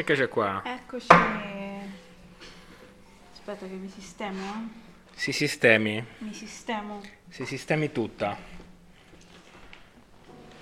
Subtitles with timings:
[0.00, 0.62] Eccoci qua.
[0.64, 1.08] Eccoci.
[3.32, 4.40] Aspetta che mi sistemo.
[4.42, 4.88] eh.
[5.14, 7.02] Si sistemi, Mi sistemo.
[7.28, 8.34] si sistemi tutta.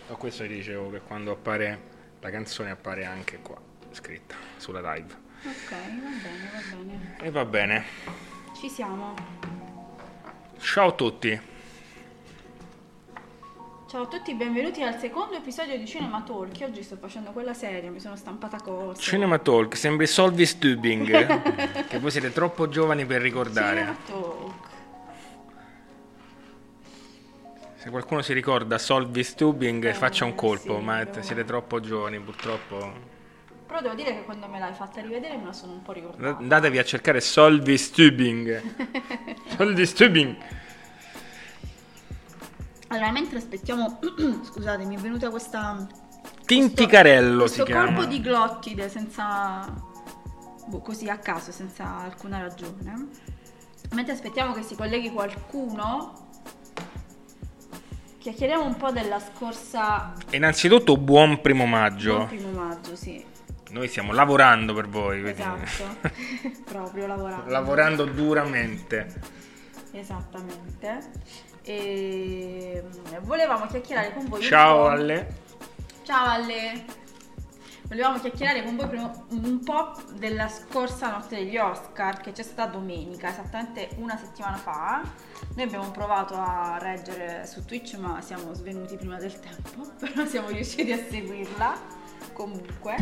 [0.08, 1.80] O questo dicevo che quando appare
[2.18, 3.56] la canzone appare anche qua,
[3.92, 5.14] scritta, sulla live.
[5.44, 7.16] Ok, va bene, va bene.
[7.20, 7.84] E va bene.
[8.60, 9.14] Ci siamo.
[10.58, 11.40] Ciao a tutti.
[13.88, 16.58] Ciao a tutti, benvenuti al secondo episodio di Cinema Talk.
[16.62, 19.00] Oggi sto facendo quella seria, mi sono stampata cose.
[19.00, 23.78] Cinema Talk, sembri Solvis Tubing, che voi siete troppo giovani per ricordare.
[23.78, 24.66] Cinema Talk.
[27.76, 31.80] Se qualcuno si ricorda Solvis Tubing, Eh, faccia un colpo, sì, ma devo- siete troppo
[31.80, 33.16] giovani purtroppo.
[33.66, 36.36] Però devo dire che quando me l'hai fatta rivedere me la sono un po' ricordata.
[36.38, 38.62] Andatevi a cercare Solvis Tubing.
[39.56, 40.36] Solvis Tubing.
[42.98, 44.00] Allora, mentre aspettiamo,
[44.42, 45.86] scusate, mi è venuta questa
[46.44, 47.86] Tinticarello questo chiama.
[47.94, 49.72] colpo di glottide senza
[50.66, 53.06] boh, così a caso, senza alcuna ragione.
[53.92, 56.26] Mentre aspettiamo che si colleghi qualcuno,
[58.18, 62.16] chiacchieriamo un po' della scorsa Innanzitutto buon primo maggio.
[62.16, 63.24] buon primo maggio, sì.
[63.70, 65.84] Noi stiamo lavorando per voi, Esatto.
[66.66, 67.48] Proprio lavorando.
[67.50, 69.20] lavorando duramente.
[69.92, 71.46] Esattamente.
[71.70, 74.88] E mm, volevamo chiacchierare con voi Ciao po'.
[74.88, 75.36] alle.
[76.02, 76.84] Ciao Ale!
[77.82, 78.88] Volevamo chiacchierare con voi
[79.32, 85.02] un po' della scorsa notte degli Oscar che c'è stata domenica, esattamente una settimana fa.
[85.54, 90.48] Noi abbiamo provato a reggere su Twitch ma siamo svenuti prima del tempo, però siamo
[90.48, 91.78] riusciti a seguirla
[92.32, 92.96] comunque.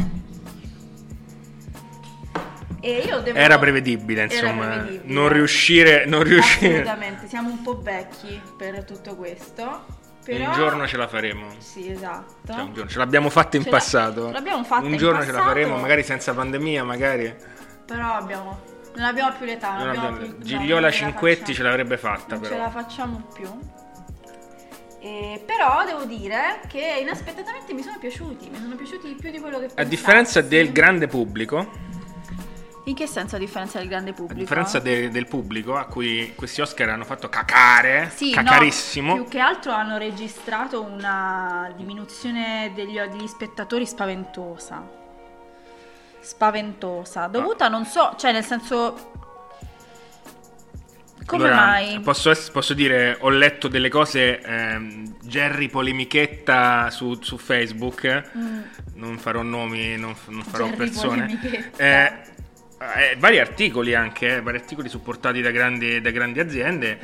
[2.87, 3.37] E io devo...
[3.39, 5.13] Era prevedibile, Era insomma, prevedibile.
[5.13, 6.73] non riuscire, non riuscire.
[6.83, 9.85] Assolutamente, siamo un po' vecchi per tutto questo.
[10.25, 10.45] Però...
[10.47, 11.47] Un giorno ce la faremo.
[11.59, 12.53] Sì, esatto.
[12.53, 14.31] Cioè, un giorno- ce l'abbiamo fatta in Ce passato.
[14.31, 15.49] l'abbiamo fatta Un giorno ce la passato.
[15.49, 17.35] faremo, magari senza pandemia, magari.
[17.85, 18.61] Però abbiamo,
[18.95, 22.35] non abbiamo più l'età, non, Non abbiamo abbiamo- più, Gigliola la Cinquetti ce l'avrebbe fatta,
[22.35, 22.55] Non però.
[22.55, 23.49] ce la facciamo più.
[25.01, 29.59] E, però devo dire che inaspettatamente mi sono piaciuti, mi sono piaciuti più di quello
[29.59, 29.89] che A pensassi.
[29.89, 31.71] differenza del grande pubblico,
[32.89, 34.41] In che senso a differenza del grande a pubblico?
[34.41, 39.17] differenza de- del pubblico a cui questi Oscar hanno fatto cacare, Sì, cacarissimo.
[39.17, 44.89] no, più che altro hanno registrato una diminuzione degli, degli spettatori spaventosa.
[46.21, 47.27] Spaventosa.
[47.27, 49.11] Dovuta, non so, cioè nel senso...
[51.27, 51.99] Come Allora, mai?
[52.03, 58.61] Posso, posso dire, ho letto delle cose, ehm, Jerry Polemichetta su, su Facebook, Mm.
[58.95, 61.27] non farò nomi, non, non farò Jerry persone.
[61.27, 61.83] Polemichetta.
[61.83, 62.13] Eh,
[62.95, 66.99] eh, vari articoli anche, eh, vari articoli supportati da grandi, da grandi aziende,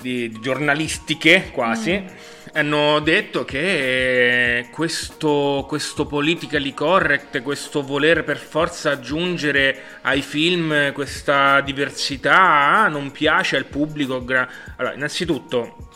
[0.00, 2.06] di, di giornalistiche quasi, Mm.
[2.54, 11.60] hanno detto che questo, questo politically correct, questo voler per forza aggiungere ai film questa
[11.60, 14.16] diversità non piace al pubblico.
[14.16, 15.88] allora, innanzitutto,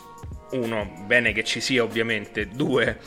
[0.51, 2.97] uno, bene che ci sia ovviamente, due,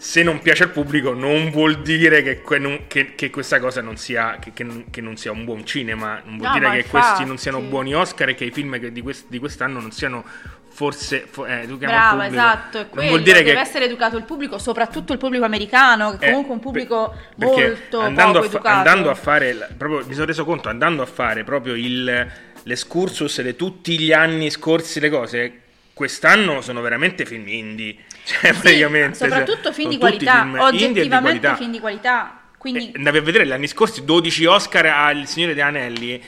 [0.00, 3.82] se non piace al pubblico non vuol dire che, que- non- che- che questa cosa
[3.82, 6.70] non sia, che, che non- che non sia un buon cinema, non vuol No, dire
[6.70, 6.90] che infatti.
[7.06, 10.24] questi non siano buoni Oscar e che i film di, quest- di quest'anno non siano
[10.70, 11.26] forse...
[11.28, 13.60] fo- eh, Brava, esatto, è Non quello, vuol dire deve che...
[13.60, 17.48] essere educato il pubblico, soprattutto il pubblico americano, che eh, comunque è un pubblico per-
[17.48, 18.76] molto andando a, fa- educato.
[18.76, 22.30] andando a fare, proprio, mi sono reso conto, andando a fare proprio il,
[22.62, 25.60] l'escursus di tutti gli anni scorsi, le cose,
[25.92, 27.96] quest'anno sono veramente film indie.
[28.28, 29.16] Cioè, Sì, praticamente.
[29.16, 31.56] soprattutto cioè, film di qualità, film indie e di oggettivamente qualità.
[31.56, 32.40] film di qualità.
[32.58, 36.22] Quindi Eh, andavi a vedere gli anni scorsi 12 Oscar al Signore degli Anelli.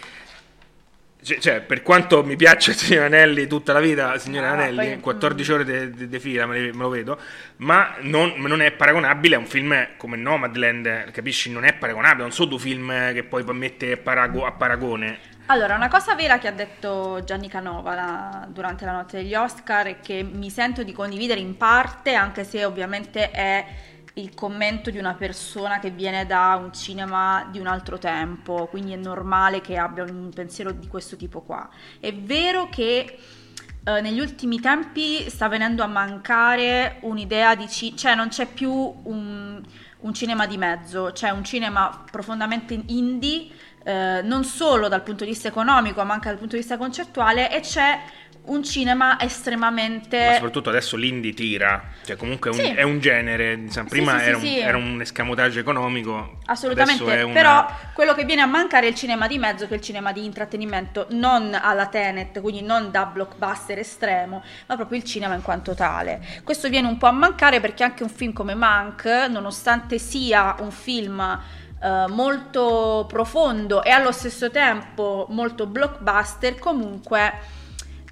[1.23, 4.53] Cioè, cioè, per quanto mi piaccia il Signore degli Anelli tutta la vita, Signore Ah,
[4.53, 7.19] Anelli, poi- 14 ore di fila me, me lo vedo,
[7.57, 11.51] ma non, non è paragonabile a un film come Nomadland, capisci?
[11.51, 15.19] Non è paragonabile, non sono due film che poi mette a, parago- a paragone.
[15.51, 19.89] Allora, una cosa vera che ha detto Gianni Canova la- durante la notte degli Oscar
[19.89, 23.67] e che mi sento di condividere in parte, anche se ovviamente è
[24.15, 28.93] il commento di una persona che viene da un cinema di un altro tempo, quindi
[28.93, 31.69] è normale che abbia un pensiero di questo tipo qua.
[31.99, 33.19] È vero che
[33.83, 38.71] eh, negli ultimi tempi sta venendo a mancare un'idea di ci- cioè non c'è più
[38.71, 39.61] un,
[40.01, 43.49] un cinema di mezzo, c'è un cinema profondamente indie,
[43.91, 47.51] eh, non solo dal punto di vista economico, ma anche dal punto di vista concettuale,
[47.53, 47.99] e c'è
[48.43, 50.33] un cinema Ma estremamente...
[50.35, 52.71] soprattutto adesso l'indie tira, cioè comunque è un, Sì.
[52.71, 57.33] è un genere, diciamo, prima sì, sì, era, un, era un escamotage economico, Assolutamente, una-
[57.33, 60.11] però quello che viene a mancare è il cinema di mezzo, che è il cinema
[60.13, 65.43] di intrattenimento, non alla Tenet, quindi non da blockbuster estremo, ma proprio il cinema in
[65.43, 66.21] quanto tale.
[66.43, 70.71] Questo viene un po' a mancare perché anche un film come Mank, nonostante sia un
[70.73, 71.39] film
[71.83, 77.59] eh, molto profondo e allo stesso tempo molto blockbuster, comunque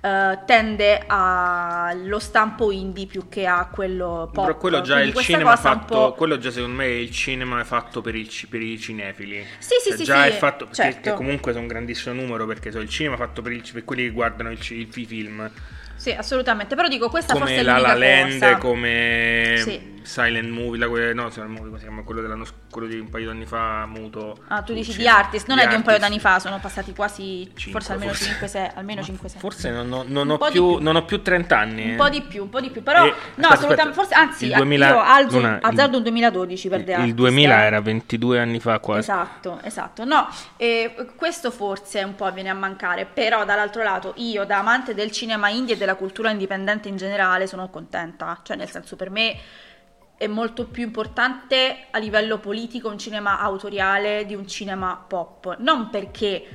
[0.00, 4.46] Uh, tende allo stampo indie più che a quello pop.
[4.46, 8.14] Però quello già, il cinema fatto, quello già secondo me è il cinema fatto per,
[8.14, 9.44] il, per i cinefili.
[9.58, 10.04] Sì, sì, cioè, sì.
[10.04, 11.00] Già sì, è fatto, certo.
[11.00, 14.04] che, comunque sono un grandissimo numero perché so, il cinema fatto per, il, per quelli
[14.04, 15.50] che guardano il, il, i film.
[15.96, 16.76] Sì, assolutamente.
[16.76, 18.56] Però dico, questa come forse è La l'unica La Land, cosa.
[18.58, 19.97] come Sì.
[20.08, 22.02] Silent Movie, la, que- no, Silent Movie, come si chiama?
[22.02, 24.38] Quello, dell'anno, quello di un paio di anni fa, muto.
[24.48, 26.94] Ah, tu dici di Artist, non The è di un paio d'anni fa, sono passati
[26.94, 28.70] quasi, Cinque, forse almeno forse.
[28.72, 29.38] 5-6, almeno 5-6.
[29.38, 31.84] Forse non ho, non Un ho di più, non ho più 30 anni.
[31.84, 31.96] Un eh.
[31.96, 34.54] po' di più, un po' di più, però E- no, aspetta, assolutamente, forse anzi, Il
[34.54, 37.66] 2000 io alzo, Luna, il- azzardo un 2012 per The Il Artist, 2000 eh.
[37.66, 39.00] era 22 anni fa quasi.
[39.00, 40.04] Esatto, esatto.
[40.04, 44.94] No, eh, questo forse un po' viene a mancare, però dall'altro lato io da amante
[44.94, 49.10] del cinema indie e della cultura indipendente in generale sono contenta, cioè nel senso per
[49.10, 49.36] me
[50.18, 55.88] è molto più importante a livello politico un cinema autoriale di un cinema pop, non
[55.90, 56.46] perché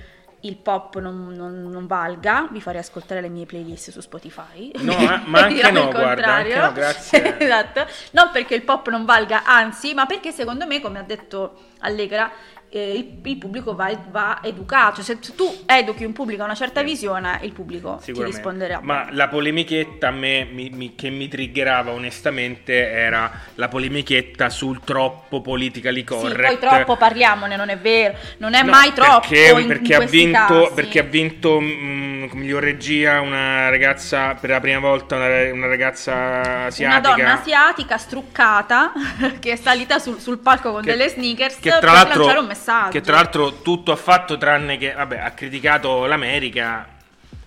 [0.42, 4.70] il pop non, non- non valga, vi farei ascoltare le mie playlist su Spotify.
[4.80, 4.94] No,
[5.26, 7.38] ma- anche no, guarda, anche no, grazie.
[7.40, 11.60] esatto, non perché il pop non valga, anzi, ma perché secondo me, come ha detto
[11.80, 12.30] Allegra,
[12.76, 15.04] eh, il, il pubblico va, va educato.
[15.04, 18.80] Cioè, se tu educhi un pubblico a una certa visione, il pubblico ti risponderà.
[18.82, 24.80] Ma la polemichetta a me mi- mi- che mi triggerava onestamente era la polemichetta sul
[24.84, 26.58] troppo politically Sì, correct.
[26.58, 29.28] poi troppo parliamone, non è vero, non è No, mai troppo.
[29.28, 34.80] perché, perché ha vinto, perché ha vinto mm, miglior regia una ragazza per la prima
[34.80, 38.92] volta una, una ragazza Una asiatica donna asiatica struccata
[39.40, 42.40] che è salita sul, sul palco con Che- delle sneakers che per tra l'altro lanciare
[42.40, 42.62] un messaggio.
[42.90, 46.88] Che tra l'altro tutto ha fatto tranne che vabbè ha criticato l'America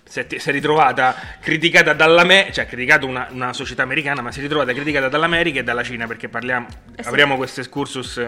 [0.03, 4.41] si è, ritrovata criticata dall'America cioè ha criticato una, una società americana ma si è
[4.41, 7.09] ritrovata criticata dall'America e dalla Cina perché parliamo Eh sì.
[7.09, 8.25] apriamo questo excursus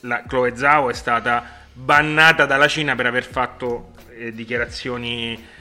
[0.00, 5.52] la Chloe Zhao è stata bannata dalla Cina per aver fatto eh, dichiarazioni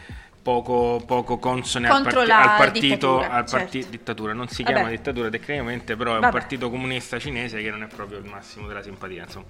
[0.44, 3.90] poco, poco consone al, la al partito dittatura, al parti- certo.
[3.90, 4.76] dittatura non si Vabbè.
[4.76, 6.34] chiama dittatura tecnicamente però è un Vabbè.
[6.34, 9.46] partito comunista cinese che non è proprio il massimo della simpatia insomma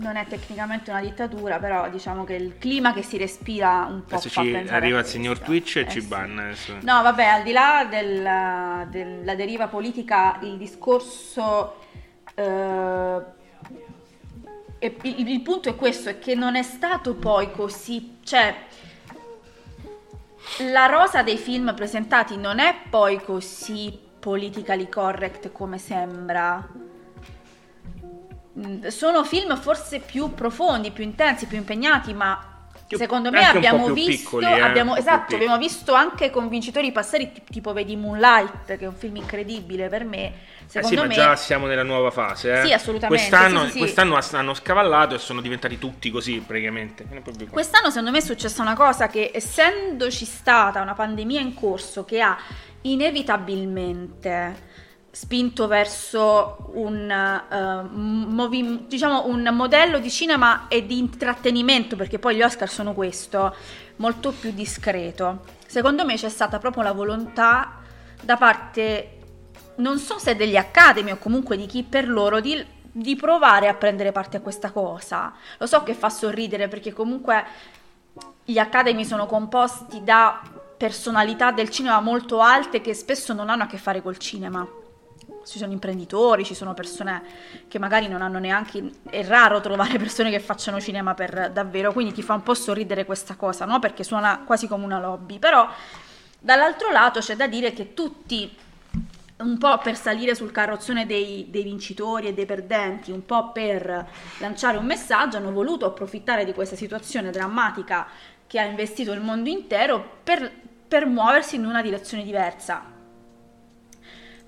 [0.00, 4.14] Non è tecnicamente una dittatura, però diciamo che il clima che si respira un po'
[4.14, 5.40] Adesso fa ci arriva il signor.
[5.40, 6.06] Twitch e Eh ci sì.
[6.06, 6.74] banna adesso.
[6.82, 11.80] No, vabbè, al di là del- della deriva politica, il discorso...
[12.34, 13.22] eh,
[14.80, 18.18] il, il punto è questo, è che non è stato poi così...
[18.22, 18.54] Cioè,
[20.70, 26.86] la rosa dei film presentati non è poi così politically correct come sembra.
[28.88, 34.30] Sono film forse più profondi, più intensi, più impegnati, ma Più- secondo me abbiamo visto,
[34.30, 38.84] piccoli, eh, abbiamo, esatto, abbiamo visto anche con vincitori passati, ti- tipo vedi Moonlight, che
[38.84, 40.26] è un film incredibile per me.
[40.26, 40.32] Eh
[40.64, 42.60] sì, Secondo ma me già siamo nella nuova fase.
[42.60, 42.66] Eh.
[42.66, 47.06] Sì, assolutamente, Quest'anno, sì, sì, quest'anno hanno scavallato e sono diventati tutti così, praticamente.
[47.50, 52.20] Quest'anno secondo me è successa una cosa che essendoci stata una pandemia in corso che
[52.22, 52.36] ha
[52.82, 54.56] inevitabilmente
[55.20, 62.36] spinto verso un, eh, movi- diciamo un modello di cinema e di intrattenimento, perché poi
[62.36, 63.52] gli Oscar sono questo,
[63.96, 65.40] molto più discreto.
[65.66, 67.80] Secondo me c'è stata proprio la volontà
[68.22, 69.18] da parte,
[69.78, 73.74] non so se degli Academy o comunque di chi per loro, di, di provare a
[73.74, 75.32] prendere parte a questa cosa.
[75.58, 77.44] Lo so che fa sorridere perché comunque
[78.44, 80.40] gli Academy sono composti da
[80.76, 84.77] personalità del cinema molto alte che spesso non hanno a che fare col cinema.
[85.48, 87.22] Ci sono imprenditori, ci sono persone
[87.68, 88.90] che magari non hanno neanche.
[89.08, 93.06] È raro trovare persone che facciano cinema per davvero, quindi ti fa un po' sorridere
[93.06, 93.78] questa cosa, no?
[93.78, 95.38] Perché suona quasi come una lobby.
[95.38, 95.66] Però
[96.38, 98.54] dall'altro lato c'è da dire che tutti,
[99.38, 104.06] un po' per salire sul carrozzone dei, dei vincitori e dei perdenti, un po' per
[104.40, 108.06] lanciare un messaggio, hanno voluto approfittare di questa situazione drammatica
[108.46, 110.52] che ha investito il mondo intero per,
[110.86, 112.96] per muoversi in una direzione diversa.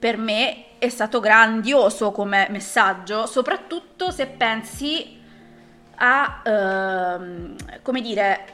[0.00, 5.20] Per me è stato grandioso come messaggio, soprattutto se pensi
[5.96, 8.44] a, ehm, come dire,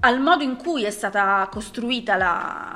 [0.00, 2.74] al modo in cui è stata costruita la,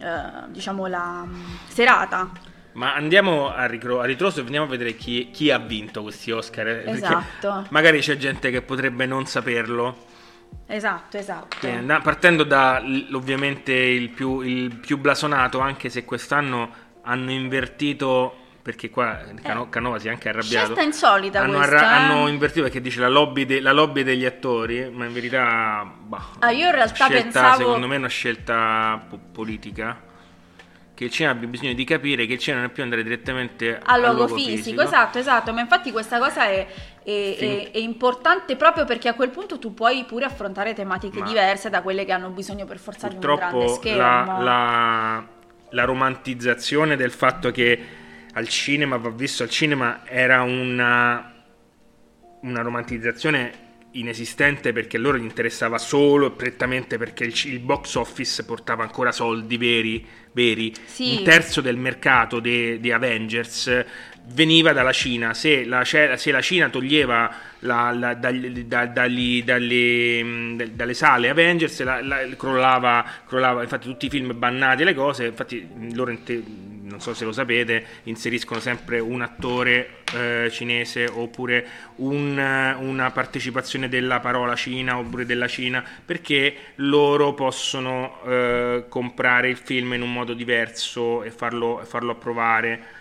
[0.00, 2.30] eh, diciamo, la mm, serata.
[2.72, 6.32] Ma andiamo a, ricro- a ritroso e veniamo a vedere chi, chi ha vinto questi
[6.32, 6.66] Oscar.
[6.66, 7.66] eh, Esatto.
[7.70, 10.10] Magari c'è gente che potrebbe non saperlo.
[10.66, 11.56] Esatto, esatto.
[11.60, 12.82] Quindi, partendo da
[13.12, 16.70] ovviamente il più, il più blasonato, anche se quest'anno
[17.02, 18.36] hanno invertito.
[18.62, 20.66] Perché qua Cano- Canova si è anche arrabbiato.
[20.66, 21.94] Scelta insolita hanno, questa, arra- eh.
[22.12, 26.28] hanno invertito perché dice la lobby, de- la lobby degli attori, ma in verità, bah,
[26.38, 30.00] Ah, io in realtà scelta, pensavo- secondo me è una scelta po- politica.
[30.94, 33.80] che il cinema abbia bisogno di capire che il cinema non è più andare direttamente
[33.82, 34.82] al luogo, luogo fisico, fisico.
[34.82, 36.64] esatto, esatto, ma infatti questa cosa è,
[37.04, 41.18] è- Fin- è- è importante proprio perché a quel punto tu puoi pure affrontare tematiche
[41.20, 43.98] Ma- diverse da quelle che hanno bisogno per forza di un grande schermo.
[43.98, 45.26] la, la-
[45.70, 47.78] la romantizzazione del fatto che
[48.34, 51.32] al cinema va visto al cinema era una,
[52.42, 58.44] una romantizzazione inesistente perché loro gli interessava solo e prettamente perché il, il box office
[58.44, 60.72] portava ancora soldi veri, veri.
[60.84, 61.16] Sì.
[61.18, 63.84] un terzo del mercato di Avengers
[64.24, 70.56] veniva dalla Cina se la, se la Cina toglieva la- la- dagli- da- dagli- dalle,
[70.72, 75.26] dalle sale Avengers la- la- crollava, crollava infatti tutti i film bannati e le cose
[75.26, 76.10] infatti loro
[76.92, 83.10] non so se lo sapete inseriscono sempre un attore eh, cinese oppure un, eh, una
[83.10, 90.02] partecipazione della parola Cina oppure della Cina perché loro possono eh, comprare il film in
[90.02, 93.00] un modo diverso e farlo, farlo approvare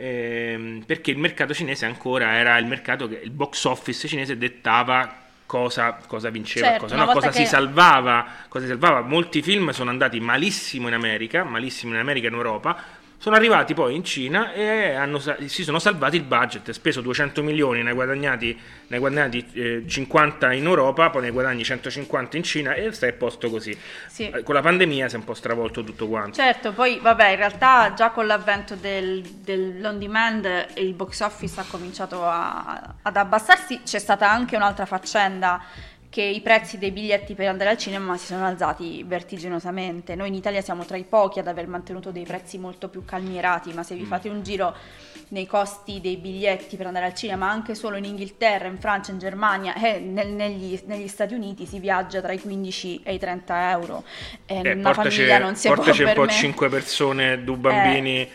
[0.00, 5.26] Ehm, perché il mercato cinese ancora era il mercato che il box office cinese dettava
[5.44, 9.00] cosa, cosa vinceva Certo, cosa no, cosa si che- salvava, cosa si salvava.
[9.00, 12.76] Molti film sono andati malissimo in America, malissimo in America e in Europa.
[13.20, 17.82] Sono arrivati poi in Cina e hanno si sono salvati il budget, speso 200 milioni,
[17.82, 22.44] ne hai guadagnati, ne hai guadagnati eh, 50 in Europa, poi ne guadagni 150 in
[22.44, 23.76] Cina e stai a posto così.
[24.06, 24.30] Sì.
[24.30, 26.36] Eh, Con la pandemia si è un po' stravolto tutto quanto.
[26.36, 31.64] Certo, poi vabbè, in realtà già con l'avvento del, dell'on demand il box office ha
[31.68, 35.60] cominciato a- ad abbassarsi, c'è stata anche un'altra faccenda
[36.10, 40.14] che i prezzi dei biglietti per andare al cinema si sono alzati vertiginosamente.
[40.14, 43.72] Noi in Italia siamo tra i pochi ad aver mantenuto dei prezzi molto più calmierati,
[43.74, 44.06] ma se vi Mm.
[44.06, 44.74] fate un giro
[45.28, 49.18] nei costi dei biglietti per andare al cinema, anche solo in Inghilterra, in Francia, in
[49.18, 53.70] Germania e nel- negli, negli Stati Uniti si viaggia tra i 15 e i 30
[53.70, 54.02] euro.
[54.46, 56.40] E Eh, una portaci, famiglia non si può portaci un po' permettere.
[56.40, 58.28] cinque persone, due bambini,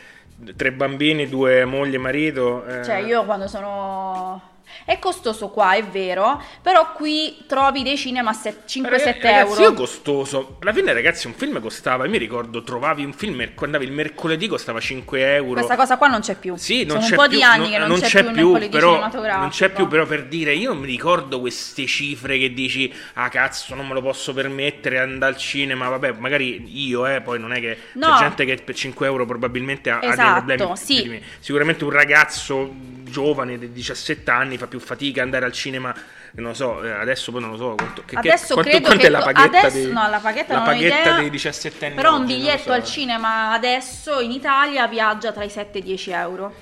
[0.56, 2.66] tre bambini, due moglie e marito.
[2.66, 2.84] eh.
[2.84, 4.52] Cioè, io quando sono.
[4.86, 9.62] È costoso qua, è vero, però qui trovi dei cinema a 5-7 Ragazzi, euro.
[9.62, 10.58] io costoso.
[10.62, 12.04] Alla fine, ragazzi, un film costava.
[12.06, 15.54] Io mi ricordo, trovavi un film, andavi il mercoledì, costava 5 euro.
[15.54, 16.56] Questa cosa qua non c'è più.
[16.58, 18.70] Sì, non Sono c'è un po' più, di anni che non, c'è, più un mercoledì
[18.70, 19.00] però,
[19.40, 23.30] non c'è più, però per dire, io non mi ricordo queste cifre che dici, ah
[23.30, 27.54] cazzo, non me lo posso permettere andare al cinema, vabbè, magari io, eh, poi non
[27.54, 28.14] è che No.
[28.14, 30.76] c'è gente che per 5 euro probabilmente ha, ha dei Esatto, problemi.
[30.78, 31.02] sì.
[31.04, 31.20] più.
[31.40, 35.94] Sicuramente un ragazzo giovane di 17 anni fa più fatica andare al cinema,
[36.34, 39.02] non lo so, eh, adesso poi non lo so, quanto, che, Adesso quanto, credo quanto
[39.02, 42.16] che è la paghetta adesso dei, no, la paghetta la paghetta dei 17 anni Però
[42.16, 45.82] un oggi, lo biglietto so, al cinema adesso in Italia viaggia tra i 7 e
[45.82, 46.54] i 10 euro.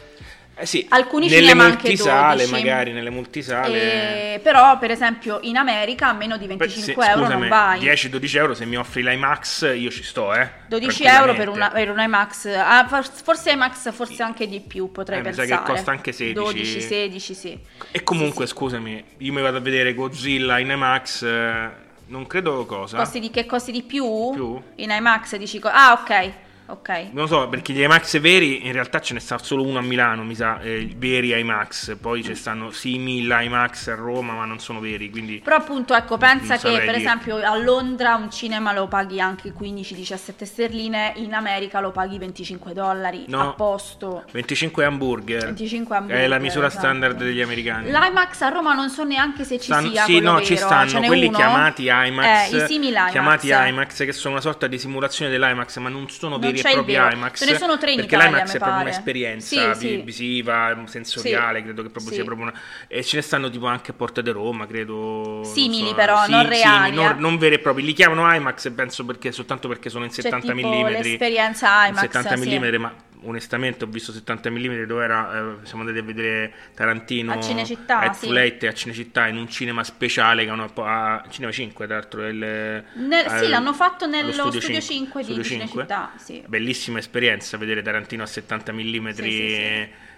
[0.53, 2.51] Eh sì, Alcuni nelle multisale, 12.
[2.51, 4.33] magari nelle multisale.
[4.35, 7.49] E- Però, per esempio, in America a meno di Beh, 25 se- euro scusami, non
[7.49, 7.79] vai.
[7.79, 10.47] 10-12 euro se mi offri l'IMAX io ci sto, eh.
[10.67, 14.91] 12 euro per, una, per un IMAX, ah, for- forse IMAX forse anche di più
[14.91, 15.63] potrei Eh, mi sa pensare.
[15.63, 16.33] che costa anche 16.
[16.35, 17.59] 12, 16, sì.
[17.91, 21.69] E comunque, scusami, io mi vado a vedere Godzilla in IMAX, eh,
[22.07, 22.97] non credo cosa.
[22.97, 24.31] Costi di, che costi di più?
[24.33, 24.61] Più?
[24.75, 25.57] In IMAX dici...
[25.59, 26.31] co- ah, ok,
[26.71, 26.89] ok.
[27.11, 29.81] Non lo so, perché gli IMAX veri in realtà ce ne sta solo uno a
[29.81, 34.59] Milano, mi sa, eh, veri IMAX, poi ci stanno simili IMAX a Roma, ma non
[34.59, 36.99] sono veri, quindi Però appunto, ecco, pensa che per dirti.
[37.01, 42.73] esempio a Londra un cinema lo paghi anche 15-17 sterline, in America lo paghi 25
[42.73, 43.49] dollari No.
[43.49, 44.23] a posto.
[44.31, 45.45] 25 hamburger.
[45.45, 46.83] 25 È hamburger, la misura esatto.
[46.85, 47.87] standard degli americani.
[47.91, 50.45] L'IMAX a Roma non so neanche se ci Stanno- sia sì, no, vero.
[50.45, 51.37] ci stanno Ce n'è quelli uno?
[51.37, 53.11] chiamati IMAX, Eh, i simili IMAX.
[53.11, 56.69] chiamati IMAX, che sono una sorta di simulazione dell'IMAX, ma non sono Non veri c'è
[56.69, 57.15] il propri vero.
[57.15, 57.37] IMAX.
[57.45, 61.57] Ce ne sono tre in perché Italia, l'IMAX è proprio un'esperienza Sì, vi- visiva, sensoriale,
[61.59, 61.63] Sì.
[61.65, 62.59] credo che proprio sia proprio una...
[62.87, 65.41] E ce ne stanno tipo anche a Porta di Roma, credo.
[65.43, 67.15] Simili so, però, non simili, reali, non, eh.
[67.17, 67.83] non veri e propri.
[67.83, 70.85] Li chiamano IMAX, penso perché soltanto perché sono in C'è 70 tipo mm.
[70.87, 72.59] l'esperienza IMAX, 70 sì.
[72.59, 72.93] mm, ma
[73.23, 77.99] onestamente ho visto 70 mm dove era, eh, siamo andati a vedere Tarantino A Cinecittà,
[77.99, 78.29] a sì.
[78.35, 82.35] Eight a Cinecittà in un cinema speciale che hanno a Cinema 5 tra l'altro il,
[82.37, 82.83] Nel-
[83.27, 85.43] sì, al- l'hanno fatto nello studio 5 di Studio 5.
[85.67, 86.43] Cinecittà, sì.
[86.47, 89.33] bellissima esperienza vedere Tarantino a 70 mm Sì, sì, sì.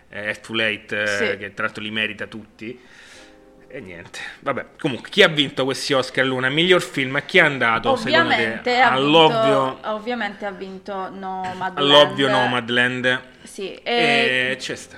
[0.10, 1.38] eh, a Full Eight eh, Sì.
[1.38, 2.80] che tra l'altro li merita tutti
[3.76, 6.48] e niente, vabbè, comunque chi ha vinto questi Oscar Luna?
[6.50, 7.16] Miglior film?
[7.16, 8.80] A chi è andato secondo Ovviamente te?
[8.80, 11.78] ha, All'ovvio, vinto, ovviamente ha vinto Nomadland.
[11.78, 13.22] all'ovvio Nomadland.
[13.42, 14.98] Sì, E e c'è sta.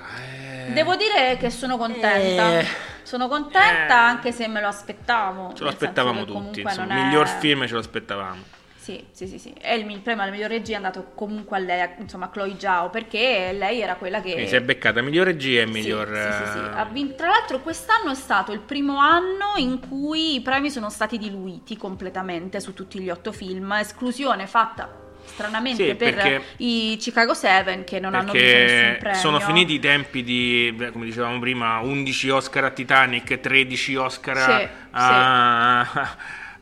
[0.68, 0.74] eh.
[0.74, 2.60] devo dire che sono contenta.
[2.60, 2.66] Eh.
[3.04, 4.10] Sono contenta Eh.
[4.10, 5.54] anche se me lo aspettavo.
[5.56, 6.60] Ce lo aspettavamo tutti.
[6.62, 8.44] Insomma, è- miglior film ce lo aspettavamo.
[8.86, 9.52] Sì, sì, sì, sì.
[9.60, 12.54] E il, il premio alla miglior regia è andato comunque a lei, insomma a Chloe
[12.56, 14.34] Zhao, perché lei era quella che...
[14.34, 16.08] Quindi si è beccata miglior regia e Sì, miglior.
[16.08, 16.58] sì, sì, sì.
[16.60, 20.70] eh, Ha vin- Tra l'altro quest'anno è stato il primo anno in cui i premi
[20.70, 26.96] sono stati diluiti completamente su tutti gli otto film, esclusione fatta stranamente Sì, per i
[27.00, 29.20] Chicago 7 che non hanno vinto nessun premio.
[29.20, 34.60] sono finiti i tempi di, come dicevamo prima, 11 Oscar a Titanic, 13 Oscar a,
[35.02, 36.14] Sì,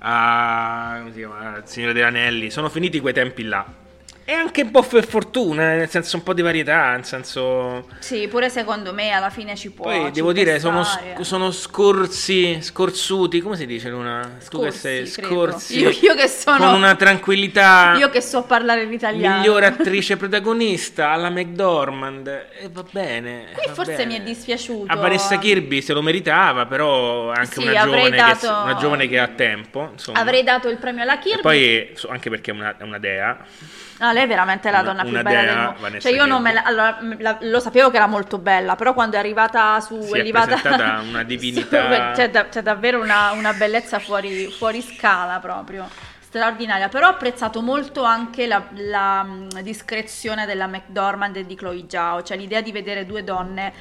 [0.04, 1.62] a- a- come si chiama?
[1.66, 2.50] Signore degli Anelli.
[2.50, 3.66] Sono finiti quei tempi là.
[4.26, 7.88] E anche un po' per fortuna, nel senso un po' di varietà, nel senso...
[8.00, 11.52] Sì, pure secondo me alla fine ci può Poi ci devo dire, sono, sc- sono
[11.52, 14.22] scorsi, scorsuti, come si dice Luna?
[14.50, 15.28] tu che Scorsi, sei credo.
[15.28, 17.96] scorsi, Io- io che sono- con una tranquillità...
[17.98, 19.40] Io che so parlare l'italiano.
[19.40, 22.28] Migliore attrice protagonista alla McDormand
[22.62, 23.48] e va bene.
[23.54, 24.06] Qui va forse bene.
[24.06, 24.90] mi è dispiaciuto.
[24.90, 28.76] A Vanessa Kirby se lo meritava, però è anche Sì, una, giovane che, dato- una
[28.76, 29.90] giovane che ha tempo.
[29.92, 30.20] Insomma.
[30.20, 31.42] Avrei dato il premio alla E Kirby.
[31.42, 33.38] poi so- anche perché è una, è una dea.
[34.00, 35.80] No, lei è veramente la Una- donna più bella del mondo.
[35.82, 38.94] Vanessa Cioè, io non me la, allora, la- lo sapevo che era molto bella, però
[38.94, 40.02] quando è arrivata su.
[40.02, 42.14] Si è arrivata presentata una divinità.
[42.14, 45.88] su- c'è, da- c'è davvero una, una bellezza fuori, fuori scala proprio.
[46.20, 49.24] Straordinaria, però ho apprezzato molto anche la, la,
[49.62, 53.72] discrezione della McDormand e di Chloe Zhao, cioè l'idea di vedere due donne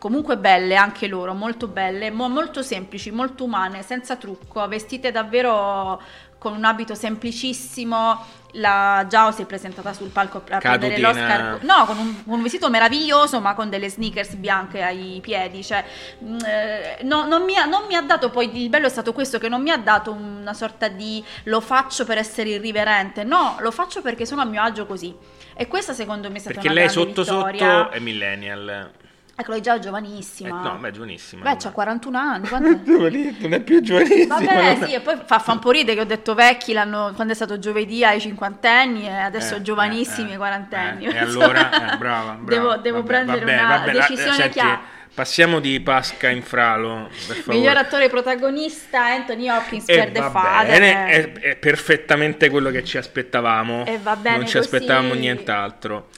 [0.00, 6.02] comunque belle anche loro, molto belle, mo- molto semplici, molto umane, senza trucco, vestite davvero
[6.42, 8.40] con un abito semplicissimo.
[8.56, 11.08] La Giao si è presentata sul palco a prendere Cadutina.
[11.08, 11.62] l'Oscar.
[11.62, 15.62] No, con un, con un vestito meraviglioso, ma con delle sneakers bianche ai piedi.
[15.62, 15.84] Cioè,
[16.18, 18.60] mh, eh, no- non, mi ha, non mi ha dato poi.
[18.60, 22.04] Il bello è stato questo: che non mi ha dato una sorta di lo faccio
[22.04, 23.22] per essere irriverente.
[23.22, 25.14] No, lo faccio perché sono a mio agio così.
[25.54, 27.82] E questa, secondo me, è stata Perché una lei sotto vittoria.
[27.84, 28.90] sotto è millennial.
[29.34, 30.60] Ecco, lei già è Eh, giovanissima.
[30.62, 31.42] no, beh, è giovanissima.
[31.42, 32.48] Beh, c'ha 41 anni.
[33.40, 34.38] non è più giovanissima.
[34.38, 37.28] Vabbè, non sì, e poi fa, fa un po' ridere che ho detto vecchi quando
[37.30, 41.06] è stato giovedì ai cinquantenni e adesso Eh, giovanissimi eh, ai quarantenni.
[41.06, 42.42] eh, e allora, eh, brava, brava.
[42.44, 44.80] Devo, devo Vabbè, prendere vabbè, una vabbè, la- decisione senti, chiara.
[45.14, 47.10] Passiamo di Pasca in Fralo.
[47.46, 50.80] Miglior attore protagonista Anthony Hopkins E per The Father.
[50.80, 53.84] è, è perfettamente quello che ci aspettavamo.
[53.84, 54.74] E va bene non ci così.
[54.74, 56.08] aspettavamo nient'altro.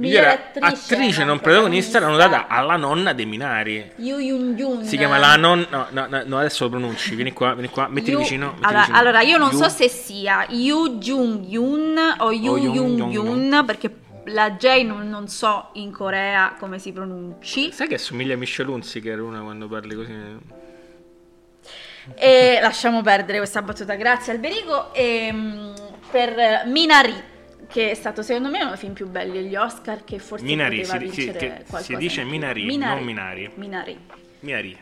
[0.00, 3.92] Miglior Migliore attrice, attrice non protagonista l'hanno data alla nonna dei Minari.
[3.96, 4.84] Yu Yun Yun.
[4.84, 5.66] Si chiama la nonna.
[5.90, 7.14] No, no, no, adesso lo pronunci.
[7.14, 8.46] Vieni qua, vieni qua, mettiti Yu- vicino.
[8.46, 8.98] mettiti allora, vicino.
[8.98, 13.94] allora, io non Yu- so se sia Yu Jung Yun o Yu Yun Yun perché
[14.24, 17.72] la J non, non so in Corea come si pronunci.
[17.72, 20.14] Sai che assomiglia a Michelle Hunziker una quando parli così?
[22.14, 24.92] E lasciamo perdere questa battuta, grazie Alberico.
[24.94, 25.72] E, mm,
[26.10, 27.14] per Minari,
[27.70, 30.80] che è stato secondo me uno dei film più belli agli Oscar, che forse Minari,
[30.80, 32.36] poteva si- si- vincere qualcosa si dice in più.
[32.38, 33.50] Minari, non Minari.
[33.54, 33.98] Minari.
[34.40, 34.78] Minari.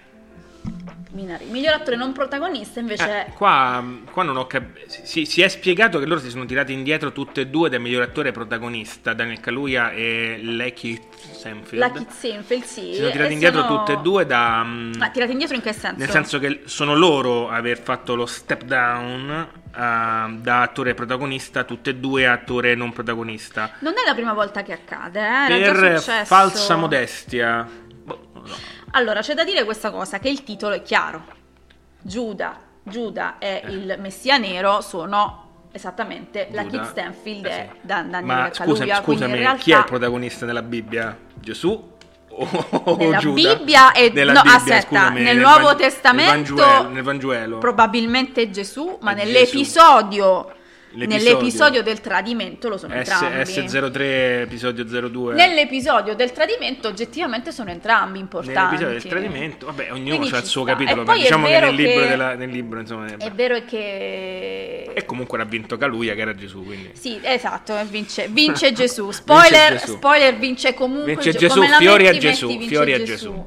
[1.11, 1.46] Minari.
[1.46, 4.87] Miglior attore non protagonista invece Eh, qua, qua non ho capito.
[4.88, 8.03] Si, si è spiegato che loro si sono tirati indietro tutte e due dal miglior
[8.03, 11.79] attore protagonista, Daniel Kaluuya e Lakeith Stanfield.
[11.79, 12.81] la Kit Sinfield, sì.
[12.92, 14.62] si sono tirati e indietro sono- tutte e due da.
[14.64, 15.96] Ma tirati indietro in che senso?
[15.98, 21.90] Nel senso che sono loro aver fatto lo step down eh, da attore protagonista, tutte
[21.90, 23.70] e due attore non protagonista.
[23.80, 25.70] Non è la prima volta che accade, eh?
[25.72, 27.66] Per falsa modestia.
[28.04, 28.30] Boh.
[28.92, 31.36] Allora, c'è da dire questa cosa, che il titolo è chiaro.
[32.00, 33.70] Giuda, Giuda e Eh.
[33.70, 36.78] il Messia Nero sono esattamente la Giuda.
[36.78, 37.78] Kit Stanfield Eh, sì.
[37.82, 41.16] Dan- Daniel Ma Kaluuya, scusami, scusami realtà chi è il protagonista nella Bibbia?
[41.34, 41.96] Gesù
[42.38, 43.55] o Nella Giuda?
[43.55, 48.51] Bibbia e- Nella no, Bibbia, aspetta, scusami, nel Nuovo Van- Testamento- nel Vangelo, nel probabilmente
[48.51, 50.53] Gesù, ma nell'episodio
[50.98, 51.32] L'episodio.
[51.32, 53.37] nell'episodio del tradimento lo sono S- entrambi.
[53.42, 58.58] S03 episodio 02 Nell'episodio del tradimento oggettivamente sono entrambi importanti.
[58.76, 60.72] Nell'episodio del tradimento, vabbè, ognuno ha il suo sta.
[60.72, 63.62] capitolo, ma è diciamo che nel libro, che- della- nel libro insomma, eh, È vero
[63.64, 69.11] che e comunque l'ha vinto Caluia che era Gesù, quindi Sì, esatto, vince, vince Gesù.
[69.12, 69.92] Spoiler, Gesù.
[69.92, 73.46] spoiler vince comunque Vince Ge- Gesù, la fiori a Gesù, vince fiori a Gesù.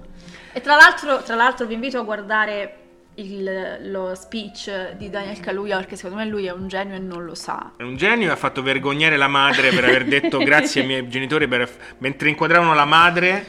[0.53, 2.75] E tra l'altro, tra l'altro vi invito a guardare
[3.21, 7.23] il- lo speech di Daniel Kaluuya perché secondo me lui è un genio e non
[7.25, 7.73] lo sa.
[7.77, 11.07] è un genio e ha fatto vergognare la madre per aver detto grazie ai miei
[11.09, 13.45] genitori per, mentre inquadravano la madre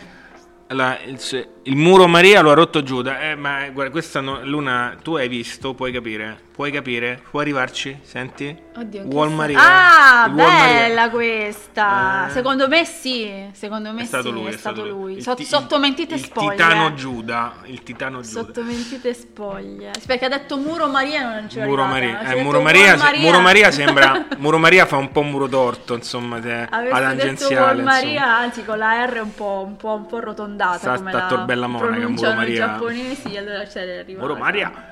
[0.68, 1.18] la- il,
[1.64, 3.20] il muro Maria lo ha rotto Giuda.
[3.30, 7.98] Eh, ma guarda, questa no- Luna, tu hai visto, puoi capire, puoi capire, puoi arrivarci,
[8.02, 8.54] senti?
[8.76, 9.58] Oddio, Wall Maria.
[9.60, 10.64] Ah, Wall Maria.
[10.88, 12.26] bella questa.
[12.28, 12.30] Eh.
[12.30, 15.16] Secondo me sì, secondo me È stato sì, lui, è stato lui.
[15.16, 16.50] Il Sot- ti- sotto mentite il spoglie.
[16.56, 18.40] titano Giuda, il titano Giuda.
[18.40, 19.90] Sotto mentite spoglie.
[20.06, 22.22] Perché ha detto Muro Maria non ce l'ho Muro arrivata.
[22.22, 25.94] Maria, eh, Muro, Maria, se- Muro Maria sembra Muro Maria fa un po' muro torto,
[25.94, 27.82] insomma, te, detto tangenziale, insomma.
[27.82, 31.18] Maria, anzi con la R un po', un po', un po' rotondata Sta- come sta
[31.20, 32.56] la Torbella Monaca, Muro i Maria.
[32.66, 34.26] giapponesi, allora c'è arrivata.
[34.26, 34.86] Muro Maria.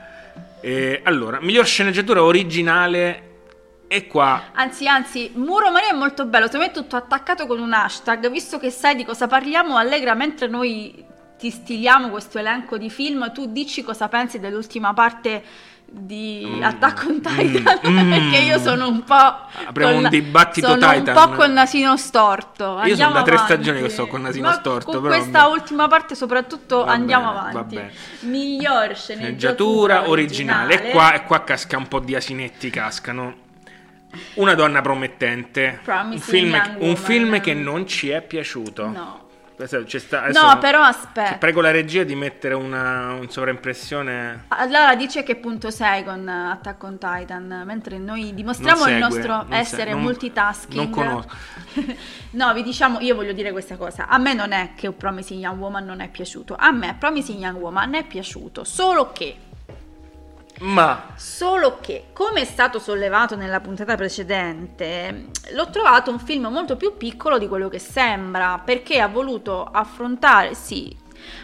[0.61, 3.29] E, allora, miglior sceneggiatura originale
[3.89, 4.51] e qua.
[4.53, 8.31] Anzi, anzi, Muro Maria è molto bello, secondo me è tutto attaccato con un hashtag,
[8.31, 11.05] visto che sai di cosa parliamo, Allegra, mentre noi
[11.41, 15.43] ti stiliamo questo elenco di film, tu dici cosa pensi dell'ultima parte
[15.93, 19.15] di Mm, Attack on Titan mm, perché io sono un po'
[19.67, 21.17] Apriamo un dibattito sono Titan.
[21.17, 23.53] un po' col nasino storto Io sono Andiamo da tre avanti.
[23.53, 25.53] stagioni che sto col nasino Ma storto, con però questa vabbè.
[25.53, 27.81] ultima parte soprattutto Va andiamo bene, avanti
[28.21, 30.91] miglior sceneggiatura originale.
[30.91, 33.49] E qua, e qua casca un po' di asinetti, cascano.
[34.35, 35.81] Una donna promettente.
[35.85, 38.89] Un film, un film che non ci è piaciuto.
[38.89, 39.29] no
[39.67, 44.45] sta- no però aspetta Prego la regia di mettere una un sovraimpressione.
[44.49, 48.89] Allora dici a che punto sei con eh, Attack on Titan, mentre noi dimostriamo Non
[48.97, 50.75] il segue, nostro essere se- non- multitasking.
[50.75, 51.29] non conosco.
[52.33, 54.07] no, vi diciamo, io voglio dire questa cosa.
[54.09, 56.55] A me non è che Promising Young Woman non è piaciuto.
[56.59, 59.37] A me Promising Young Woman è piaciuto, solo che
[60.61, 66.77] Ma Solo che, come è stato sollevato nella puntata precedente, l'ho trovato un film molto
[66.77, 70.95] più piccolo di quello che sembra, perché ha voluto affrontare, sì,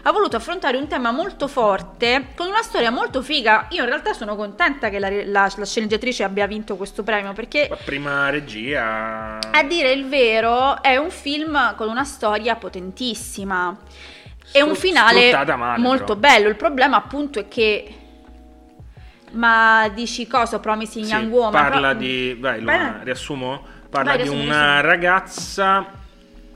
[0.03, 3.67] ha voluto affrontare un tema molto forte, con una storia molto figa.
[3.71, 7.67] Io in realtà sono contenta che la, la- la sceneggiatrice abbia vinto questo premio, perché
[7.69, 9.39] la prima regia.
[9.51, 13.75] a dire il vero è un film con una storia potentissima.
[14.51, 15.35] E un finale
[15.77, 16.47] molto bello.
[16.47, 18.01] Il problema appunto è che...
[19.37, 20.59] Ma dici cosa?
[20.59, 21.51] Promising Sì, Young Woman?
[21.51, 22.35] parla Pro- di.
[22.39, 23.63] Vai, Luana, riassumo?
[23.89, 24.81] Parla Vai, di riassumi, una riassumi.
[24.91, 25.85] ragazza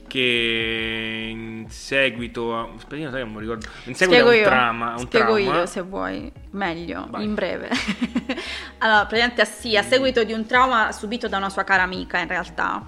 [0.08, 2.67] che in seguito a.
[2.76, 3.65] Aspetta, sai che non mi ricordo.
[3.86, 4.88] In seguito Spiego a un io, trauma.
[4.88, 7.24] a Un spiego trauma io se vuoi, meglio, Vai.
[7.24, 7.70] in breve.
[8.80, 12.28] allora, praticamente sì, a seguito di un trauma subito da una sua cara amica in
[12.28, 12.84] realtà,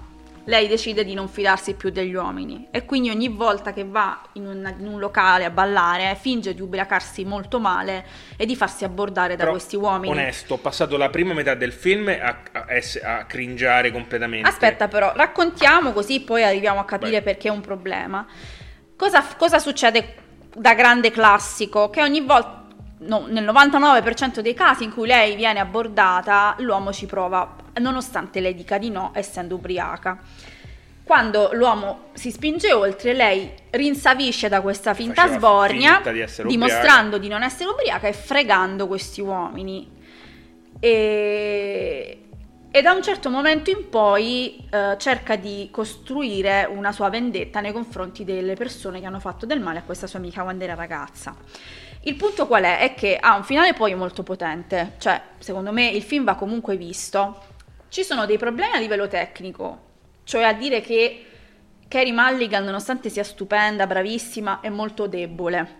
[0.46, 4.46] lei decide di non fidarsi più degli uomini e quindi ogni volta che va in
[4.46, 8.04] un, in un locale a ballare finge di ubriacarsi molto male
[8.36, 10.12] e di farsi abbordare da Però, questi uomini.
[10.12, 14.48] Onesto, ho passato la prima metà del film a, a, ess- a cringiare completamente.
[14.48, 17.22] Aspetta però, raccontiamo così poi arriviamo a capire Vai.
[17.22, 18.26] perché è un problema.
[18.96, 20.14] Cosa, cosa succede
[20.54, 21.90] da grande classico?
[21.90, 22.63] Che ogni volta,
[23.06, 28.54] no, nel 99% dei casi in cui lei viene abbordata, l'uomo ci prova, nonostante lei
[28.54, 30.18] dica di no, essendo ubriaca.
[31.04, 37.18] Quando l'uomo si spinge oltre, lei rinsavisce da questa finta Faceva sbornia, finta di dimostrando
[37.18, 39.90] di non essere ubriaca e fregando questi uomini.
[40.80, 42.18] E,
[42.70, 47.72] e da un certo momento in poi eh, cerca di costruire una sua vendetta nei
[47.72, 51.36] confronti delle persone che hanno fatto del male a questa sua amica quando era ragazza.
[52.06, 52.80] Il punto qual è?
[52.80, 56.76] È che ha un finale poi molto potente, cioè secondo me il film va comunque
[56.76, 57.42] visto.
[57.88, 59.78] Ci sono dei problemi a livello tecnico,
[60.24, 61.24] cioè a dire che
[61.88, 65.76] Carrie Mulligan, nonostante sia stupenda, bravissima, è molto debole,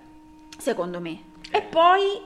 [0.59, 1.33] secondo me.
[1.51, 2.21] E poi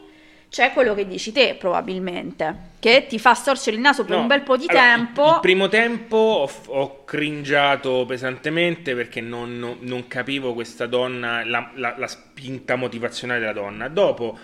[0.51, 4.27] c'è quello che dici te, probabilmente, che ti fa storcere il naso per No, un
[4.27, 5.23] bel po' di allora, tempo.
[5.23, 11.45] Il, il primo tempo ho, ho cringiato pesantemente perché non, non- non capivo questa donna,
[11.45, 13.89] la, la- la spinta motivazionale della donna.
[13.89, 14.39] Dopo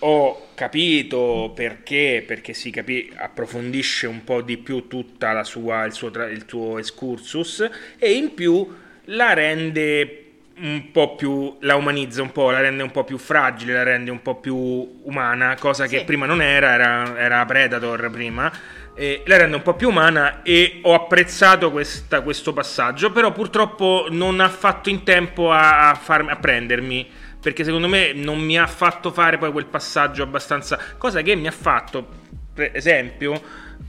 [0.00, 5.92] ho capito perché, perché si capi- approfondisce un po' di più tutta la sua, il
[5.92, 8.68] suo, il suo excursus e in più
[9.08, 10.23] la rende
[10.56, 14.10] un po' più, la umanizza un po', la rende un po' più fragile, la rende
[14.10, 16.04] un po' più umana, cosa che Sì.
[16.04, 18.52] prima non era, era, era Predator prima,
[18.94, 24.06] e la rende un po' più umana e ho apprezzato questa- questo passaggio, però purtroppo
[24.10, 28.56] non ha fatto in tempo a, a farmi- a prendermi, perché secondo me non mi
[28.56, 32.22] ha fatto fare poi quel passaggio abbastanza, cosa che mi ha fatto,
[32.54, 33.40] per esempio,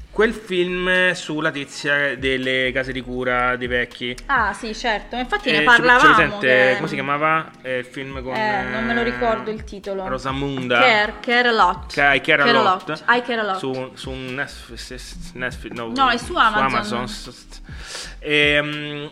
[0.09, 4.15] quel film sulla tizia delle case di cura dei vecchi.
[4.27, 6.13] Ah sì, certo, infatti Eh, ne c'è- c'è parlavamo.
[6.15, 9.63] presente- che- come si chiamava eh, il film con Eh, non me lo ricordo il
[9.65, 10.07] titolo.
[10.07, 11.93] Rosamunda Care, care a lot.
[11.93, 13.57] Che- I Care a Lot, I care a lot.
[13.57, 17.05] su, su Netflix, Netflix- no, No, è su Amazon.
[18.19, 19.09] Ehm,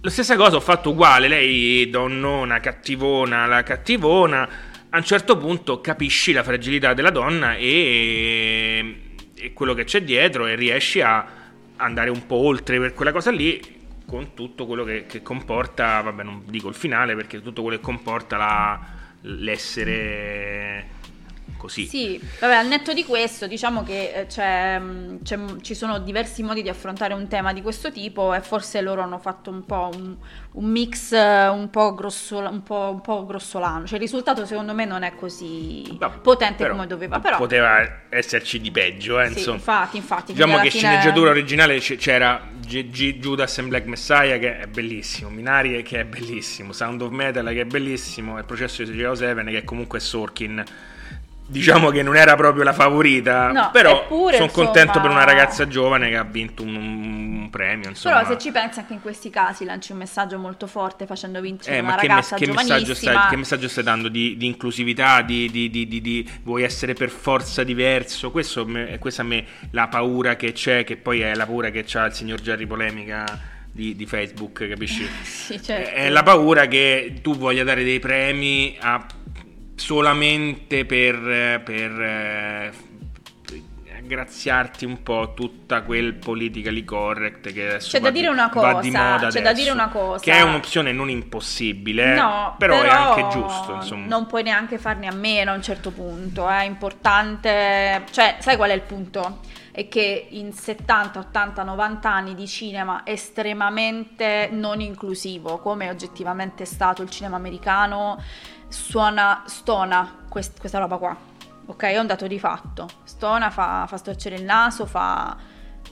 [0.00, 4.48] la stessa cosa ho fatto uguale, lei donnona, cattivona, la cattivona,
[4.94, 8.94] a un certo punto capisci la fragilità della donna e,
[9.34, 11.26] e quello che c'è dietro e riesci a
[11.76, 13.60] andare un po' oltre per quella cosa lì
[14.06, 17.82] con tutto quello che, che comporta, vabbè non dico il finale perché tutto quello che
[17.82, 18.80] comporta la-
[19.22, 20.86] l'essere
[21.64, 21.86] così.
[21.86, 26.42] Sì, vabbè, al netto di questo, diciamo che eh, c'è, mh, c'è- ci sono diversi
[26.42, 29.90] modi di affrontare un tema di questo tipo e forse loro hanno fatto un po'
[29.94, 30.14] un,
[30.52, 33.86] un mix eh, un po, grossola- un, po', un po' grossolano.
[33.86, 37.38] Cioè il risultato secondo me non è così Vabbè, potente però come doveva, però...
[37.38, 40.32] poteva esserci di peggio, eh, sì, infatti, infatti.
[40.34, 45.30] Diciamo che fine- sceneggiatura originale c'era G- G- Judas and Black Messiah che è bellissimo,
[45.30, 49.14] Minari che è bellissimo, Sound of Metal che è bellissimo e il processo di Zero
[49.14, 50.64] Seven che comunque è Sorkin.
[51.46, 56.08] Diciamo che non era proprio la favorita, No, però sono contento per una ragazza giovane
[56.08, 58.22] che ha vinto un, un premio, insomma.
[58.22, 61.76] Però se ci pensi anche in questi casi lanci un messaggio molto forte facendo vincere
[61.76, 64.46] Eh, una ma che, ragazza mes- che messaggio stai, che messaggio stai dando di, di
[64.46, 68.30] inclusività, di, di- di- vuoi essere per forza diverso?
[68.30, 71.84] Questo, me- questa a me la paura che c'è, che poi è la paura che
[71.92, 73.24] ha il signor Jerry Polemica
[73.70, 75.06] di, di Facebook, capisci?
[75.22, 75.90] Sì, certo.
[75.90, 79.04] È la paura che tu voglia dare dei premi a-
[79.74, 82.72] solamente per, per eh,
[84.06, 88.50] graziarti un po' tutta quel politically correct che adesso C'è da va dire di- una
[88.52, 90.22] va di cosa, moda c'è da adesso, dire una cosa.
[90.22, 95.06] che è un'opzione non impossibile No, però, è anche giusto insomma Non puoi neanche farne
[95.06, 99.40] a meno a un certo punto, è importante, cioè, sai qual è il punto?
[99.72, 106.66] È che in 70, 80, 90 anni di cinema estremamente non inclusivo, come oggettivamente è
[106.66, 108.22] stato il cinema americano,
[108.68, 111.16] suona, stona quest- questa roba qua.
[111.66, 112.88] Ok, è un dato di fatto.
[113.04, 115.36] Stona, fa, fa storcere il naso, fa,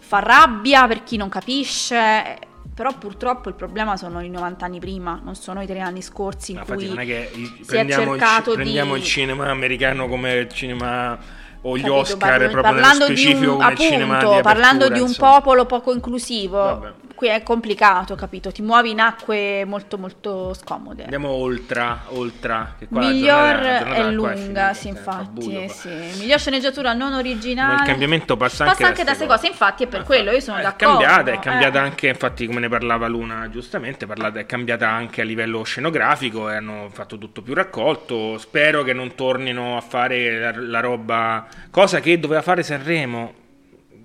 [0.00, 2.38] fa rabbia per chi non capisce.
[2.74, 6.52] Però purtroppo il problema sono i 90 anni prima, non sono i tre anni scorsi
[6.52, 8.22] in Ma infatti cui non è che i- si è prendiamo, il,
[8.54, 9.00] prendiamo di...
[9.00, 11.18] il cinema americano come il cinema
[11.64, 14.88] o gli Capito, Oscar proprio nello parlando di specifico un, il cinema appunto, di parlando
[14.88, 15.30] di un insomma.
[15.32, 16.92] popolo poco inclusivo, Vabbè.
[17.14, 18.50] qui è complicato, capito?
[18.50, 21.04] Ti muovi in acque molto molto scomode.
[21.04, 24.94] Andiamo oltre, oltre che qua la Miglior giornata- la giornata è lunga, finita, sì, eh,
[24.96, 25.88] fa infatti, eh, sì.
[26.18, 27.74] Miglior sceneggiatura non Ma originale.
[27.74, 30.30] il cambiamento passa anche, Passa anche da ste queste cose, infatti è per Ah, quello,
[30.32, 30.98] io sono è d'accordo.
[30.98, 31.82] cambiata, è cambiata eh.
[31.82, 36.56] anche, infatti come ne parlava Luna giustamente, parlata- è cambiata anche a livello scenografico e
[36.56, 42.00] hanno fatto tutto più raccolto, spero che non tornino a fare la, la roba, cosa
[42.00, 43.32] che doveva fare Sanremo,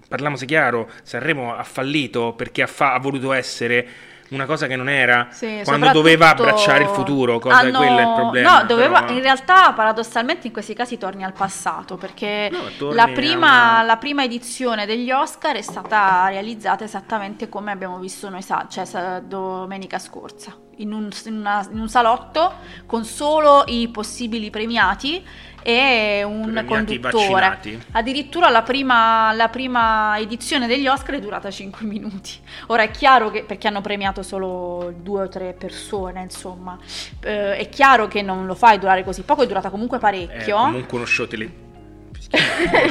[0.08, 3.88] parliamoci chiaro, Sanremo ha fallito perché ha, fa- ha voluto essere
[4.30, 8.02] una cosa che non era Sì, quando doveva abbracciare il futuro, cosa, hanno- quello è
[8.02, 8.60] il problema.
[8.60, 13.08] No, doveva, però- in realtà paradossalmente in questi casi torni al passato perché No, la,
[13.08, 18.44] prima, una- la prima edizione degli Oscar è stata realizzata esattamente come abbiamo visto noi
[18.44, 22.56] cioè, domenica scorsa, in un, in una- in un salotto
[22.86, 25.26] con solo i possibili premiati
[25.64, 27.60] e un conduttore.
[27.92, 32.32] Addirittura la prima, la prima edizione degli Oscar è durata 5 minuti.
[32.68, 36.78] Ora è chiaro che, perché hanno premiato solo due o tre persone, insomma,
[37.22, 40.58] eh, è chiaro che non lo fai durare così poco, è durata comunque è parecchio.
[40.58, 41.66] comunque uno show, tele-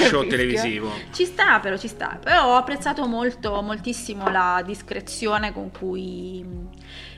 [0.08, 0.92] show televisivo.
[1.12, 2.18] Ci sta, però ci sta.
[2.22, 6.44] Però ho apprezzato molto, moltissimo la discrezione con cui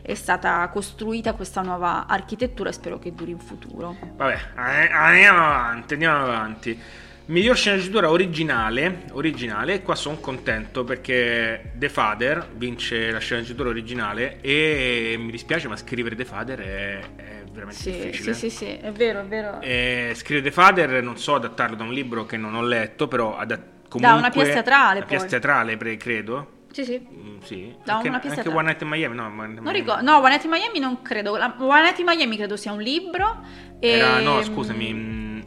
[0.02, 3.96] è stata costruita questa nuova architettura e spero che duri in futuro.
[4.16, 6.80] Vabbè, eh, andiamo avanti, andiamo avanti.
[7.26, 15.14] Miglior sceneggiatura originale, originale, qua sono contento perché The Father vince la sceneggiatura originale e
[15.18, 18.34] mi dispiace ma scrivere The Father è, è veramente Sì, difficile.
[18.34, 19.60] sì, sì, sì, è vero, è vero.
[19.60, 23.36] Eh, scrivere The Father non so adattarlo da un libro che non ho letto, però
[23.36, 24.18] adat- comunque...
[24.18, 26.52] una pièce teatrale, Una pièce teatrale, pre- credo.
[26.70, 27.00] Sì, sì.
[27.00, 27.74] Mm, sì.
[27.82, 28.48] Da anche, una pièce anche.
[28.52, 29.24] One Night in Miami, no.
[29.24, 29.78] One Night Miami.
[29.78, 31.36] ricordo, no, One Night in Miami non credo.
[31.36, 33.40] La- One Night in Miami credo sia un libro.
[33.80, 34.92] Era, e- no, scusami,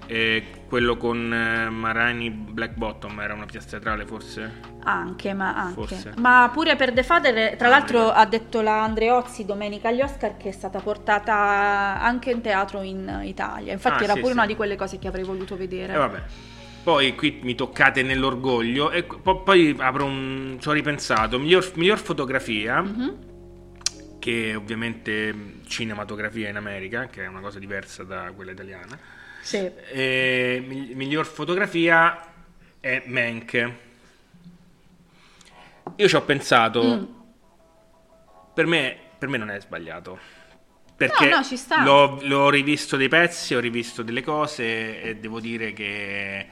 [0.07, 4.69] eh, quello con eh, Marani Black Bottom era una pièce teatrale forse?
[4.83, 5.73] Anche, ma anche.
[5.73, 6.13] Forse.
[6.17, 10.37] Ma pure per The Father, tra Ah, l'altro ha detto la Andreozzi domenica agli Oscar
[10.37, 11.33] che è stata portata
[12.01, 13.73] anche in teatro in Italia.
[13.73, 14.37] Infatti Ah, era sì, pure sì.
[14.37, 15.93] una di quelle cose che avrei voluto vedere.
[15.93, 16.23] E vabbè.
[16.83, 20.57] Poi qui mi toccate nell'orgoglio e po- poi apro un...
[20.59, 21.37] ci ho ripensato.
[21.39, 23.29] Miglior, miglior fotografia, Mhm.
[24.19, 28.97] che ovviamente cinematografia in America, che è una cosa diversa da quella italiana.
[29.41, 29.69] Sì.
[29.91, 32.25] E mi- miglior fotografia
[32.79, 33.71] è Mank.
[35.95, 37.03] Io ci ho pensato, Mm.
[38.53, 40.17] per, me, per me non è sbagliato.
[40.95, 41.83] Perché No, no, ci sta.
[41.83, 46.47] L'ho, l'ho rivisto dei pezzi, ho rivisto delle cose e devo dire che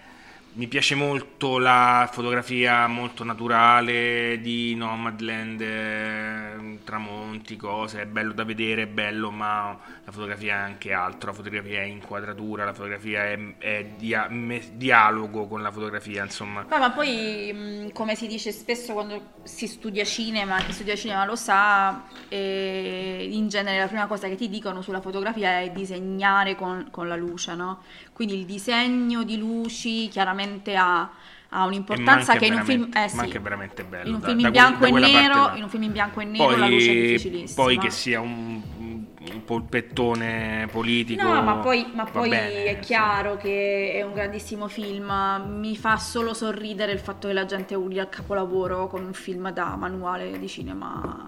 [0.60, 8.44] mi piace molto la fotografia molto naturale di Nomadland, eh, tramonti, cose, è bello da
[8.44, 13.24] vedere, è bello, ma la fotografia è anche altro, la fotografia è inquadratura, la fotografia
[13.24, 16.66] è, è dia- me- dialogo con la fotografia, insomma.
[16.68, 21.38] Ma, ma poi, come si dice spesso quando si studia cinema, chi studia cinema lo
[21.38, 26.90] sa, e in genere la prima cosa che ti dicono sulla fotografia è disegnare con,
[26.92, 27.82] con la luce, no?
[28.20, 31.10] Quindi il disegno di luci chiaramente ha,
[31.48, 32.90] ha un'importanza che in un film...
[32.94, 33.30] Eh, sì.
[33.30, 34.10] È veramente bello.
[34.10, 36.58] In un film da in bianco e nero, in un film in bianco e nero
[36.58, 37.64] la luce è Poi, difficilissima.
[37.64, 41.32] poi che sia un, un polpettone politico.
[41.32, 42.80] No, ma poi, ma poi bene, è insomma.
[42.80, 45.10] chiaro che è un grandissimo film.
[45.58, 49.50] Mi fa solo sorridere il fatto che la gente urli al capolavoro con un film
[49.52, 51.26] da manuale di cinema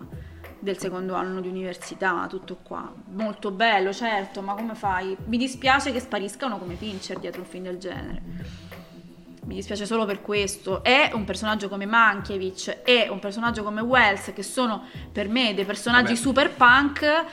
[0.62, 2.92] del secondo anno di università, tutto qua.
[3.14, 5.18] Molto bello, certo, ma come fai?
[5.26, 8.22] Mi dispiace che spariscano come Fincher dietro un film del genere.
[9.44, 10.84] Mi dispiace solo per questo.
[10.84, 15.66] E un personaggio come Mankiewicz e un personaggio come Wells, che sono per me dei
[15.66, 16.16] personaggi Vabbè.
[16.16, 17.26] super punk,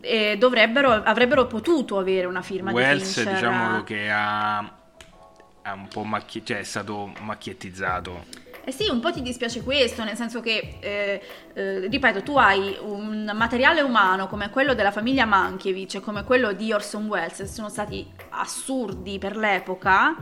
[0.00, 3.34] eh, dovrebbero, avrebbero potuto avere una firma Wells, di Fincher.
[3.34, 8.48] diciamolo che ha, ha un po' macchie- cioè è stato macchiettizzato.
[8.70, 11.20] Eh sì, un po' ti dispiace questo, nel senso che, eh,
[11.54, 16.52] eh, ripeto, tu hai un materiale umano come quello della famiglia Mankiewicz e come quello
[16.52, 20.16] di Orson Welles, sono stati assurdi per l'epoca,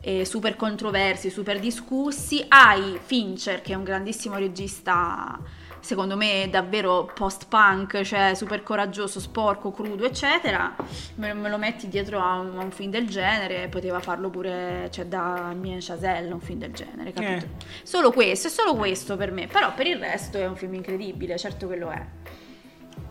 [0.00, 2.44] eh, super controversi, super discussi.
[2.46, 5.38] Hai Fincher, che è un grandissimo regista,
[5.80, 10.74] secondo me davvero post-punk, cioè super coraggioso, sporco, crudo, eccetera.
[11.16, 14.88] Me, me lo metti dietro a un, a un film del genere, poteva farlo pure,
[14.90, 17.44] cioè da Mien Chazelle, un film del genere, capito?
[17.44, 17.64] Eh.
[17.82, 21.38] Solo questo, è solo questo per me, però per il resto è un film incredibile,
[21.38, 22.04] certo che lo è.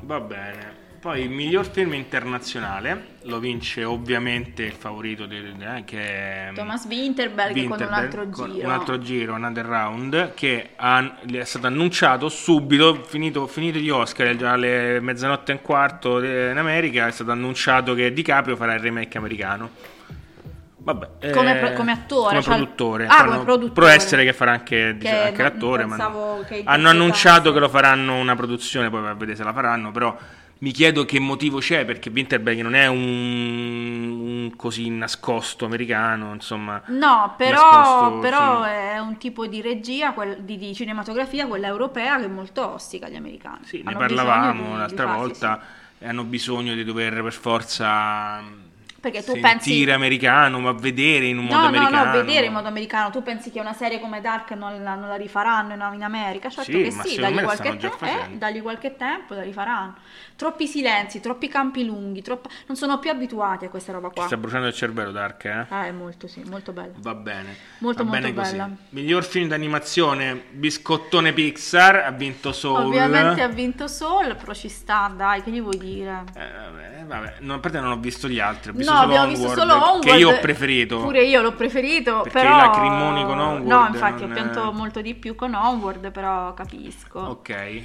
[0.01, 0.82] Va bene.
[1.03, 6.85] Poi il miglior film internazionale lo vince ovviamente il favorito del- eh, che è Thomas
[6.85, 8.65] Winterberg, con un Winterberg, altro con giro.
[8.67, 14.33] un altro giro, Another Round, che ha- è stato annunciato subito, finito, finito gli Oscar,
[14.37, 18.73] già alle mezzanotte e un quarto de- in America, è stato annunciato che DiCaprio farà
[18.75, 19.71] il remake americano.
[20.77, 23.07] Vabbè, Come eh, pro- come attore, come cioè- produttore.
[23.07, 23.71] Ah, come produttore.
[23.73, 25.95] Può essere che farà anche Che anche l'attore, ma
[26.63, 30.17] hanno annunciato che lo faranno una produzione, poi vedere se la faranno, però
[30.59, 33.01] mi chiedo che motivo c'è perché Winterberg non è un,
[34.21, 36.81] un così nascosto americano, insomma.
[36.87, 38.69] No, però, però sì.
[38.69, 43.07] è un tipo di regia, quel- di, di cinematografia, quella europea, che è molto ostica
[43.07, 43.65] agli americani.
[43.65, 45.61] Sì, ne Hanno parlavamo bisogno di- l'altra di farsi, volta,
[45.99, 48.41] e hanno bisogno di dover per forza
[49.03, 51.97] Perché tu sentire pensi- americano, ma vedere in un modo No, americano.
[51.97, 53.09] no, no, vedere in modo americano.
[53.09, 56.47] Tu pensi che una serie come Dark non la, non la rifaranno in, in America?
[56.49, 59.95] Certo Sì, che sì, dagli qualche, te- eh, dagli qualche tempo la rifaranno.
[60.37, 64.25] Troppi silenzi, troppi campi lunghi, troppa- non sono più abituati a questa roba qua.
[64.25, 65.65] sta bruciando il cervello Dark, eh?
[65.67, 66.93] Ah, è molto, sì, molto bello.
[66.99, 67.57] Va bene.
[67.79, 68.51] Molto, Va molto bene così.
[68.51, 68.69] bella.
[68.91, 72.85] Miglior film d'animazione, biscottone Pixar, ha vinto Soul.
[72.85, 76.23] Ovviamente ha vinto Soul, però ci sta, dai, che gli vuoi dire?
[76.35, 77.35] Eh, vabbè, vabbè.
[77.39, 79.59] No, a parte non ho visto gli altri, ho visto No, solo abbiamo Onward, visto
[79.59, 80.03] solo Onward.
[80.03, 80.99] che io ho preferito.
[81.01, 82.53] Pure io l'ho preferito, Perché però...
[82.55, 86.53] i lacrimoni con Onward No, infatti non- ho pianto molto di più con Onward, però
[86.53, 87.19] capisco.
[87.19, 87.81] Ok.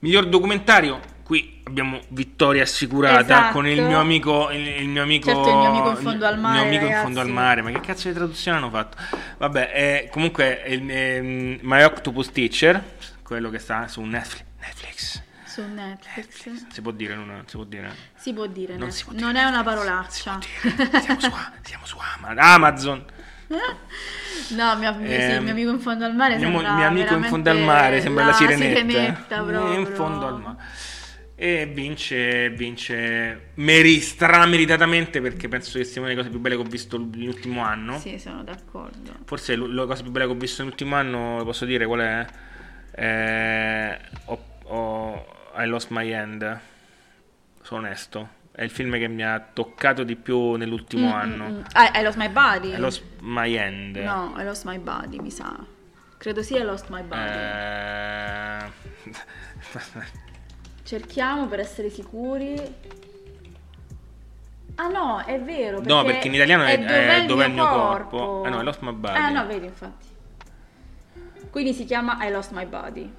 [0.00, 3.52] Miglior documentario, qui abbiamo vittoria assicurata Esatto.
[3.54, 6.38] con il mio amico il, il mio amico Certo, il mio amico in fondo al
[6.38, 7.04] mare, Il mio amico in ragazzi.
[7.04, 8.98] fondo al mare, ma che cazzo di traduzione hanno fatto?
[9.38, 12.82] Vabbè, eh, comunque ehm, My Octopus Teacher,
[13.22, 14.44] quello che sta su Netflix.
[14.60, 15.22] Netflix.
[15.56, 16.46] Su Netflix.
[16.46, 17.94] Non si può dire, non, non si può dire.
[18.14, 18.96] Si può dire, Non Netflix.
[18.98, 20.38] si può non dire è una Netflix, parolaccia.
[21.00, 21.30] Siamo su,
[21.62, 23.04] siamo su Ama- Amazon.
[24.50, 27.24] No, mio, sì, Ehm, il mio amico in fondo al mare mio, mio amico in
[27.24, 28.78] fondo al mare sembra la sirenetta.
[28.80, 29.72] sirenetta proprio.
[29.72, 30.56] In fondo al mare.
[31.34, 36.60] E vince, vince meri, strameritatamente perché penso che sia una delle cose più belle che
[36.62, 37.98] ho visto l'ultimo anno.
[37.98, 39.12] Sì, sono d'accordo.
[39.24, 42.26] Forse la cosa più bella che ho visto nell'ultimo anno, posso dire qual è?
[42.94, 45.26] Eh, ho- ho-
[45.58, 46.58] I Lost My Hand.
[47.62, 48.28] Sono onesto.
[48.52, 51.44] È il film che mi ha toccato di più nell'ultimo Mm, anno.
[51.48, 51.62] mm, mm.
[51.72, 52.72] Ah, I lost my body?
[52.74, 53.96] I Lost My Hand.
[53.96, 55.54] No, I lost my body, mi sa.
[56.16, 57.22] Credo sia I lost my body.
[57.22, 58.70] Eh...
[60.84, 62.54] Cerchiamo per essere sicuri.
[64.76, 65.80] Ah no, è vero.
[65.82, 68.44] No, perché in italiano è- Dov'è è Dov'è il mio corpo?
[68.46, 69.18] Eh no, I lost my body.
[69.18, 70.06] Ah no, vedi infatti.
[71.50, 73.12] Quindi si chiama I lost my body.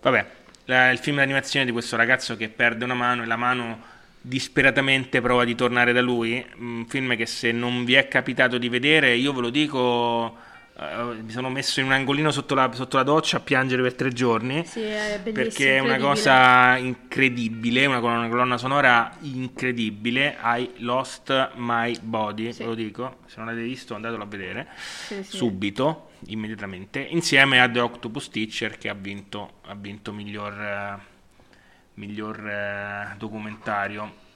[0.00, 0.26] Vabbè,
[0.66, 5.20] la- il film d'animazione di questo ragazzo che perde una mano e la mano disperatamente
[5.20, 6.44] prova di tornare da lui.
[6.58, 10.36] Un film che se non vi è capitato di vedere, io ve lo dico,
[10.78, 13.94] eh, mi sono messo in un angolino sotto la, sotto la doccia a piangere per
[13.94, 14.64] tre giorni.
[14.66, 15.20] Sì, è.
[15.32, 20.36] Perché è una cosa incredibile, una colonna, una colonna sonora incredibile.
[20.42, 22.60] I Lost My Body, Sì.
[22.62, 23.18] ve lo dico.
[23.26, 24.68] Se non l'avete visto, andatelo a vedere
[25.06, 25.22] sì.
[25.22, 30.98] subito, immediatamente, insieme a The Octopus Teacher che ha vinto, ha vinto miglior, eh,
[31.94, 34.26] miglior eh, documentario.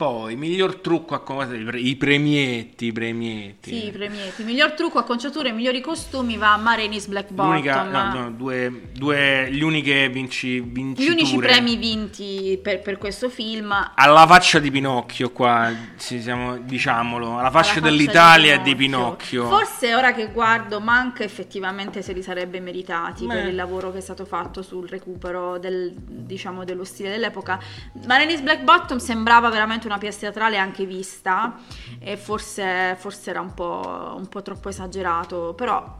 [0.00, 3.70] Poi, miglior trucco a i pre- i premietti, i premietti.
[3.70, 4.44] Sì, i premietti.
[4.44, 7.92] Miglior trucco, acconciature, migliori costumi va a Marenis Black L'unica, Bottom.
[7.92, 11.10] no, no, due, due, gli uniche vinci, Gli vinciture.
[11.12, 13.74] unici premi vinti per, per questo film.
[13.94, 19.48] Alla faccia di Pinocchio qua, siamo, diciamolo, alla faccia Alla faccia dell'Italia e di Pinocchio.
[19.48, 23.34] Forse ora che guardo, manca effettivamente se li sarebbe meritati Beh.
[23.34, 27.60] per il lavoro che è stato fatto sul recupero del, diciamo, dello stile dell'epoca.
[28.06, 31.56] Marenis Black Bottom sembrava veramente una pièce teatrale anche vista
[31.98, 35.96] e forse, forse era un po', un po' troppo esagerato, però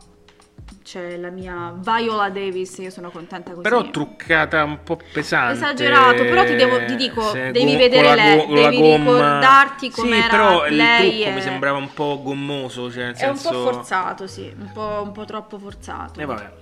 [0.85, 3.63] c'è la mia Viola Davis, io sono contenta così.
[3.63, 5.55] Però truccata un po' pesante.
[5.55, 9.91] Esagerato, però ti, devo, ti dico, Se devi go- vedere lei, go- devi gomma- ricordarti
[9.91, 11.11] Sì, com'era però il lei.
[11.11, 13.63] trucco è- mi sembrava un po' gommoso, cioè nel È un senso...
[13.65, 16.21] po' forzato, sì, un po', un po' troppo forzato.
[16.21, 16.60] E vabbè.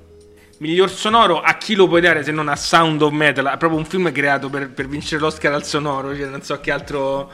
[0.58, 3.46] Miglior sonoro a chi lo puoi dare se non a Sound of Metal?
[3.46, 6.72] È proprio un film creato per, per vincere l'Oscar al sonoro, cioè non so che
[6.72, 7.30] altro,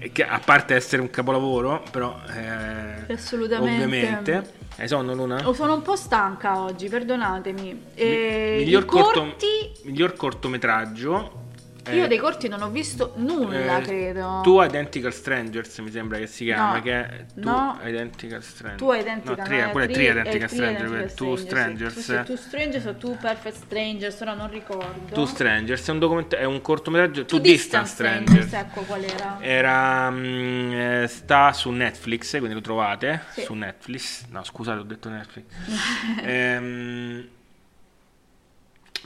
[0.00, 3.84] eh, che, a parte essere un capolavoro, però eh, Assolutamente.
[3.84, 4.52] ovviamente.
[4.78, 5.48] Hai sonno Luna?
[5.48, 7.82] Oh, sono un po' stanca oggi, perdonatemi.
[7.94, 9.46] E Mi- miglior, corto- corti,
[9.84, 11.44] miglior cortometraggio.
[11.92, 14.40] Io eh, dei corti non ho visto nulla, eh, credo.
[14.42, 17.78] Tu Identical Strangers mi sembra che si chiama, No, che è tu no.
[17.84, 18.78] Identical Strangers.
[18.82, 22.24] Tu Identical no, tre, no, quello è Three- Identical Strangers, tu Strangers.
[22.26, 22.84] Tu, Strangers.
[22.86, 25.14] o tu Perfect Strangers, ora non ricordo.
[25.14, 27.24] Tu Strangers è un, documenta- è un cortometraggio.
[27.24, 28.52] Tu Tu Distant Strangers, Strangers.
[28.52, 29.38] ecco qual era.
[29.40, 33.42] Era, mm, eh, sta su Netflix, quindi lo trovate Sì.
[33.42, 34.26] su Netflix.
[34.30, 35.44] No, scusate, ho detto Netflix.
[36.24, 37.28] ehm,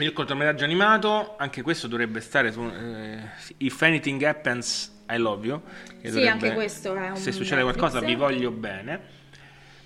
[0.04, 3.18] il cortometraggio animato, anche questo dovrebbe stare su eh,
[3.58, 5.62] If Anything Happens, I Love You.
[6.02, 9.18] Sì, dovrebbe- anche questo è un Se succede qualcosa, vi voglio bene.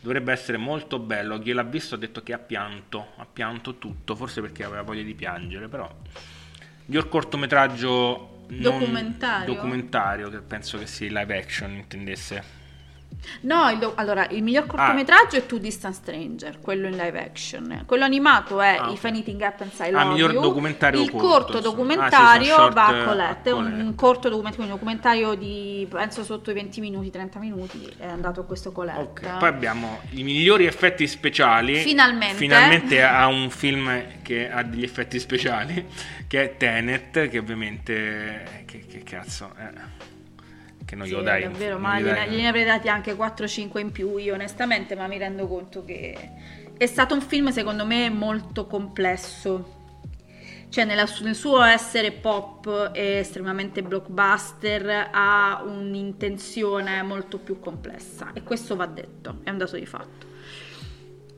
[0.01, 1.39] Dovrebbe essere molto bello.
[1.39, 5.03] Chi l'ha visto ha detto che ha pianto, ha pianto tutto, forse perché aveva voglia
[5.03, 5.91] di piangere, però.
[6.87, 9.55] Miglior cortometraggio Documentario?
[9.55, 12.64] documentario, che penso che sia live action intendesse.
[13.43, 14.43] No, il do- allora, il Ah.
[14.43, 17.83] miglior cortometraggio è Two Distant Stranger, quello in live action.
[17.87, 19.05] Quello animato è Ah, If.
[19.05, 20.43] Anything Happens I Ah, Love miglior You.
[20.43, 21.75] documentario Il corto, corto insomma.
[21.75, 26.25] documentario Ah, sì, va a Colette, è a un corto documentario, un documentario di penso
[26.25, 29.01] sotto i 20 minuti, 30 minuti, è andato a questo Colette.
[29.27, 31.77] Ok, poi abbiamo i migliori effetti speciali.
[31.77, 32.37] Finalmente.
[32.37, 35.87] Finalmente ha un film che ha degli effetti speciali,
[36.29, 38.63] che è Tenet, che ovviamente...
[38.67, 39.51] Che, che cazzo...
[39.59, 40.13] Eh.
[40.85, 41.43] Che non Sì, glielo dai.
[41.43, 45.19] davvero, ma gli gliene, gliene avrei dati anche 4-5 in più io onestamente, ma mi
[45.19, 46.31] rendo conto che
[46.77, 49.83] è stato un film secondo me molto complesso.
[50.69, 58.43] Cioè nella- nel suo essere pop e estremamente blockbuster ha un'intenzione molto più complessa e
[58.43, 60.27] questo va detto, è un dato di fatto.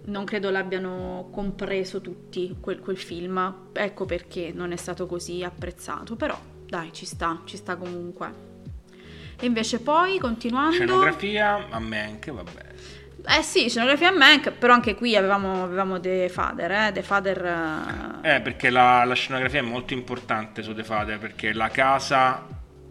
[0.07, 6.17] Non credo l'abbiano compreso tutti quel, quel film, ecco perché non è stato così apprezzato,
[6.17, 8.55] però dai ci sta, ci sta comunque.
[9.39, 10.73] E invece poi, continuando...
[10.73, 12.65] Scenografia, a anche, vabbè.
[13.29, 16.91] Eh sì, scenografia a Mank, però anche qui avevamo, avevamo The Father, eh?
[16.93, 17.45] The Father...
[18.23, 22.47] eh, Eh, perché la, la scenografia è molto importante su The Father, perché la casa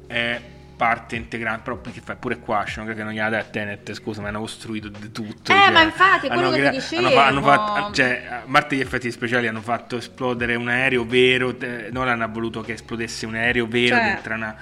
[0.07, 0.39] è
[0.76, 4.21] parte integrante, però perché fai pure qua la scenografia non gliela dai a Tenet, scusa,
[4.21, 5.51] ma hanno costruito di tutto.
[5.51, 7.41] Eh, ma infatti, è quello hanno che ti crea- hanno hanno dicevo.
[7.45, 12.21] fatto- cioè, a parte gli effetti speciali, hanno fatto esplodere un aereo vero, te- Nolan
[12.21, 14.55] ha voluto che esplodesse un aereo vero Cioè- dentro, una,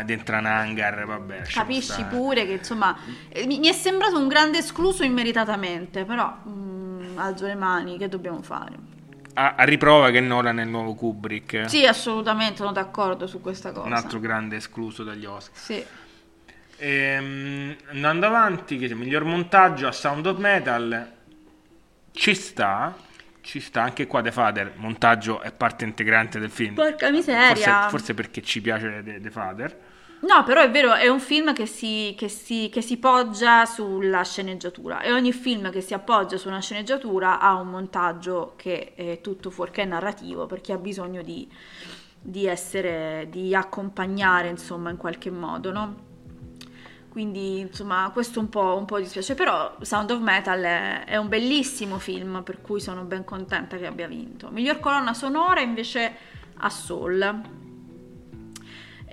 [0.00, 1.42] eh, dentro un hangar, vabbè.
[1.52, 2.04] Capisci stare.
[2.04, 2.96] pure che insomma
[3.28, 8.08] eh, mi mi è sembrato un grande escluso immeritatamente, però mm, alzo le mani, che
[8.08, 8.91] dobbiamo fare?
[9.34, 13.72] A, a riprova che Nolan è il nuovo Kubrick, Sì, assolutamente, sono d'accordo su questa
[13.72, 13.86] cosa.
[13.86, 15.56] un altro grande escluso dagli Oscar.
[15.56, 15.84] Sì.
[16.78, 21.10] Ehm, andando avanti, che miglior montaggio a Sound of Metal
[22.12, 22.94] ci sta,
[23.40, 26.74] ci sta anche qua The Father, montaggio è parte integrante del film.
[26.74, 27.88] Porca Forse, miseria.
[27.88, 29.78] forse perché ci piace The, The Father.
[30.24, 34.22] No, però è vero, è un film che si, che, si, che si poggia sulla
[34.22, 39.20] sceneggiatura e ogni film che si appoggia su una sceneggiatura ha un montaggio che è
[39.20, 41.48] tutto fuorché narrativo perché ha bisogno di,
[42.20, 46.10] di essere, di accompagnare insomma in qualche modo, no?
[47.08, 51.28] Quindi insomma questo un po', un po' dispiace, però Sound of Metal è, è un
[51.28, 54.50] bellissimo film per cui sono ben contenta che abbia vinto.
[54.52, 56.14] Miglior colonna sonora invece
[56.58, 57.60] a Soul.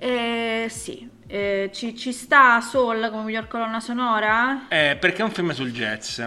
[0.02, 4.66] Eh, sì, Eh, ci, ci sta Soul come miglior colonna sonora?
[4.68, 6.20] Eh, perché è un film sul jazz.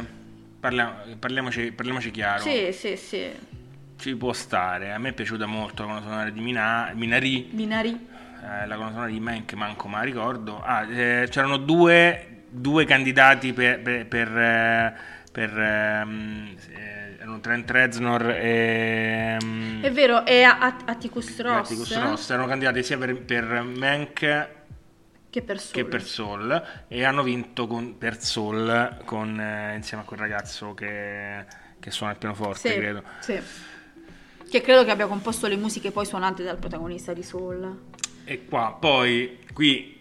[0.59, 2.41] Parliamo- parliamoci, parliamoci chiaro.
[2.43, 3.29] Sì, sì, sì.
[3.97, 4.93] Ci può stare.
[4.93, 7.49] A me è piaciuta molto la colonna sonora di Mina- Minari.
[7.51, 7.89] Binari.
[8.43, 10.61] eh, la colonna sonora di Mank, manco ma ricordo.
[10.61, 14.93] Ah, eh, c'erano due, due candidati per, per, per, eh,
[15.31, 16.05] per, eh,
[17.23, 22.29] erano Trent Reznor e mm, È vero, è a- a- Atticus Ross Atticus Ross.
[22.29, 24.47] Erano candidati sia per, per Mank
[25.29, 25.73] che per Soul.
[25.73, 30.73] che per Soul e hanno vinto con- per Soul con, eh, insieme a quel ragazzo
[30.73, 31.45] che,
[31.79, 33.03] che suona il pianoforte, Sì, credo.
[33.21, 33.39] sì.
[34.49, 37.79] Che credo che abbia composto le musiche poi suonate dal protagonista di Soul.
[38.25, 39.92] E qua poi qui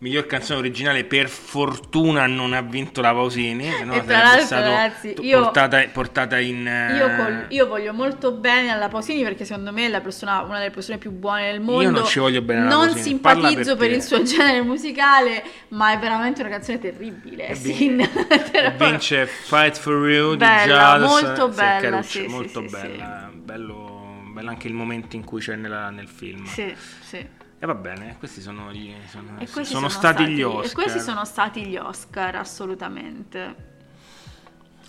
[0.00, 4.56] miglior canzone originale per fortuna non ha vinto la Pausini, no E tra sarebbe l'altro,
[4.56, 6.64] ragazzi, io- portata, portata in...
[6.96, 10.58] Io, col- io voglio molto bene alla Pausini perché secondo me è la persona- una
[10.58, 11.90] delle persone più buone del mondo.
[11.90, 15.98] non ci voglio bene alla Non Pausini, simpatizzo per il suo genere musicale, ma è
[15.98, 17.48] veramente una canzone terribile.
[17.48, 18.00] E Sin.
[18.00, 22.60] e vince Fight for You di Bella, Jazz molto sì, bella, Caruccio, sì, sì, molto
[22.60, 27.38] sì, bella bello, bello anche il momento in cui c'è nella- nel film Sì, sì.
[27.62, 31.24] E va bene questi sono, gli, sono, questi sono stati, gli Oscar E questi sono
[31.24, 33.68] stati gli Oscar, assolutamente.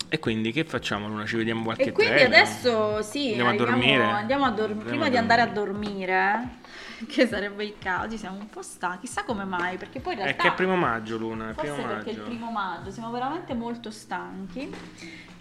[0.08, 2.26] e quindi che facciamo Luna ci vediamo qualche E quindi trailer?
[2.26, 4.02] adesso sì, Andiamo a dormire?
[4.10, 5.52] andiamo a dor- Andiamo prima a di andare a dormire.
[5.52, 6.48] dormire,
[7.08, 10.22] che sarebbe il caso, siamo un po' stanchi, chissà come mai, perché poi in è
[10.24, 10.42] realtà...
[10.44, 13.54] che è primo maggio Luna è primo perché è il maggio primo maggio, siamo veramente
[13.54, 14.70] molto stanchi.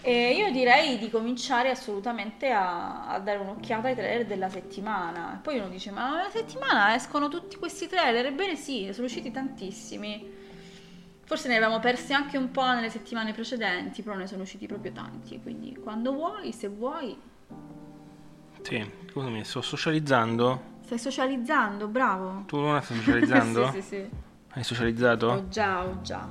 [0.03, 5.39] E io direi di cominciare assolutamente a, a dare un'occhiata ai trailer della settimana.
[5.41, 8.25] Poi uno dice: Ma la settimana escono tutti questi trailer?
[8.25, 10.39] Ebbene sì, sono usciti tantissimi.
[11.23, 14.91] Forse ne avevamo persi anche un po' nelle settimane precedenti, però ne sono usciti proprio
[14.91, 15.39] tanti.
[15.41, 17.15] Quindi quando vuoi, se vuoi,
[18.61, 22.43] sì scusami sto socializzando stai socializzando, bravo.
[22.47, 23.71] tu Luna stai socializzando?
[23.71, 24.09] sì, sì, sì.
[24.49, 25.27] hai socializzato?
[25.27, 26.27] Ho già, ho già,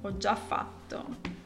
[0.00, 1.37] ho già fatto.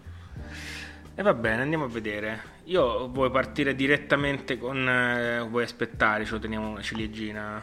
[1.14, 2.40] E va bene, andiamo a vedere.
[2.64, 4.88] Io vuoi partire direttamente con.
[4.88, 7.62] eh, vuoi aspettare, ce lo teniamo una ciliegina?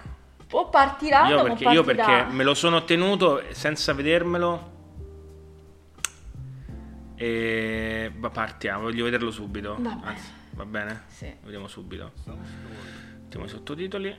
[0.51, 2.05] O partiranno, Io o perché, io partirà.
[2.05, 4.77] perché me lo sono tenuto senza vedermelo.
[7.15, 9.75] E ma partiamo, voglio vederlo subito.
[9.79, 10.01] Va bene.
[10.05, 11.01] Anzi, va bene?
[11.07, 11.33] Sì.
[11.43, 12.11] Vediamo subito.
[13.21, 14.17] Mettiamo i sottotitoli.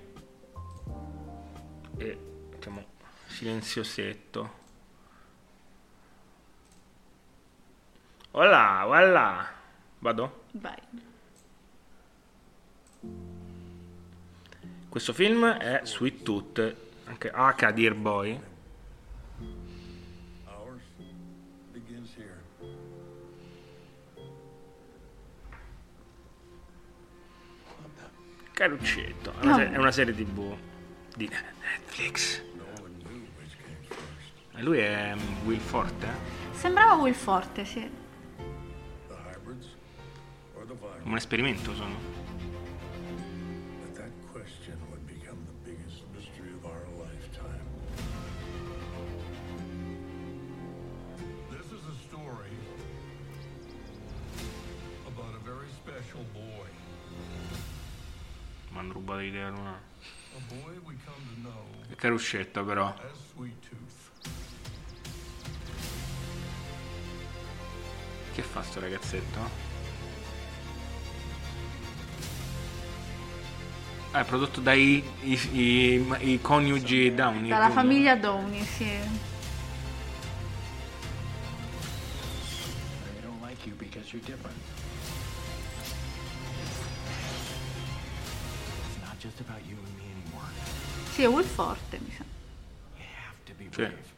[1.97, 2.18] E
[2.51, 2.85] mettiamo
[3.26, 4.59] silenziosetto.
[8.33, 9.49] Voilà, voilà.
[10.01, 10.45] Vado?
[10.55, 10.78] Vai.
[14.89, 16.76] Questo film è Sweet Tooth,
[17.07, 18.41] anche H Dear Boy.
[20.47, 20.83] Ours
[21.72, 22.39] begins here.
[28.53, 29.33] Caruccetto.
[29.39, 30.57] È una, se- è una serie tv
[31.16, 32.43] di Netflix.
[34.57, 35.14] E lui è
[35.45, 36.07] Will Forte?
[36.53, 37.99] Sembrava Will Forte, sì.
[55.43, 56.68] Very special boy.
[58.71, 59.51] Mi hanno rubato l'idea
[61.41, 61.97] know È
[62.64, 62.87] però.
[62.87, 64.29] as Sweet Tooth.
[68.33, 69.70] Che fa sto ragazzetto?
[74.12, 77.48] È prodotto dai i, i- i coniugi Downey.
[77.48, 77.72] Dalla Jr.
[77.72, 78.88] famiglia Downey, sì.
[91.12, 92.24] Sì, è Will Forte, mi sa.
[93.44, 93.68] Sì.
[93.68, 94.08] brave.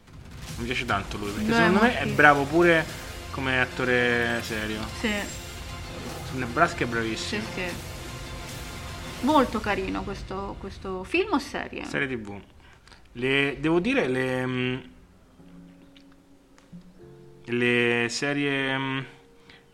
[0.57, 2.85] Mi piace tanto lui perché è secondo me è bravo pure
[3.31, 4.79] come attore serio.
[4.99, 5.11] Sì,
[6.33, 7.43] Nebraska è sì, bravissimo.
[7.53, 7.92] sì.
[9.23, 11.85] Molto carino questo, questo film o serie?
[11.85, 12.39] Serie TV.
[13.13, 14.79] Le, devo dire le mm,
[17.45, 18.99] le serie mm,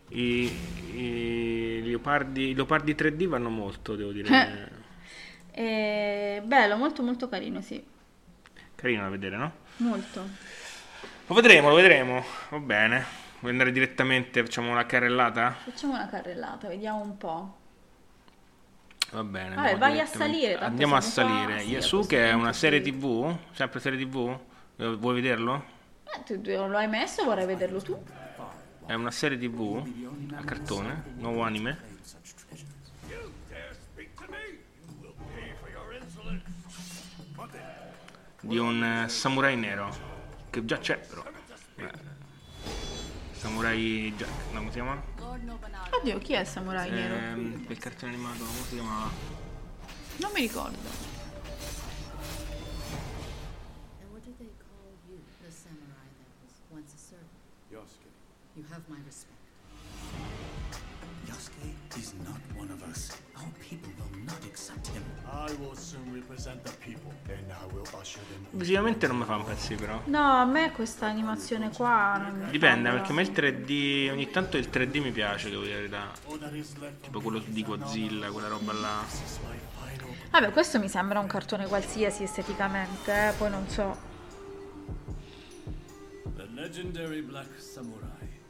[0.08, 0.52] i,
[0.94, 4.78] i leopardi, i leopardi 3D vanno molto, devo dire.
[5.52, 7.84] Eh, bello, molto molto carino, sì.
[8.74, 9.52] Carino da vedere, no?
[9.78, 10.28] Molto.
[11.26, 12.24] Lo vedremo, lo vedremo.
[12.50, 13.04] Va bene.
[13.40, 15.56] Vuoi andare direttamente, facciamo una carrellata?
[15.64, 17.58] Facciamo una carrellata, vediamo un po'.
[19.12, 19.54] Va bene.
[19.56, 21.60] Vabbè, vai a salire, Andiamo a siamo qua, salire.
[21.62, 22.96] sì, Yasuke è una serie salire.
[22.98, 23.36] TV?
[23.52, 24.38] Sempre serie TV?
[24.76, 25.64] Eh, Vuoi vederlo?
[26.04, 28.00] Eh, tu lo hai messo, vorrei vederlo tu.
[28.86, 29.82] È una serie TV
[30.36, 31.88] a cartone, nuovo anime.
[38.42, 39.94] Di un eh, samurai nero
[40.48, 41.22] che già c'è però
[41.76, 41.90] Eh,
[43.32, 45.02] samurai Jack no, come si chiama?
[45.32, 47.14] Oddio, chi è il samurai nero?
[47.14, 49.10] Ehm, il cartone animato come si chiama?
[50.16, 51.18] Non mi ricordo.
[57.70, 59.00] You, the samurai
[68.52, 70.00] visivamente non mi fa impazzire però.
[70.06, 74.10] No, a me questa animazione qua non mi dipende fa perché a me il 3D
[74.10, 76.12] ogni tanto il 3D mi piace devo dire la verità.
[77.00, 79.04] Tipo quello di Godzilla quella roba là.
[80.30, 84.08] Vabbè, questo mi sembra un cartone qualsiasi esteticamente, eh, poi non so.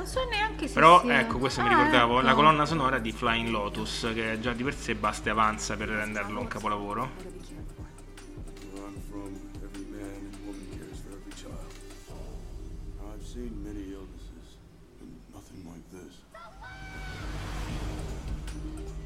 [0.08, 2.36] So neanche se Però sia- ecco, questo mi Ah, ricordavo, la ecco.
[2.36, 6.40] colonna sonora di Flying Lotus, che già di per sé basta e avanza per renderlo
[6.40, 7.10] un capolavoro.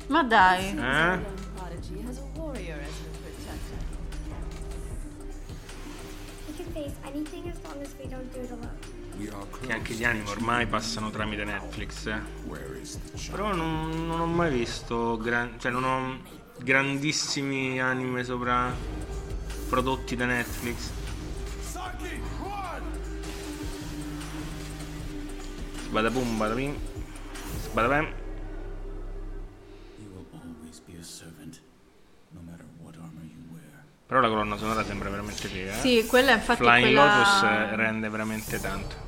[0.09, 0.67] Ma dai.
[0.77, 1.19] Eh?
[6.47, 8.82] We can face anything as long as we don't do it alone.
[9.61, 12.07] Che anche gli anime ormai passano tramite Netflix.
[12.07, 12.21] eh.
[13.31, 16.19] Però non, non ho mai visto, gran- cioè non ho
[16.59, 18.75] grandissimi anime sopra
[19.69, 20.91] prodotti da Netflix.
[21.61, 22.83] Saki, run!
[25.91, 26.77] Badabum, badabim,
[33.51, 33.81] wear.
[34.07, 35.73] Però la colonna sonora sembra veramente figa.
[35.73, 35.81] eh.
[35.81, 37.17] Sì, quella infatti Flying quella...
[37.17, 39.02] Lotus rende veramente tanto.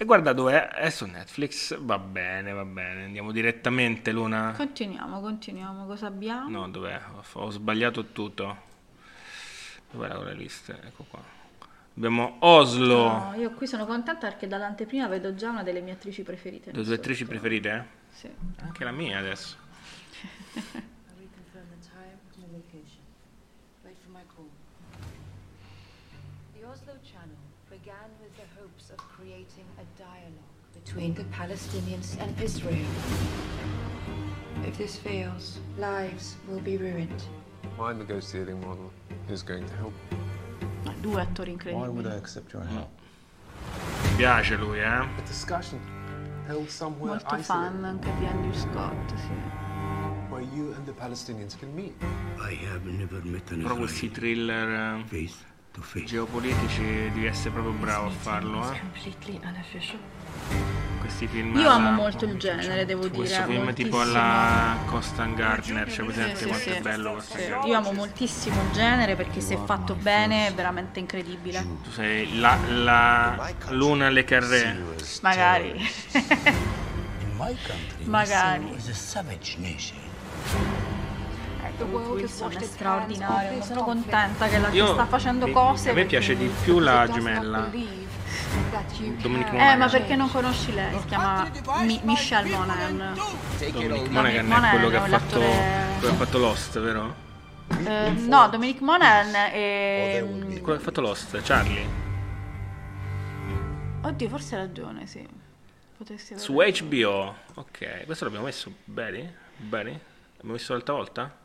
[0.00, 1.78] E guarda dove è, è su Netflix.
[1.78, 3.04] Va bene, va bene.
[3.04, 4.54] Andiamo direttamente, Luna.
[4.56, 5.84] Continuiamo, continuiamo.
[5.84, 6.48] Cosa abbiamo?
[6.48, 6.98] No, dov'è?
[7.12, 8.56] Ho, ho sbagliato tutto.
[9.90, 10.72] Dov'era quella lista?
[10.82, 11.22] Ecco qua.
[11.94, 13.08] Abbiamo Oslo.
[13.08, 16.72] No, io qui sono contenta perché dall'anteprima vedo già una delle mie attrici preferite.
[16.72, 17.86] Le tue attrici preferite?
[18.08, 18.30] Sì.
[18.62, 19.54] Anche la mia adesso.
[30.90, 32.90] between the Palestinians and Israel.
[34.66, 37.22] If this fails, lives will be ruined.
[37.78, 38.90] My negotiating model
[39.28, 39.92] is going to help.
[40.84, 42.06] No, due attori Why would.
[42.08, 42.88] I accept your help?
[44.02, 45.06] Mi piace lui, eh?
[45.18, 45.78] A discussion
[46.48, 50.28] held somewhere Molto fan anche di Andrew Scott, sì.
[50.28, 51.94] where you and the Palestinians can meet.
[52.40, 53.62] I have never met an Israeli.
[53.62, 55.49] Però questi thriller eh, face.
[56.04, 58.80] Geopolitici devi essere proprio bravo a farlo, eh?
[61.00, 63.16] Questi film Io amo alla- molto il genere, devo dire.
[63.16, 64.20] Questo film tipo moltissimo.
[64.20, 66.80] alla Constant Gardner, c'è presente Sì, quanto sì, è sì.
[66.80, 67.68] bello Constant Sì?
[67.68, 71.66] Io amo moltissimo il genere perché se fatto bene è veramente incredibile.
[71.82, 74.78] Tu sei la, la Luna Le Carré.
[75.22, 75.88] Magari.
[78.04, 78.76] Magari.
[81.84, 82.02] Nation.
[82.02, 83.62] Ecco, Wilson è straordinario.
[83.62, 85.90] Sono contenta che, la, che Io- sta facendo cose.
[85.90, 87.68] A me piace di più la gemella.
[89.22, 89.78] Dominic Eh, Monaghan.
[89.78, 90.98] ma perché non conosci lei?
[90.98, 91.48] Si chiama
[91.82, 93.14] Mi- Michelle Monaghan.
[93.72, 97.14] Dominic Monaghan è quello che ha è fatto, quello che ha fatto Lost, vero?
[97.84, 100.24] Eh, no, Dominic Monaghan è...
[100.26, 101.86] Quello che ha fatto Lost, Charlie.
[104.02, 105.26] Oddio, forse hai ragione, sì.
[105.96, 106.88] Potresti aver Su ragione.
[106.88, 107.34] HBO.
[107.54, 109.34] Ok, questo l'abbiamo messo bene?
[109.56, 109.90] Bene?
[110.36, 111.36] L'abbiamo messo l'altra volta?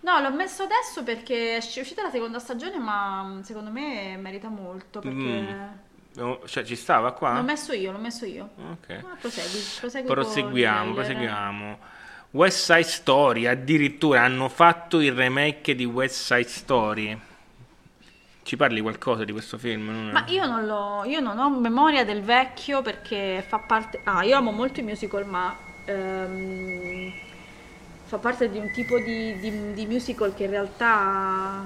[0.00, 4.48] No, l'ho messo adesso perché è uscita la seconda stagione, ma mm, secondo me merita
[4.48, 5.16] molto perché...
[5.18, 6.32] Mm.
[6.46, 7.34] Cioè, ci stava qua?
[7.34, 8.50] L'ho messo io, l'ho messo io.
[8.72, 9.02] Ok.
[9.02, 11.78] Ma prosegui, prosegui con Proseguiamo, proseguiamo.
[12.32, 17.20] West Side Story, addirittura hanno fatto il remake di West Side Story.
[18.42, 19.86] Ci parli qualcosa di questo film?
[19.86, 24.00] Non Ma io non, l'ho, io non ho memoria del vecchio perché fa parte...
[24.04, 25.54] Ah, io amo molto i musical, ma
[25.84, 27.12] ehm,
[28.08, 31.60] fa parte di un tipo di, di- di musical che in realtà...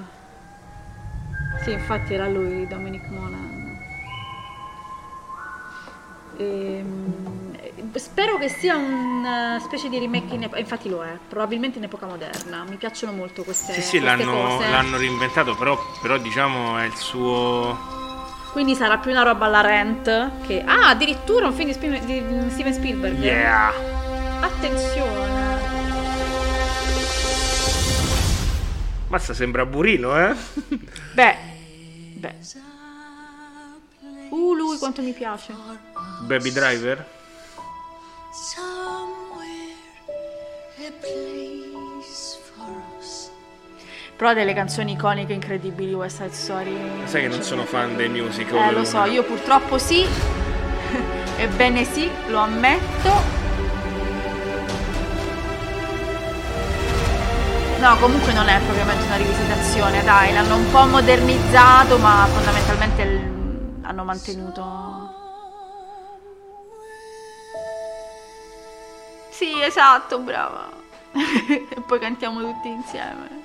[1.63, 3.79] Sì, infatti era lui, Dominic Monaghan.
[6.35, 7.55] Ehm,
[7.93, 12.65] spero che sia una specie di remake, in infatti lo è, probabilmente in epoca moderna.
[12.67, 16.95] Mi piacciono molto queste, Sì, sì, queste l'hanno, l'hanno reinventato, però, però diciamo è il
[16.95, 17.77] suo...
[18.51, 20.61] Quindi sarà più una roba alla Rent che...
[20.65, 23.17] Ah, addirittura un film di Steven Spielberg.
[23.17, 23.71] Yeah!
[24.41, 25.32] Attenzione.
[29.13, 30.33] Mazza, sembra Burino, eh?
[31.13, 31.37] Beh.
[32.15, 32.35] Beh.
[34.29, 35.53] Uh, lui quanto mi piace.
[36.21, 37.07] Baby Driver?
[44.15, 46.75] Però ha delle canzoni iconiche incredibili West Side Story.
[47.03, 48.69] Sai che non sono fan dei musical.
[48.69, 50.07] Eh, lo so, io purtroppo sì.
[51.37, 53.42] Ebbene sì, lo ammetto.
[57.83, 63.79] No, comunque non è propriamente una rivisitazione, dai, l'hanno un po' modernizzato, ma fondamentalmente il-
[63.81, 65.11] hanno mantenuto...
[69.31, 70.69] Sì, esatto, brava.
[71.11, 73.41] e poi cantiamo tutti insieme.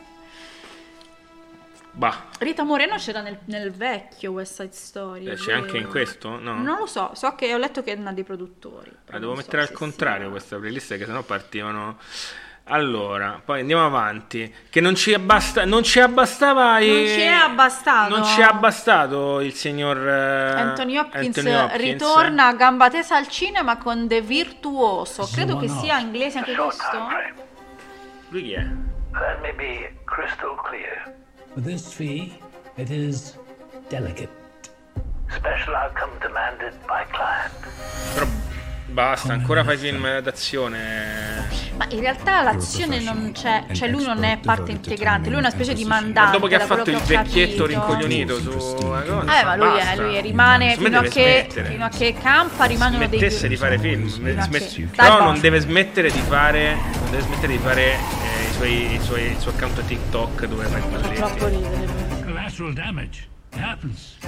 [1.90, 5.26] Bah, Rita Moreno c'era nel, nel vecchio West Side Story.
[5.26, 6.38] eh, c'è anche in questo?
[6.38, 6.54] No?
[6.62, 8.92] Non lo so, so che ho letto che è una dei produttori.
[9.06, 11.98] La devo non so mettere al contrario sia- questa playlist che sennò partivano.
[12.70, 14.54] Allora, poi andiamo avanti.
[14.68, 16.78] Che non ci, abbasta- non ci abbastava.
[16.78, 18.14] Non ci è abbastato.
[18.16, 21.82] Non ci è abbastato il signor eh, Anthony Hopkins, Anthony Hopkins.
[21.82, 25.28] ritorna a gamba tesa al cinema con The Virtuoso.
[25.32, 25.82] Credo che one-off.
[25.82, 27.08] sia inglese anche questo.
[28.28, 28.66] Lui chi è?
[29.12, 31.14] Let me be crystal clear.
[31.54, 32.38] For this fee,
[32.76, 33.38] it is
[33.88, 34.28] delicate.
[35.30, 37.52] Special outcome demanded by client.
[38.14, 38.26] Però
[38.88, 41.66] basta, ancora fai film d'azione.
[41.76, 45.50] Ma in realtà l'azione non c'è, cioè lui non è parte integrante, lui è una
[45.50, 46.20] specie di mandante.
[46.20, 47.66] Ma dopo che ha fatto il vecchietto capito.
[47.66, 49.40] rincoglionito su una cosa.
[49.40, 53.18] Eh, ma lui, è, lui rimane fino a, che, fino a che campa, rimangono dei
[53.18, 57.58] Smettesse di fare film, smet- però non deve smettere di fare, non deve smettere di
[57.58, 60.80] fare eh, i suoi, i suoi- il suo account TikTok dove fa i
[61.14, 61.46] Troppo balletti.
[61.56, 62.24] ridere lui.
[62.24, 63.27] Collateral damage.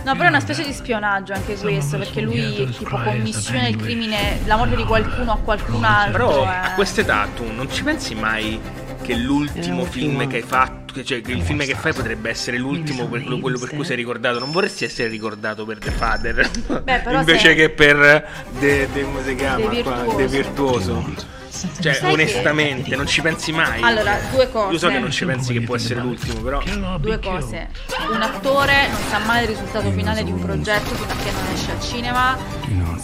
[0.03, 4.41] No, però è una specie di spionaggio anche questo, perché lui tipo commissiona il crimine,
[4.47, 6.27] la morte di qualcuno a qualcun altro.
[6.29, 6.47] Però eh.
[6.47, 8.61] a quest'età tu non ci pensi mai
[9.03, 13.07] che l'ultimo film che hai fatto, cioè che il film che fai potrebbe essere l'ultimo
[13.07, 14.39] per quello, quello per cui sei ricordato.
[14.39, 16.51] Non vorresti essere ricordato per The Father
[16.83, 18.27] Beh, però invece che per
[18.59, 19.69] The, The- come si chiama?
[19.69, 19.85] The.
[20.17, 21.39] The Virtuoso.
[21.81, 23.81] Cioè, Sai che- onestamente, non ci pensi mai.
[23.83, 24.73] Allora, due cose.
[24.73, 26.63] Io so che non ci pensi che può essere l'ultimo, però.
[26.99, 27.69] Due cose.
[28.13, 31.53] Un attore non sa mai il risultato finale di un progetto fino a che non
[31.53, 32.37] esce al cinema.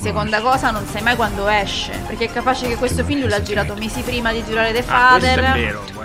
[0.00, 1.92] Seconda cosa, non sai mai quando esce.
[2.06, 4.82] Perché è capace che questo film lui l'ha girato mesi prima di girare The Ah,
[5.18, 5.38] Father.
[5.40, 6.04] è vero, può.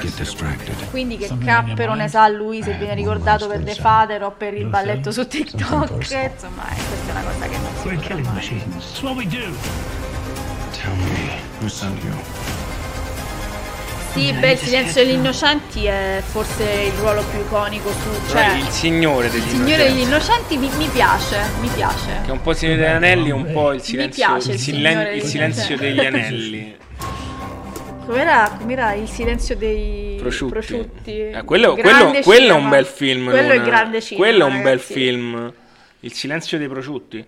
[0.90, 4.66] Quindi che cappero ne sa lui se viene ricordato per The Father o per il
[4.66, 5.92] balletto su TikTok.
[5.92, 8.64] Insomma, eh, questa è una cosa che non si killing mai.
[10.72, 12.12] Tell me, who sent you?
[14.14, 18.30] Sì, beh, il silenzio degli innocenti è forse il ruolo più iconico su.
[18.32, 20.54] Cioè, il signore degli il Signore degli innocenti.
[20.56, 22.08] innocenti mi, mi piace, mi piace.
[22.24, 24.60] Che è un po' il Signore degli Anelli un po' il silenzio, piace il, il
[24.60, 25.96] silen- il silenzio Innocenti.
[25.96, 26.76] degli Anelli.
[28.06, 30.52] Com'era, com'era il silenzio dei Prosciutti.
[30.52, 31.12] prosciutti?
[31.30, 33.30] Eh, quello, quello- quello è un bel film.
[33.30, 33.66] Quello è Luna.
[33.70, 34.26] grande cinema.
[34.28, 34.94] Quello è un bel ragazzi.
[34.94, 35.54] film.
[36.02, 37.26] Il silenzio dei prosciutti.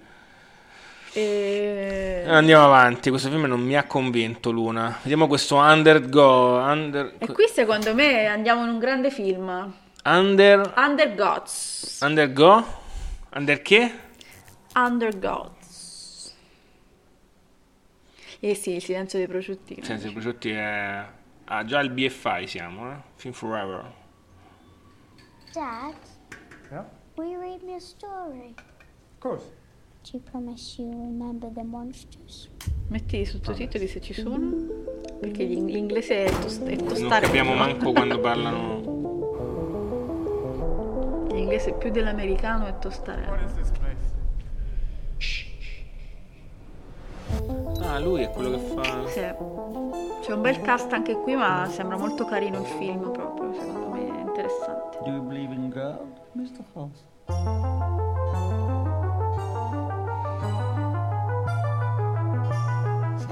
[1.16, 2.24] E...
[2.28, 4.98] Andiamo avanti, questo film non mi ha convinto Luna.
[5.04, 6.58] Vediamo questo Undergo.
[6.58, 9.74] Under, e qui secondo me andiamo in un grande film.
[10.06, 12.00] under, Under Gods.
[12.02, 12.66] undergo?
[13.36, 13.94] Under che?
[14.76, 16.34] Under Gods.
[18.40, 19.80] Eh sì, il silenzio dei prosciutti.
[19.84, 21.06] Senza i prosciutti è...
[21.46, 22.96] Ah, già il BFI siamo, eh?
[23.16, 23.92] Film Forever.
[25.54, 25.94] Dad,
[26.72, 26.86] Yeah?
[27.16, 28.56] will you read me a story?
[28.58, 29.46] Of course.
[30.04, 32.50] Do you promise you'll remember the monsters?
[32.90, 34.52] Metti i sottotitoli se ci sono.
[35.20, 37.26] Perché gli- l'inglese è, tos- è Non tostare.
[37.26, 38.82] capiamo manco quando parlano.
[41.32, 43.52] L'inglese più dell'americano è tostare.
[47.82, 49.08] Ah, lui è quello che fa...
[49.08, 49.20] Sì.
[50.22, 54.06] C'è un bel cast anche qui, ma sembra molto carino il film proprio, secondo me
[54.06, 54.98] è interessante.
[55.04, 56.00] Do you believe in God,
[56.34, 56.64] Mr.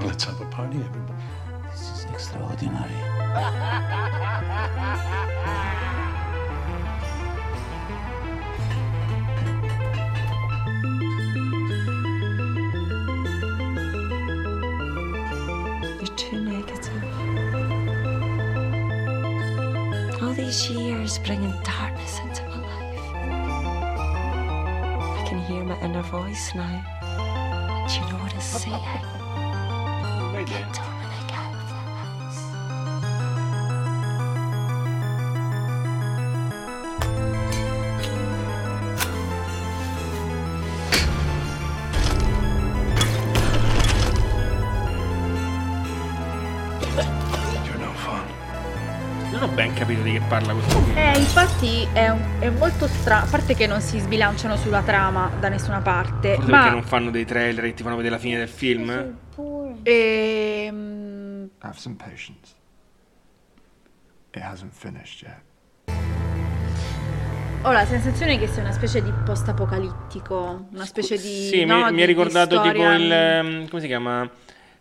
[0.02, 0.10] House?
[0.10, 1.22] Let's have a party, everybody.
[1.70, 2.90] This is extraordinary.
[15.98, 17.04] You're too negative.
[20.22, 23.00] All these years bringing darkness into my life.
[25.18, 26.82] I can hear my inner voice now.
[27.88, 29.21] Do you know what it's saying?
[47.94, 48.20] Fun.
[49.30, 50.96] Non ho ben capito di che parla questo film.
[50.98, 55.30] Eh, infatti è, un- è molto strano, a parte che non si sbilanciano sulla trama
[55.40, 58.20] da nessuna parte, Forse ma perché non fanno dei trailer e ti fanno vedere la
[58.20, 59.16] fine del film?
[59.82, 62.54] Ehm, Have some patience.
[64.34, 65.40] It hasn't finished yet.
[67.64, 71.46] ho la sensazione che sia una specie di post-apocalittico, una specie di...
[71.48, 73.12] Sì, no, mi, mi di- ha di ricordato tipo storia- il...
[73.12, 74.28] ehm, come si chiama?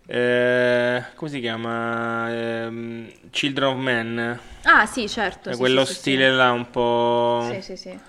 [0.08, 2.32] Eh, come si chiama?
[2.34, 4.40] Ehm, Children of Men.
[4.64, 5.50] Ah sì, certo.
[5.50, 7.48] È sì, quello sì, sì, stile là un po'...
[7.54, 8.00] Sì, sì, sì.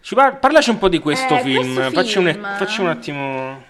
[0.00, 1.74] Ci par- parlaci un po' di questo Eh, film.
[1.74, 3.64] questo Facci, un, film- facci un attimo...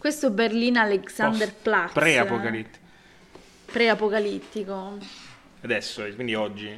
[0.00, 1.92] Questo Berlin Alexanderplatz.
[1.92, 2.86] Pre-apocalittico.
[3.66, 4.96] Pre-apocalittico.
[5.60, 6.74] Adesso, quindi oggi.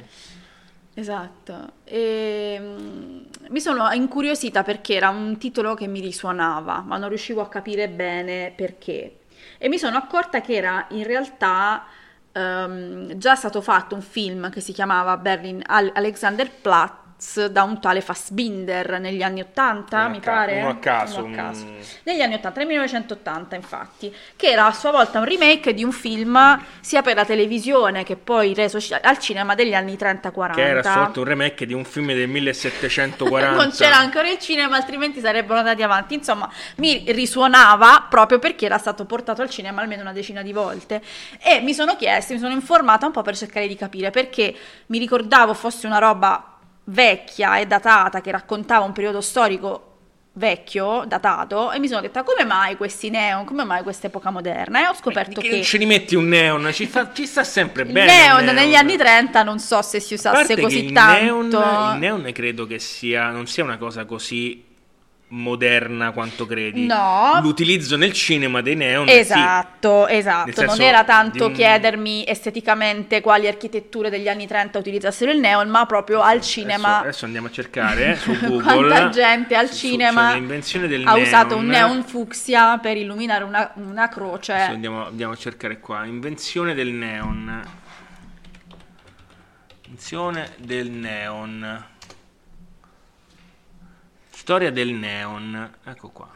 [0.93, 7.07] Esatto, e, mm, mi sono incuriosita perché era un titolo che mi risuonava, ma non
[7.07, 9.19] riuscivo a capire bene perché.
[9.57, 11.85] E mi sono accorta che era in realtà
[12.29, 15.91] ehm, già stato fatto un film che si chiamava Berlin Al-
[17.23, 20.57] Alexanderplatz da un tale Fassbinder negli anni 80, Uno a mi ca- pare.
[20.59, 21.63] uno a caso, Uno a caso.
[21.65, 25.83] un- Negli anni 80, nel 1980 infatti, che era a sua volta un remake di
[25.83, 30.53] un film sia per la televisione che poi reso al cinema degli anni 30-40.
[30.55, 33.51] Che era a sua volta un remake di un film del 1740.
[33.55, 36.15] non c'era ancora il cinema, altrimenti sarebbero andati avanti.
[36.15, 41.01] Insomma, mi risuonava proprio perché era stato portato al cinema almeno una decina di volte.
[41.41, 44.53] E mi sono chiesta, mi sono informata un po' per cercare di capire perché
[44.87, 46.47] mi ricordavo fosse una roba
[46.85, 49.89] vecchia e datata che raccontava un periodo storico
[50.35, 54.81] vecchio, datato, e mi sono detta come mai questi neon, come mai questa epoca moderna?
[54.83, 57.85] E ho scoperto Che che non ci rimetti un neon, ci, fa- ci sta sempre
[57.85, 58.05] bene.
[58.05, 61.59] neon, il negli anni 30 non so se si usasse così il tanto.
[61.59, 64.71] neon, il neon credo che sia, non sia una cosa così
[65.35, 66.85] moderna quanto credi.
[66.85, 67.39] No.
[67.41, 69.17] L'utilizzo nel cinema dei neon sì.
[69.17, 70.63] Esatto, esatto.
[70.63, 75.85] Non era tanto un- chiedermi esteticamente quali architetture degli anni 30 utilizzassero il neon, ma
[75.87, 76.87] proprio al cinema.
[76.89, 78.61] Adesso, adesso andiamo a cercare eh, su Google.
[78.87, 81.25] Quanta gente al Su- cinema cioè, l'invenzione del ha neon.
[81.25, 84.53] usato un neon fucsia per illuminare una, una croce.
[84.53, 86.05] Adesso andiamo, andiamo a cercare qua.
[86.05, 87.61] Invenzione del neon.
[89.85, 91.85] Invenzione del neon.
[94.43, 95.71] Storia del neon.
[95.85, 96.29] Ecco qua.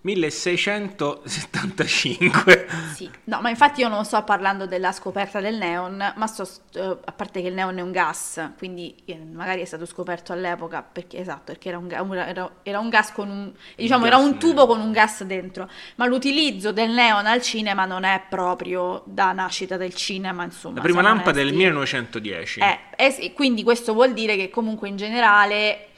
[0.00, 2.66] 1675.
[2.94, 6.96] Sì, no, ma infatti io non sto parlando della scoperta del neon, ma sto, eh,
[7.04, 10.82] a parte che il neon è un gas, quindi eh, magari è stato scoperto all'epoca,
[10.82, 14.24] perché esatto, perché era un, un- era, era un gas con un, diciamo, era gas
[14.24, 19.02] un tubo con un gas dentro, ma l'utilizzo del neon al cinema non è proprio
[19.04, 20.76] da nascita del cinema, insomma.
[20.76, 21.58] La prima lampada del onesti.
[21.58, 22.60] 1910.
[22.60, 25.88] Eh, eh quindi questo vuol dire che comunque in generale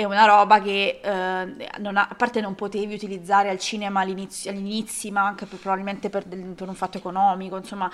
[0.00, 4.50] è una roba che eh, non ha- a parte non potevi utilizzare al cinema all'inizio,
[4.50, 7.90] all'inizi, ma anche per- probabilmente per, per un fatto economico, insomma.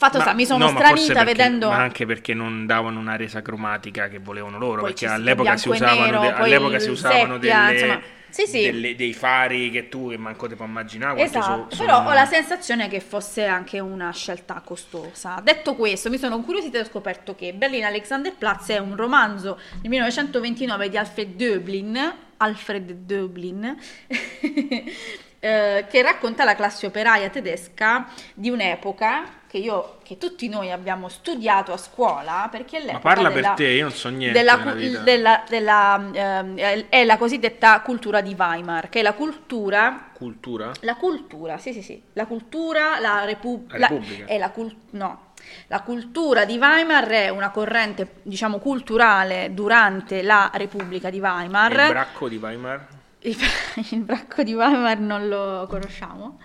[0.00, 1.68] Fatto Ma- sta, mi sono no, stranita perché- vedendo...
[1.70, 5.68] Ma anche perché non davano una resa cromatica che volevano loro, Poi perché all'epoca si
[5.68, 8.00] usavano, nero, de- all'epoca si usavano seppia, delle- insomma.
[8.30, 8.62] Sì, sì.
[8.62, 12.12] delle- dei fari che tu che manco ti puoi immaginare Esatto, so- però sono- ho
[12.12, 15.40] la sensazione che fosse anche una scelta costosa.
[15.42, 19.90] Detto questo, mi sono incuriosita e ho scoperto che Berlin Alexanderplatz è un romanzo del
[19.90, 23.76] 1929 di Alfred Döblin, Alfred Döblin,
[25.40, 31.08] eh, che racconta la classe operaia tedesca di un'epoca che, io, che tutti noi abbiamo
[31.08, 34.38] studiato a scuola, perché è Ma l'epoca parla della- per te, io non so niente
[34.38, 34.56] della,
[35.02, 40.70] della- della, ehm, è la cosiddetta cultura di Weimar, che è la cultura Cultura?
[40.80, 44.26] la cultura, sì, sì, sì, la cultura, la, repu- La Repubblica.
[44.26, 45.26] è la cul- no.
[45.68, 51.70] La cultura di Weimar è una corrente, diciamo, culturale durante la Repubblica di Weimar.
[51.70, 52.86] Il bracco di Weimar?
[53.20, 53.36] Il,
[53.90, 56.38] il bracco di Weimar non lo conosciamo.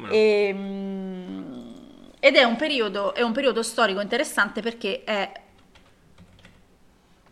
[0.00, 0.08] No?
[0.10, 1.74] Ehm,
[2.20, 5.32] ed è un, periodo, è un periodo storico interessante perché è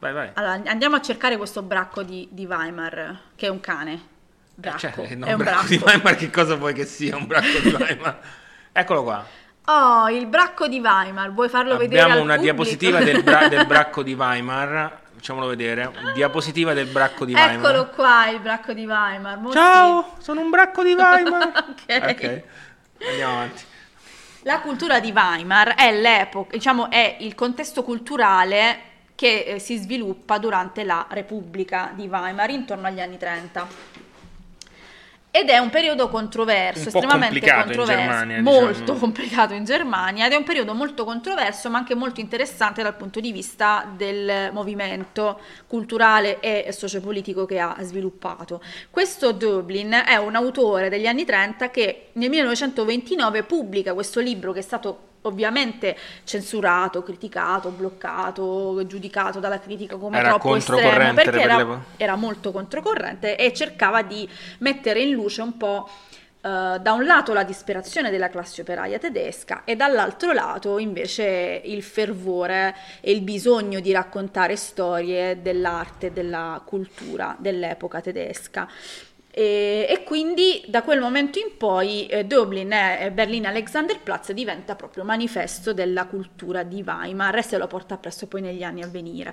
[0.01, 0.31] Vai, vai.
[0.35, 4.09] allora, andiamo a cercare questo bracco di, di Weimar, che è un cane.
[4.55, 4.79] Bracco.
[4.79, 5.97] Cioè, no, è un bracco di bracco.
[5.97, 8.19] Weimar, che cosa vuoi che sia un bracco di Weimar?
[8.73, 9.27] Eccolo qua.
[9.67, 12.65] Oh, il bracco di Weimar, vuoi farlo vedere Abbiamo una pubblico?
[12.65, 15.01] diapositiva del, bra- del bracco di Weimar.
[15.21, 15.93] Facciamolo vedere.
[16.15, 17.55] Diapositiva del bracco di Weimar.
[17.55, 19.37] Eccolo qua, il bracco di Weimar.
[19.37, 21.75] Molti- Ciao, sono un bracco di Weimar.
[21.87, 22.09] Ok.
[22.09, 22.43] ok,
[23.07, 23.63] andiamo avanti.
[24.45, 28.79] La cultura di Weimar è l'epoca, diciamo, è il contesto culturale
[29.15, 33.69] che eh, si sviluppa durante la Repubblica di Weimar intorno agli anni 30.
[35.33, 38.99] Ed è un periodo controverso, Un estremamente controverso, Germania, molto diciamo.
[38.99, 43.21] complicato in Germania ed è un periodo molto controverso ma anche molto interessante dal punto
[43.21, 48.61] di vista del movimento culturale e sociopolitico che ha sviluppato.
[48.91, 54.59] Questo Dublin è un autore degli anni 30 che nel 1929 pubblica questo libro che
[54.59, 61.41] è stato ovviamente censurato, criticato, bloccato, giudicato dalla critica come Era troppo estremo perché per
[61.41, 65.89] era, era molto controcorrente e cercava di mettere in luce un po'
[66.43, 71.83] eh, da un lato la disperazione della classe operaia tedesca e dall'altro lato invece il
[71.83, 78.67] fervore e il bisogno di raccontare storie dell'arte e della cultura dell'epoca tedesca.
[79.33, 85.05] E, e quindi da quel momento in poi eh, Dublin e Berlino Alexanderplatz diventa proprio
[85.05, 89.33] manifesto della cultura di Weimar e se lo porta appresso poi negli anni a venire.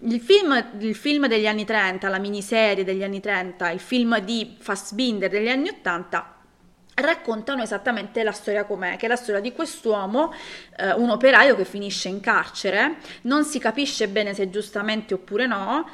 [0.00, 4.56] Il film, il film degli anni 30, la miniserie degli anni 30, il film di
[4.58, 6.34] Fassbinder degli anni 80
[7.00, 10.32] raccontano esattamente la storia com'è, che è la storia di quest'uomo,
[10.76, 15.88] eh, un operaio che finisce in carcere, non si capisce bene se giustamente oppure no,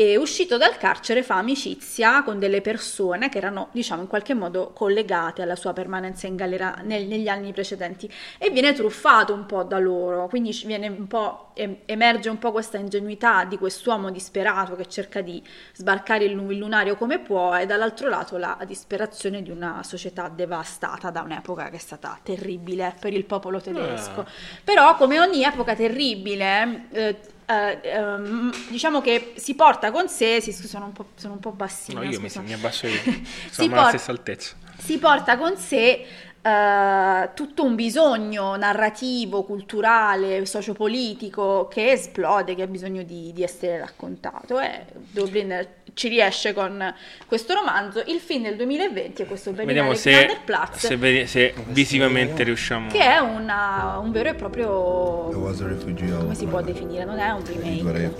[0.00, 4.70] e uscito dal carcere fa amicizia con delle persone che erano, diciamo, in qualche modo
[4.72, 9.64] collegate alla sua permanenza in galera nel- negli anni precedenti e viene truffato un po'
[9.64, 14.76] da loro, quindi viene un po', em- emerge un po' questa ingenuità di quest'uomo disperato
[14.76, 15.42] che cerca di
[15.72, 20.28] sbarcare il, lu- il lunario come può e dall'altro lato la disperazione di una società
[20.28, 24.20] devastata da un'epoca che è stata terribile per il popolo tedesco.
[24.20, 24.26] Ah.
[24.62, 26.86] Però come ogni epoca terribile...
[26.92, 27.16] eh,
[27.48, 31.52] eh, ehm, diciamo che si porta con sé, si, sono, un po', sono un po'
[31.52, 33.00] bassina, No, io mi, mi abbasso io.
[33.50, 34.54] Si Insomma, alla por- stessa altezza.
[34.76, 36.06] si porta con sé
[36.42, 43.78] eh, tutto un bisogno narrativo, culturale, sociopolitico che esplode, che ha bisogno di, di essere
[43.78, 45.66] raccontato e Dublin
[45.98, 46.94] ci riesce con
[47.26, 48.02] questo romanzo.
[48.06, 52.88] Il film del 2020 è questo Vediamo Berlinale se, Knallerplatz, se, vedi- se visivamente riusciamo.
[52.88, 55.28] che è una- un vero e proprio...
[55.32, 57.04] Come si può definire?
[57.04, 58.10] Non è un remake.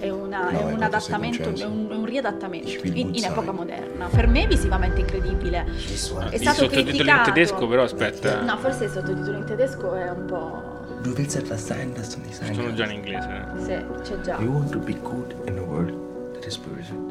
[0.00, 4.06] È, una- è un adattamento, è un, un riadattamento in, in epoca moderna.
[4.08, 5.64] Per me visivamente incredibile.
[5.64, 6.26] È Il stato
[6.64, 7.32] sottotitolo in criticato.
[7.32, 8.40] tedesco, però aspetta.
[8.42, 10.76] No, forse il sottotitolo in tedesco è un po'...
[11.02, 13.28] Du willst etwas sein, das du nicht sein Sono già in inglese.
[13.28, 13.62] eh.
[13.62, 14.36] Sì, c'è già.
[14.40, 17.07] You want to be good in a world that is perfect.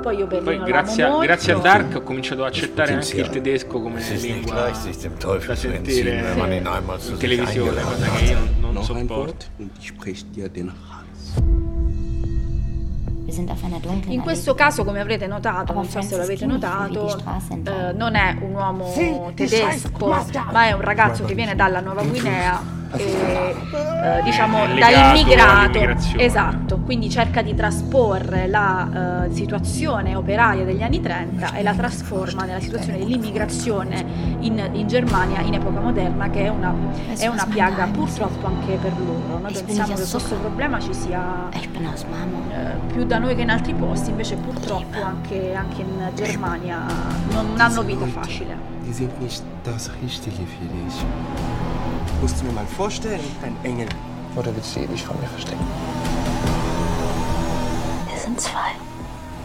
[0.00, 1.32] Poi io Poi Berlino grazie a, l'amo molto.
[1.32, 6.34] grazie a Dark ho cominciato ad accettare anche il tedesco come lingua da sentire
[6.98, 9.46] zu in televisione, cosa che io non, sopporto.
[14.06, 17.18] In questo caso, come avrete notato, non so se l'avete notato,
[17.64, 20.06] eh, non è un uomo tedesco,
[20.52, 25.50] ma è un ragazzo che viene dalla Nuova Guinea eh, diciamo È da legato immigrato.
[25.50, 26.22] all'immigrazione.
[26.22, 32.44] Esatto, quindi cerca di trasporre la eh, situazione operaia degli anni 30 e la trasforma
[32.44, 34.04] nella situazione dell'immigrazione
[34.40, 36.74] in, in Germania in epoca moderna, che è una,
[37.16, 39.38] è una piaga purtroppo anche per loro.
[39.40, 44.10] Noi pensiamo che questo problema ci sia eh, più da noi che in altri posti,
[44.10, 46.84] invece purtroppo anche, anche in Germania
[47.30, 48.74] non hanno vita facile.
[52.16, 52.22] Dich.
[52.22, 53.88] Musst du mir mal vorstellen, ein Engel.
[54.34, 55.64] Oder willst du ewig von mir verstecken?
[58.08, 58.72] Wir sind zwei.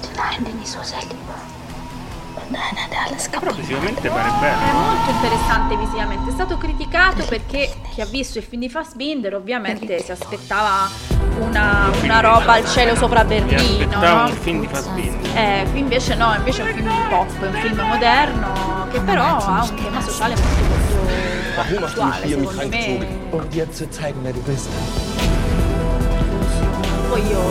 [0.03, 1.15] Den einen, den ich so sehr liebe.
[2.35, 4.79] Und einer, der alles kaputt Visivamente pare È bello.
[4.79, 9.99] molto interessante visivamente, è stato criticato perché chi ha visto il film di Fassbinder ovviamente
[10.01, 10.89] si aspettava
[11.39, 14.23] una, una roba al cielo sopra Mi Berlino, aspettavo no?
[14.29, 15.37] un film di Fassbinder.
[15.37, 19.23] Eh, qui invece no, invece è un film pop, è un film moderno che però
[19.23, 20.80] ha un tema sociale molto
[21.61, 23.07] Warum hast du mich hier mit reingezogen?
[23.31, 24.67] Um dir zu zeigen, wer du bist.
[27.09, 27.41] Poi io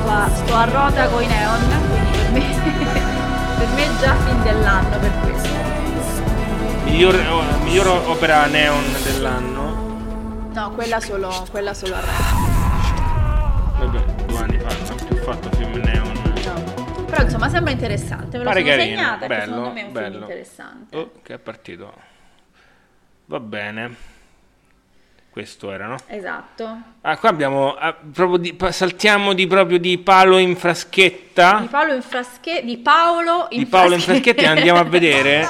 [0.00, 2.40] sto a, sto a rota con i neon, quindi per me,
[3.58, 5.48] per me è già fin dell'anno per questo.
[6.84, 10.48] Miglior, oh, miglior opera neon dell'anno.
[10.54, 12.48] No, quella solo, quella solo a Rennes.
[13.78, 16.12] Vabbè, due anni fa non ho più fatto film neon.
[16.46, 17.04] No.
[17.04, 19.84] Però insomma sembra interessante, ve lo Pare sono carino, segnata perché bello, secondo me è
[19.84, 20.18] un film bello.
[20.18, 20.96] interessante.
[20.96, 21.92] Oh, che è partito.
[23.30, 23.94] Va bene.
[25.30, 25.94] Questo era, no?
[26.08, 26.68] Esatto.
[27.02, 31.58] Ah, qua abbiamo ah, proprio di, saltiamo di proprio di palo in fraschetta.
[31.60, 35.48] Di Paolo in frasche di Paolo in di Paolo in fraschetta e andiamo a vedere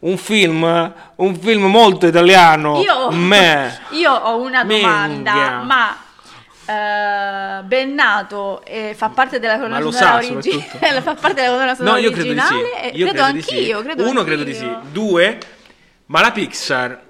[0.00, 2.80] un film, un film molto italiano.
[2.80, 3.80] Io, Me.
[3.90, 5.62] io ho una domanda, Minchia.
[5.62, 5.96] ma
[6.64, 11.00] eh, Bennato eh, fa parte della colonna sonora sa, originale?
[11.00, 12.54] fa parte della colonna No, sonora io credo di sì.
[12.54, 12.82] originale?
[12.82, 13.54] Eh, Io credo, credo sì.
[13.54, 14.62] anch'io, credo Uno, credo di sì.
[14.62, 14.82] anch'io.
[14.92, 15.38] Due,
[16.08, 17.06] ma la Pixar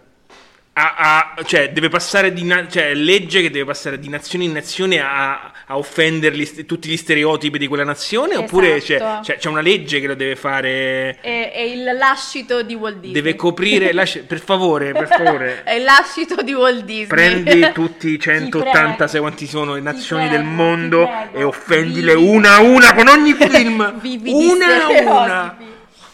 [0.80, 0.94] ha-
[1.34, 5.00] ha- cioè, deve passare di na- cioè, legge che deve passare di nazione in nazione
[5.00, 8.36] a, a offenderli st- tutti gli stereotipi di quella nazione?
[8.36, 9.22] Oppure c'è, Esatto.
[9.22, 11.18] c'è- c'è una legge che lo deve fare?
[11.20, 13.12] È, è il lascito di Walt Disney.
[13.12, 13.92] Deve coprire.
[13.92, 15.62] lascia- per favore, per favore.
[15.66, 17.06] È il lascito di Walt Disney.
[17.06, 18.60] Prendi tutti i Ti prego.
[18.60, 21.38] 186 quanti sono le nazioni del prego, mondo ti prego.
[21.38, 24.00] e offendile una a una con ogni film.
[24.26, 25.56] Una a una.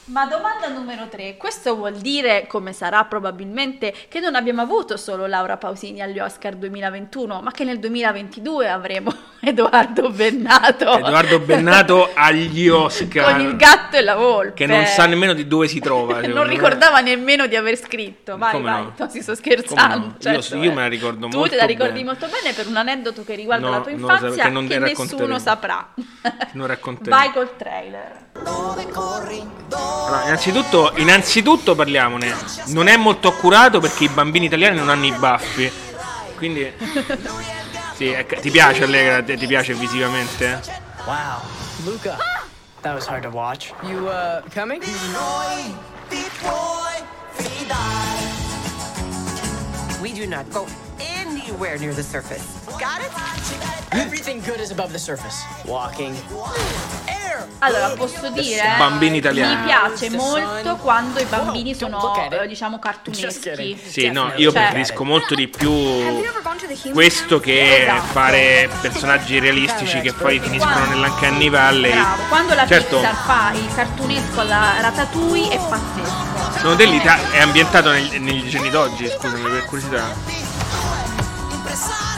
[0.06, 5.24] Ma domanda numero 3, questo vuol dire, come sarà probabilmente, che non abbiamo avuto solo
[5.26, 12.68] Laura Pausini agli Oscar 2021, ma che nel 2022 avremo Edoardo Bennato Edoardo Bennato agli
[12.68, 13.32] Oscar.
[13.32, 14.52] con il gatto e la volpe.
[14.52, 16.20] Che non sa nemmeno di dove si trova.
[16.20, 16.52] non me.
[16.52, 18.36] ricordava nemmeno di aver scritto.
[18.36, 18.92] Vai, Come vai, no?
[18.98, 20.06] no, si sto scherzando.
[20.06, 20.14] no?
[20.18, 22.04] certo, io, io me la ricordo Tu molto te la ricordi bene.
[22.04, 24.86] molto bene per un aneddoto che riguarda No, la tua infanzia che che, non racconteremo.
[25.16, 25.94] nessuno saprà.
[26.52, 27.16] Non racconteremo.
[27.16, 28.22] Vai col trailer.
[30.06, 32.34] Allora, innanzitutto, innanzitutto parliamone.
[32.66, 35.70] Non è molto accurato perché i bambini italiani non hanno i baffi.
[36.36, 36.70] Quindi.
[37.94, 39.22] sì, ecco, ti piace Allegra?
[39.22, 40.60] Ti piace visivamente?
[41.06, 41.40] Wow,
[41.84, 42.16] Luca.
[42.82, 43.72] That was hard to watch.
[43.82, 44.82] You uh coming?
[50.02, 50.66] We do not go
[51.54, 52.42] anywhere near the surface.
[52.78, 53.10] Got it?
[53.92, 55.36] Everything good is above the surface.
[55.66, 56.14] Walking.
[57.06, 57.46] Air.
[57.60, 59.56] Allora, posso dire, Bambini italiani.
[59.56, 63.80] mi piace molto quando i bambini sono, eh, diciamo, cartuneschi.
[63.86, 65.72] Sì, no, io Cioè, preferisco molto di più
[66.92, 68.02] questo che Esatto.
[68.12, 71.92] fare personaggi realistici che poi finiscono nell'Uncanny Valley.
[71.92, 76.52] Bravo, quando la Certo, Pixar fa il cartunesco alla Ratatouille è pazzesco.
[76.56, 79.08] secondo te l'Ita- è ambientato nel- negli giorni d'oggi?
[79.08, 80.52] Scusami, per curiosità.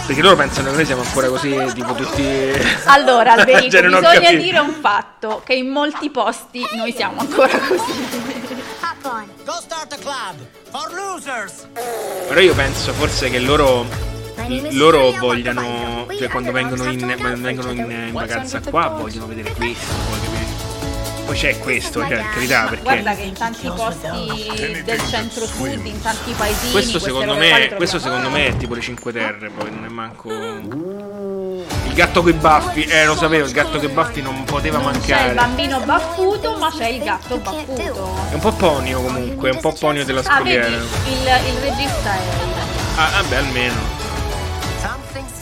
[0.06, 2.24] Perché loro pensano che noi siamo ancora così, tipo tutti.
[2.86, 4.42] Allora, Alberico, Cioè, bisogna capito.
[4.42, 8.34] dire un fatto, che in molti posti noi siamo ancora così.
[9.44, 11.68] Go start a club for losers.
[12.28, 13.84] Però io penso forse che loro.
[14.70, 16.06] Loro vogliano.
[16.16, 19.92] Cioè, quando vengono in, quando vengono in, in vacanza qua, vogliono vedere questo.
[20.08, 20.35] Poi, capito?
[21.26, 22.82] Poi c'è questo, cioè, carità, perché.
[22.82, 28.30] Guarda che in tanti posti del centro-sud, in tanti paesini, Questo secondo me, questo secondo
[28.30, 30.30] me è tipo le 5 Terre, poi non è manco.
[30.30, 34.90] Il gatto coi baffi, eh lo sapevo, il gatto coi baffi non poteva C'è il
[34.92, 35.34] mancare.
[35.34, 38.14] bambino baffuto, ma c'è il gatto baffuto.
[38.30, 40.66] È un po' ponio comunque, è un po' ponio della Ah, vedi, scogliera.
[40.68, 42.20] il, il regista è
[42.98, 43.95] Ah, vabbè, almeno.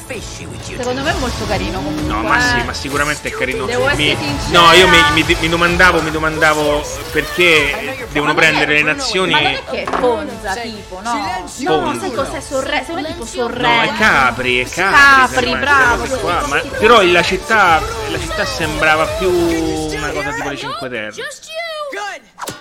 [0.07, 2.13] Secondo me è molto carino comunque.
[2.13, 2.41] No, ma eh.
[2.61, 3.65] sì, ma sicuramente è carino.
[3.65, 4.17] Devo Mi-
[4.51, 9.33] no, io mi, mi- mi domandavo, mi domandavo perché devono prendere le nazioni.
[9.33, 11.43] Ma non è che è Ponza, tipo, no?
[11.59, 12.01] No, Ponza.
[12.01, 12.85] sai cos'è Sorrento?
[12.87, 13.93] Secondo me tipo No, Sorrento.
[13.95, 15.51] è Capri, è Capri.
[15.51, 20.89] Capri, bravo, ma- però la città, la città sembrava più una cosa tipo le 5
[20.91, 21.13] Terre.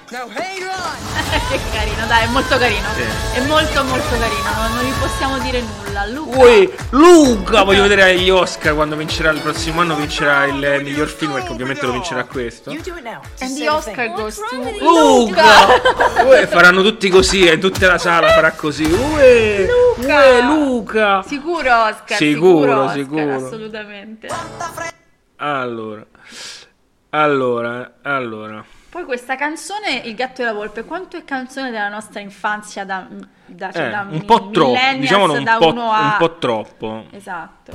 [0.10, 0.28] Now
[1.50, 2.88] che carino, dai, è molto carino.
[2.96, 3.38] Sì.
[3.38, 5.83] È molto molto carino, non, non gli possiamo dire nulla.
[6.12, 6.38] Luca.
[6.40, 11.34] Ui, Luca, voglio vedere gli Oscar quando vincerà il prossimo anno vincerà il miglior film
[11.34, 12.72] perché ovviamente lo vincerà questo.
[12.72, 16.24] And the Oscar goes to Luca!
[16.26, 18.84] Ue, faranno tutti così e tutta la sala farà così.
[18.84, 19.68] Ue,
[19.98, 21.24] Ue, Luca!
[21.26, 23.36] Sicuro Oscar, Sicuro, Oscar, sicuro.
[23.36, 24.28] assolutamente.
[25.38, 26.06] Allora.
[27.10, 28.66] Allora, allora.
[28.94, 33.08] Poi questa canzone, Il gatto e la volpe, quanto è canzone della nostra infanzia da,
[33.48, 36.02] da, cioè Eh, da un po' troppo, diciamolo un da po', uno a...
[36.04, 37.06] un po' troppo.
[37.10, 37.72] Esatto.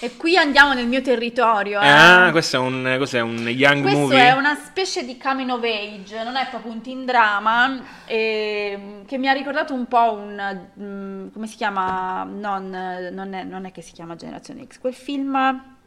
[0.00, 1.78] E qui andiamo nel mio territorio.
[1.80, 1.86] eh.
[1.88, 4.18] Ah, questo è un, cos'è, un young Questo movie?
[4.18, 9.18] è una specie di coming of age, non è proprio un teen drama, ehm, che
[9.18, 10.66] mi ha ricordato un po' un...
[10.80, 12.24] mm, come si chiama?
[12.24, 12.70] Non,
[13.12, 15.78] non, è, non è che si chiama Generazione X, quel film...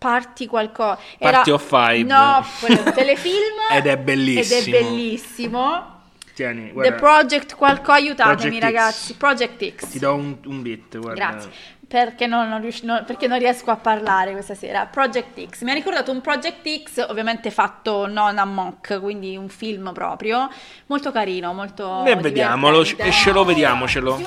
[0.00, 0.98] Party qualcosa.
[1.18, 2.04] Party of Five.
[2.04, 3.58] No, quello è un telefilm.
[3.70, 4.60] Ed è bellissimo.
[4.60, 5.98] Ed è bellissimo.
[6.32, 8.62] Tieni, The guarda, Project qualcosa, aiutatemi Project X.
[8.62, 9.14] ragazzi.
[9.16, 9.88] Project X.
[9.90, 11.14] ti do un, un bit, guarda.
[11.14, 11.50] Grazie.
[11.86, 14.86] Perché non, non rius- no, perché non riesco a parlare questa sera.
[14.86, 15.62] Project X.
[15.64, 20.48] Mi ha ricordato un Project X, ovviamente fatto non a mock, quindi un film proprio.
[20.86, 22.06] Molto carino, molto.
[22.06, 24.18] E vediamolo, e ce lo vediamocelo.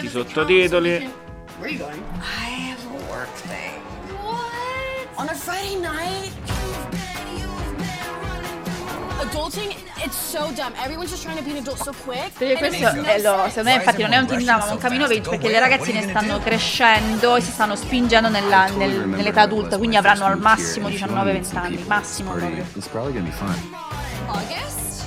[0.00, 1.10] His sottotitoli.
[1.58, 2.02] Where are you going?
[2.22, 3.81] I have a work thing.
[5.16, 6.32] On a Friday night?
[9.20, 10.72] Adulting, it's so dumb.
[10.82, 12.32] Everyone's just trying to be an adult so quick.
[12.36, 15.04] Perché questo è lo, secondo me infatti non è un teen drama, ma un camino
[15.04, 19.78] of age perché le ragazzine stanno crescendo e si stanno spingendo nella- nel- nell'età adulta,
[19.78, 22.64] quindi avranno al massimo 19-20 anni, massimo proprio.
[22.74, 23.76] It's probably gonna be fun.
[24.26, 25.06] August?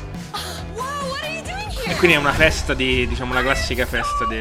[0.75, 1.91] Whoa, what are you doing here?
[1.91, 4.37] E quindi è una festa di, diciamo, la classica festa di...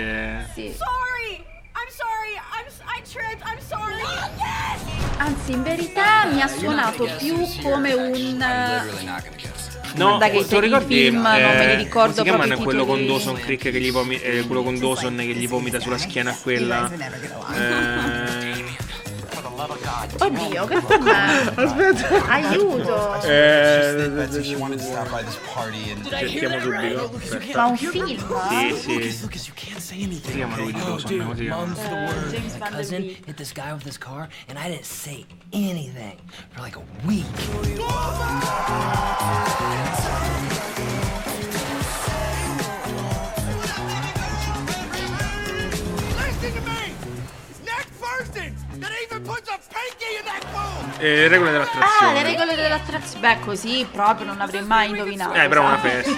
[0.54, 0.74] Sì.
[0.76, 1.42] Sorry!
[1.74, 2.36] I'm sorry!
[2.52, 3.42] I'm, I tripped!
[3.44, 5.03] I'm sorry!
[5.18, 8.44] Anzi, in verità mi ha suonato più come un...
[9.96, 10.94] No, Guarda che te lo i ricordi?
[10.96, 13.06] film non me li ricordo come si chiama proprio quello con.
[13.06, 16.36] Dawson Creek che gli vomi- eh, quello con Dawson che gli vomita sulla schiena a
[16.42, 16.90] quella.
[17.54, 18.33] Eh,
[20.20, 21.52] Oddio, che è?
[21.54, 22.26] Aspetta.
[22.28, 23.22] Aiuto!
[23.22, 24.28] eh,
[26.08, 27.54] Cerchiamo subito.
[27.54, 28.06] Ma un film?
[28.74, 29.28] Sì, sì.
[30.20, 31.34] Chiama lui di come si chiama?
[32.30, 36.16] James Van Der cousin hit this guy with his car, and I didn't say anything
[36.52, 37.24] for like a week.
[50.98, 52.12] Eh, le regole Ah, dell'attrazione.
[52.14, 53.20] le regole dell'attrazione.
[53.34, 55.34] Beh, così proprio non avrei mai indovinato.
[55.34, 56.10] Eh, però una festa.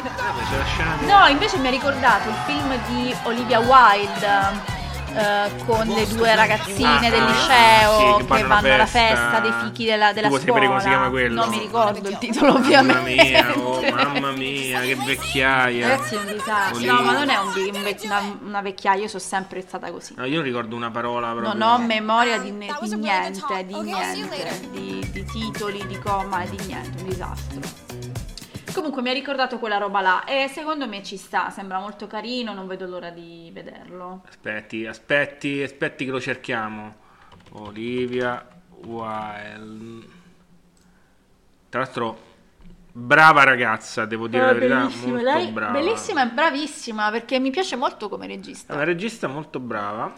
[1.01, 4.75] No, invece mi ha ricordato il film di Olivia Wilde.
[5.15, 8.87] Eh, con le due ragazzine Ah, del ah, liceo sì, che che vanno alla alla
[8.87, 9.41] festa.
[9.41, 10.67] dei fichi della, della Tu scuola.
[10.67, 11.41] come si chiama quello?
[11.41, 13.23] Non mi ricordo il titolo, Mamma ovviamente.
[13.25, 15.89] mia, oh, mamma mia, che vecchiaia.
[15.89, 16.93] Ragazzi, è un disastro.
[16.93, 20.15] No, ma non è un un vec- una, una vecchiaia, io sono sempre stata così.
[20.17, 21.53] No, io non ricordo una parola proprio.
[21.55, 26.51] Non ho memoria di, ne- di niente, di niente, di, di titoli, di comma e
[26.51, 27.85] di niente, un disastro.
[28.77, 32.53] Comunque mi ha ricordato quella roba là e secondo me ci sta, sembra molto carino,
[32.53, 34.23] non vedo l'ora di vederlo.
[34.29, 36.95] Aspetti, aspetti, aspetti che lo cerchiamo.
[37.53, 38.47] Olivia
[38.85, 40.07] Wilde.
[41.71, 42.19] Tra l'altro,
[42.93, 45.73] brava ragazza, devo dire Ah, la verità, bellissima, molto lei brava.
[45.73, 48.75] bellissima e bravissima perché mi piace molto come È regista.
[48.75, 50.13] una regista molto brava.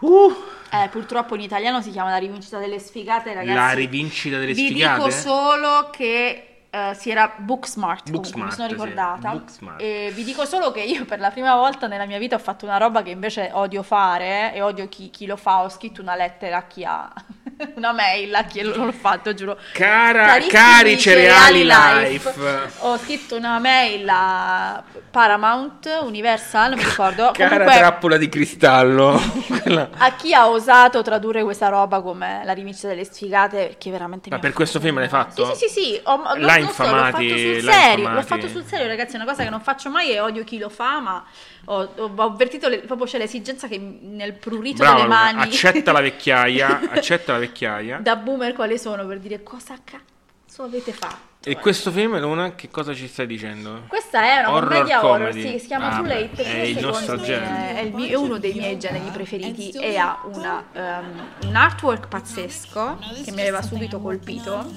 [0.00, 0.34] Uh,
[0.72, 3.54] Eh, purtroppo in italiano si chiama La rivincita delle sfigate, ragazzi.
[3.56, 4.98] la rivincita delle Vi sfigate.
[4.98, 9.30] dico solo che eh, si era Booksmart, comunque, Booksmart, mi sono sì, ricordata.
[9.32, 9.80] Booksmart.
[9.82, 12.64] E vi dico solo che io per la prima volta nella mia vita ho fatto
[12.66, 15.62] una roba che invece odio fare e odio chi, chi lo fa.
[15.64, 17.12] Ho scritto una lettera a chi ha
[17.76, 19.58] una mail a chi l'ho fatto, giuro.
[19.72, 22.70] Cara, Carissimi cari cereali Cereali life.
[22.78, 27.30] Ho scritto una mail a Paramount, Universal, non mi ricordo.
[27.34, 29.20] Cara Comunque, trappola di cristallo.
[29.98, 34.38] A chi ha osato tradurre questa roba come la rivincita delle sfigate, perché veramente Ma
[34.38, 35.54] per questo film l'hai fatto?
[35.54, 38.18] Sì, sì, sì, sì, ho, non- L'ha non solo, l'ho fatto infamati, sul serio, l'ho
[38.18, 38.26] infamati.
[38.26, 40.68] fatto sul serio, ragazzi, è una cosa che non faccio mai e odio chi lo
[40.68, 41.24] fa, ma
[41.72, 45.92] ho, ho- ho avvertito le- proprio c'è l'esigenza che nel prurito Brava, delle mani accetta
[45.92, 47.98] la vecchiaia, accetta la vecchiaia.
[47.98, 51.28] da boomer quale sono per dire cosa cazzo avete fatto.
[51.42, 53.84] E questo film, Luna, che cosa ci stai dicendo?
[53.88, 55.52] Questa è una Horror commedia horror, comedy.
[55.52, 56.42] sì, si chiama Ah, Too Late.
[56.42, 57.74] è il secondo nostro me genere.
[57.76, 62.08] È, il mio- è uno dei miei generi preferiti e ha una, um, un artwork
[62.08, 64.70] pazzesco che mi aveva subito colpito.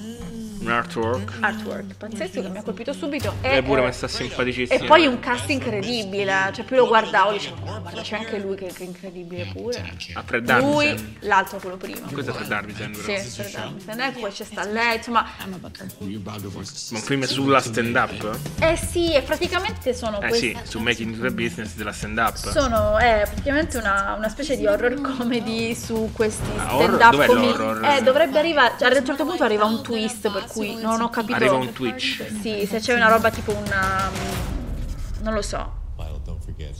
[0.64, 1.32] Un artwork.
[1.40, 3.34] Artwork pazzesco che mi ha colpito subito.
[3.42, 4.80] E, Lei pure eh, mi sta simpaticissima.
[4.82, 8.56] E poi un cast incredibile, cioè più lo guardavo dicevo, "Oh, ma c'è anche lui
[8.56, 9.92] che, che è incredibile pure.
[10.14, 11.16] A Fred Lui, Armisen.
[11.20, 12.06] l'altro quello prima.
[12.10, 13.18] Questo è Fred Armisen, però.
[13.18, 14.00] Sì, Fred Armisen.
[14.00, 15.26] E poi c'è sta lei, insomma.
[15.46, 15.70] Ma
[16.56, 18.38] un film sulla stand up?
[18.60, 20.56] Eh sì, e praticamente sono Eh questi.
[20.62, 22.34] sì, su Making the Business della stand up.
[22.36, 26.96] Sono è praticamente una, una specie di horror comedy su questi Ah, horror?
[26.96, 27.84] stand-up Dov'è l'horror?
[27.84, 28.74] Eh, dovrebbe arrivare.
[28.78, 31.34] Cioè, a un certo punto arriva un twist per cui non ho capito.
[31.34, 32.24] Arriva un Twitch.
[32.40, 34.10] Sì, se c'è una roba tipo una.
[35.22, 35.72] Non lo so.
[35.96, 36.74] Violet, don't forget.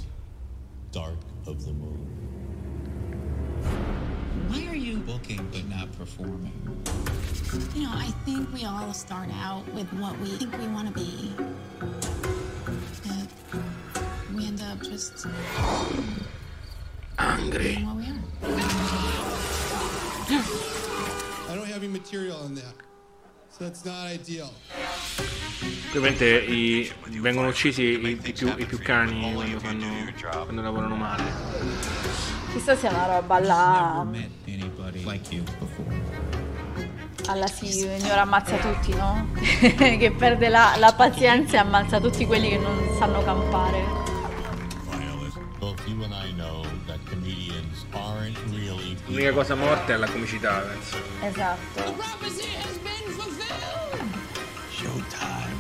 [0.91, 2.13] Dark of the Moon.
[4.49, 6.53] Why are you booking but not performing?
[7.75, 10.93] You know, I think we all start out with what we think we want to
[10.95, 11.35] be.
[13.09, 13.29] And
[14.37, 15.27] we end up just
[17.19, 17.77] Angry.
[17.83, 18.23] what we are.
[21.49, 22.75] I don't have any material on that.
[25.89, 29.87] Ovviamente i- vengono uccisi i, i più, i più cani quando, fanno,
[30.43, 31.23] quando lavorano male.
[32.53, 33.39] Chissà se è una roba
[35.59, 36.03] before.
[37.27, 39.29] alla signora ammazza tutti, no?
[39.39, 44.03] che perde la, la pazienza e ammazza tutti quelli che non sanno campare.
[45.59, 46.64] Both you and I know
[49.07, 50.97] L'unica cosa morta è la comicità, penso.
[51.23, 51.95] Esatto.
[54.71, 55.53] Showtime.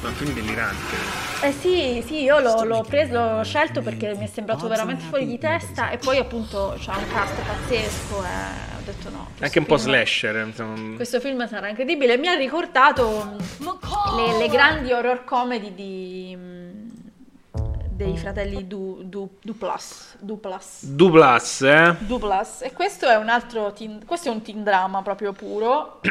[0.00, 0.94] Ma è un film delirante.
[1.42, 5.26] Eh sì, sì, io l'ho, l'ho preso, l'ho scelto perché mi è sembrato veramente fuori
[5.26, 9.30] di testa e poi appunto c'ha un cast pazzesco e ho detto no.
[9.38, 10.46] Anche un po' slasher.
[10.46, 10.96] insomma.
[10.96, 12.16] Questo film sarà incredibile.
[12.16, 13.36] Mi ha ricordato
[14.16, 16.36] le, le grandi horror comedy di,
[17.98, 20.14] dei fratelli Du, Du, Duplas.
[20.20, 20.84] Duplas.
[20.84, 21.96] Duplas, eh?
[21.98, 22.62] Duplas.
[22.62, 25.98] E questo è un altro teen, questo è un teen drama proprio puro.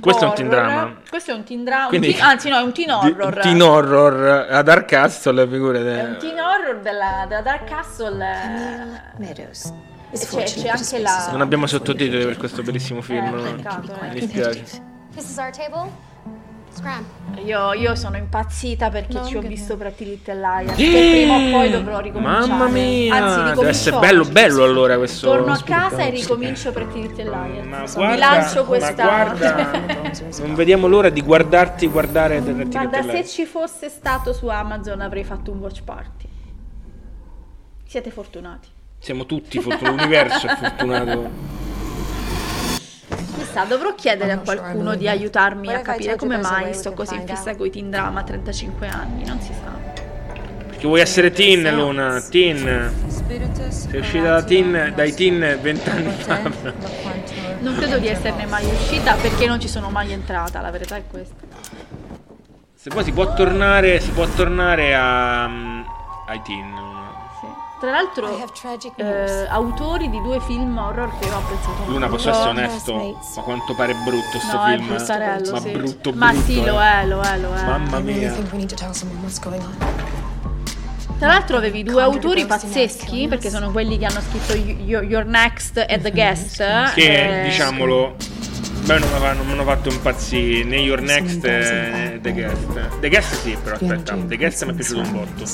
[0.00, 0.62] Questo è un teen horror.
[0.66, 0.96] drama.
[1.08, 1.82] Questo è un teen drama.
[1.84, 3.32] un Quindi- teen- anzi, no, è un teen horror.
[3.34, 5.98] Di- Teen horror ad Dark Castle, figurate.
[6.00, 8.22] È un teen horror della, della Dark Castle.
[8.22, 9.72] eh, Meadows.
[10.12, 11.28] c'è, c'è anche la.
[11.30, 13.34] Non abbiamo sottotitoli per questo bellissimo film.
[13.38, 14.08] Eh, peccato, eh.
[14.08, 14.62] Mi dispiace.
[15.14, 15.90] This is our table.
[16.74, 17.04] Scram.
[17.44, 20.76] Io, io sono impazzita perché No, ci ho visto Pretty Little Liars.
[20.76, 22.46] Che prima o poi dovrò ricominciare.
[22.46, 23.14] Mamma mia!
[23.14, 25.26] Anzi, Deve essere bello, bello allora questo.
[25.26, 27.66] Torno a casa e ricomincio Pretty Little Liars.
[27.66, 29.02] Ma Mi guarda, lancio questa.
[29.04, 29.70] guarda,
[30.40, 33.32] non vediamo l'ora di guardarti guardare Pretty Guarda, Little se Liars.
[33.32, 36.28] ci fosse stato su Amazon avrei fatto un watch party.
[37.86, 38.68] Siete fortunati.
[38.98, 41.62] Siamo tutti fortunati, l'universo è fortunato.
[43.36, 47.54] Chissà, dovrò chiedere a qualcuno di aiutarmi a capire come mai sto così in fissa
[47.56, 49.72] con i teen drama a 35 anni, non si sa.
[50.68, 52.20] Perché vuoi essere teen, Luna?
[52.30, 52.92] Teen.
[53.68, 56.40] Sei uscita da teen, dai teen vent'anni fa.
[57.60, 61.02] Non credo di esserne mai uscita perché non ci sono mai entrata, la verità è
[61.08, 61.34] questa.
[62.74, 67.02] Se poi si può tornare, si può tornare a, ai teen.
[67.84, 67.90] Luna.
[67.90, 68.38] Tra l'altro,
[68.96, 72.16] eh, autori di due film horror che ho apprezzato Luna, molto.
[72.16, 72.94] posso essere onesto?
[73.36, 74.86] Ma quanto pare brutto sto No, è film?
[74.88, 75.70] bruttarello, Ma sì.
[75.70, 76.84] brutto, Ma brutto, sì, lo eh.
[77.00, 77.64] è, lo è, lo è.
[77.64, 78.34] Mamma mia.
[81.16, 85.84] Tra l'altro avevi due autori pazzeschi, perché sono quelli che hanno scritto You- Your, Next
[85.88, 86.92] e The Guest.
[86.94, 88.16] Che, eh, diciamolo,
[88.84, 92.98] Beh, non mi hanno, non mi hanno fatto impazzire né Your Next né The Guest.
[93.00, 95.44] The Guest sì, però aspetta, The Guest mi è piaciuto un botto.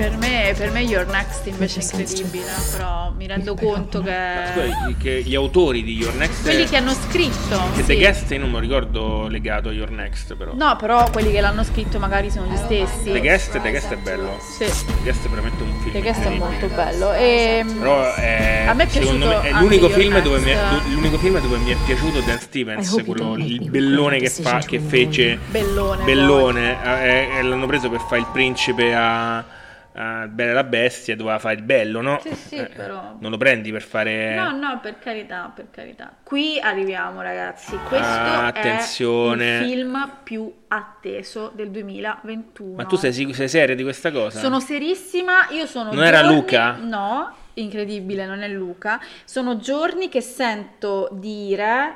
[0.00, 4.16] Per me, per me Your Next invece è incredibile, però mi rendo conto che...
[4.54, 6.40] Scusa, che gli autori di Your Next...
[6.40, 7.60] Quelli che hanno scritto...
[7.74, 7.84] Che sì.
[7.84, 10.54] The Guest io non mi ricordo legato a Your Next, però.
[10.54, 13.12] No, però quelli che l'hanno scritto magari sono gli stessi.
[13.12, 14.38] The Guest, The Guest è bello.
[14.40, 14.64] Sì.
[14.64, 15.92] The Guest è veramente un film.
[15.92, 17.12] The Guest è molto bello.
[17.12, 17.64] E...
[17.78, 20.58] Però è, A me è piaciuto me è l'unico film, dove mi è,
[20.94, 25.38] l'unico film dove mi è piaciuto Dan Stevens, quello, il bellone che, fa, che fece
[25.50, 29.58] Bellone, Bellone, eh, eh, l'hanno preso per fare il principe a,
[29.92, 32.20] a Bella e la Bestia, doveva fare il bello, no?
[32.22, 33.16] Sì, sì, Eh, però...
[33.18, 34.34] Non lo prendi per fare...
[34.34, 36.12] No, no, per carità, per carità.
[36.22, 37.76] Qui arriviamo, ragazzi.
[37.88, 39.58] Questo Ah, attenzione.
[39.58, 42.76] è il film più atteso del 2021.
[42.76, 44.38] Ma tu sei, sei seria di questa cosa?
[44.38, 46.76] Sono serissima, io sono Non era Luca?
[46.76, 49.00] No, incredibile, non è Luca.
[49.24, 51.94] Sono giorni che sento dire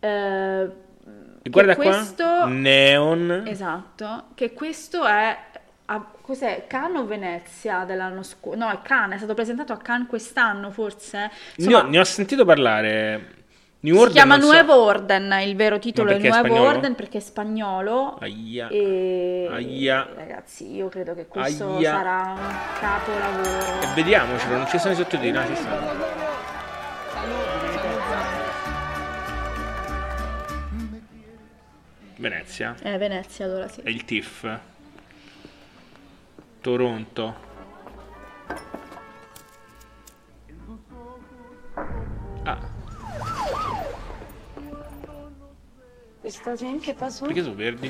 [0.00, 0.70] eh,
[1.42, 3.44] che Guarda questo qua, Neon.
[3.46, 5.38] Esatto, che questo è
[5.86, 6.64] a- cos'è?
[6.66, 8.58] Cannes o Venezia dell'anno scorso?
[8.58, 11.18] No, è Cannes, è stato presentato a Cannes quest'anno, forse.
[11.18, 13.34] Ne Insomma, ho, ne ho sentito parlare.
[13.80, 16.68] New si Order chiama so- Nuevo Orden, il vero titolo è Nuevo spagnolo?
[16.68, 18.18] Orden perché è spagnolo.
[18.20, 18.68] Aia.
[18.68, 20.08] E Aia.
[20.16, 21.90] ragazzi, io credo che questo Aia.
[21.92, 23.80] sarà un capolavoro.
[23.82, 26.14] E vediamocelo, non ci sono i sottotitoli, no, ci stanno.
[32.18, 32.74] Venezia.
[32.82, 33.80] Eh, Venezia allora sì.
[33.82, 34.58] È il TIFF.
[36.66, 37.32] Toronto.
[42.44, 42.58] Ah,
[46.24, 46.80] ¿Estás bien?
[46.80, 47.26] ¿Qué pasó?
[47.26, 47.88] perché sono verdi?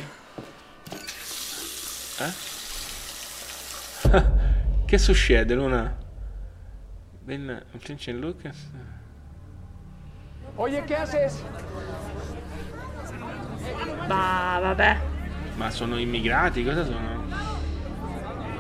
[2.21, 2.33] Eh?
[4.85, 5.97] che succede, Luna?
[7.25, 8.59] Ben attention Lucas.
[10.57, 11.43] Oye, ¿qué haces?
[14.07, 15.01] Ma vabbè.
[15.57, 16.63] Ma sono immigrati?
[16.63, 17.36] Cosa sono?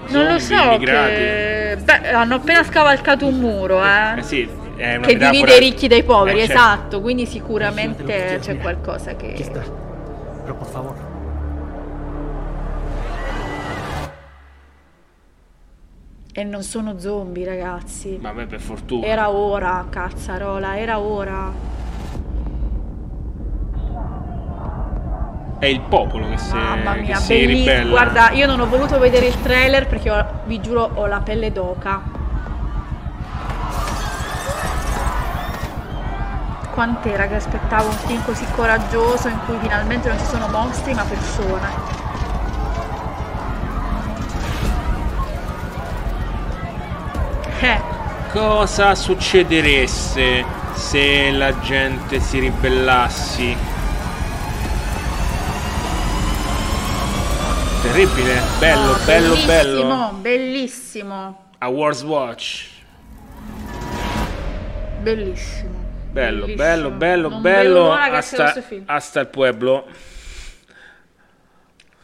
[0.09, 1.15] Non lo so immigrati?
[1.15, 1.79] che...
[1.83, 4.19] Beh, hanno appena scavalcato un muro, eh.
[4.19, 6.53] Eh sì, è una che metafora- divide i ricchi dai poveri, Eh, certo.
[6.63, 9.35] esatto, quindi sicuramente c'è qualcosa che...
[10.43, 10.95] Pero por favor.
[16.33, 18.19] E non sono zombie, ragazzi.
[18.21, 19.07] Vabbè, per fortuna.
[19.07, 21.51] Era ora, cazzarola, era ora.
[25.67, 27.59] È il popolo che si, Mamma che mia, si bellissimo.
[27.73, 27.91] ribella.
[27.91, 31.51] Guarda, io non ho voluto vedere il trailer perché ho- vi giuro ho la pelle
[31.51, 32.03] d'oca.
[36.73, 41.03] Quant'era che aspettavo un film così coraggioso in cui finalmente non ci sono mostri ma
[41.03, 41.95] persone.
[47.61, 47.81] Eh,
[48.33, 50.45] Cosa succederesse
[50.75, 53.57] se la gente si ribellassi?
[57.93, 59.83] Terribile, bello, no, bello, bello.
[59.87, 62.67] bellissimo, bellissimo, A Wars Watch.
[65.03, 65.85] bellissimo.
[66.11, 66.57] Bello, Bellissimo.
[66.67, 67.93] bello, bello, Non bello.
[67.93, 68.55] Hasta,
[68.87, 69.87] hasta il pueblo.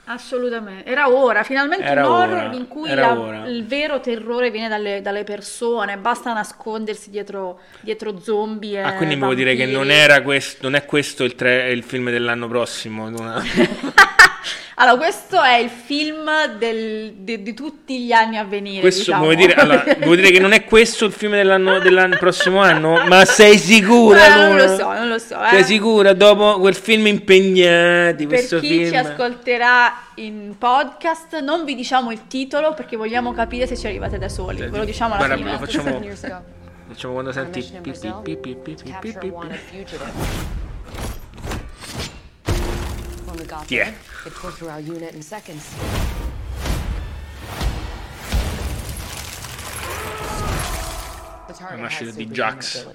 [0.04, 4.68] Assolutamente, era ora, finalmente Era un horror ora, in cui la- il vero terrore viene
[4.68, 9.86] dalle, dalle persone, basta nascondersi dietro, dietro zombie e Ah, quindi vuol dire che non,
[9.86, 9.98] vampiri.
[9.98, 13.08] era questo, non è questo il, tre- il film dell'anno prossimo.
[13.08, 13.42] Luna.
[14.76, 16.28] Allora, questo è il film
[16.58, 18.80] del- di, di tutti gli anni a venire.
[18.80, 19.22] Questo diciamo.
[19.24, 23.04] vuol dire, allora, vuol dire che non è questo il film dell'anno, dell'anno prossimo anno?
[23.06, 24.18] Ma sei sicura?
[24.28, 25.40] Beh, non lo so, non lo so.
[25.44, 25.48] eh.
[25.50, 26.12] Sei sicura?
[26.14, 28.88] Dopo quel film impegnati, Per questo chi film.
[28.90, 34.18] ci ascolterà in podcast, non vi diciamo il titolo perché vogliamo capire se ci arrivate
[34.18, 34.58] da soli.
[34.68, 35.52] Ve lo diciamo alla Guarda, fine.
[35.52, 36.00] lo facciamo,
[36.88, 37.58] facciamo quando senti.
[37.60, 38.66] mission in pi- Brazil pi- pi-
[43.32, 43.84] When we got Yeah.
[43.84, 43.94] there,
[44.26, 45.64] it tore through our unit in seconds.
[51.46, 52.86] The target Una scelta di Jax.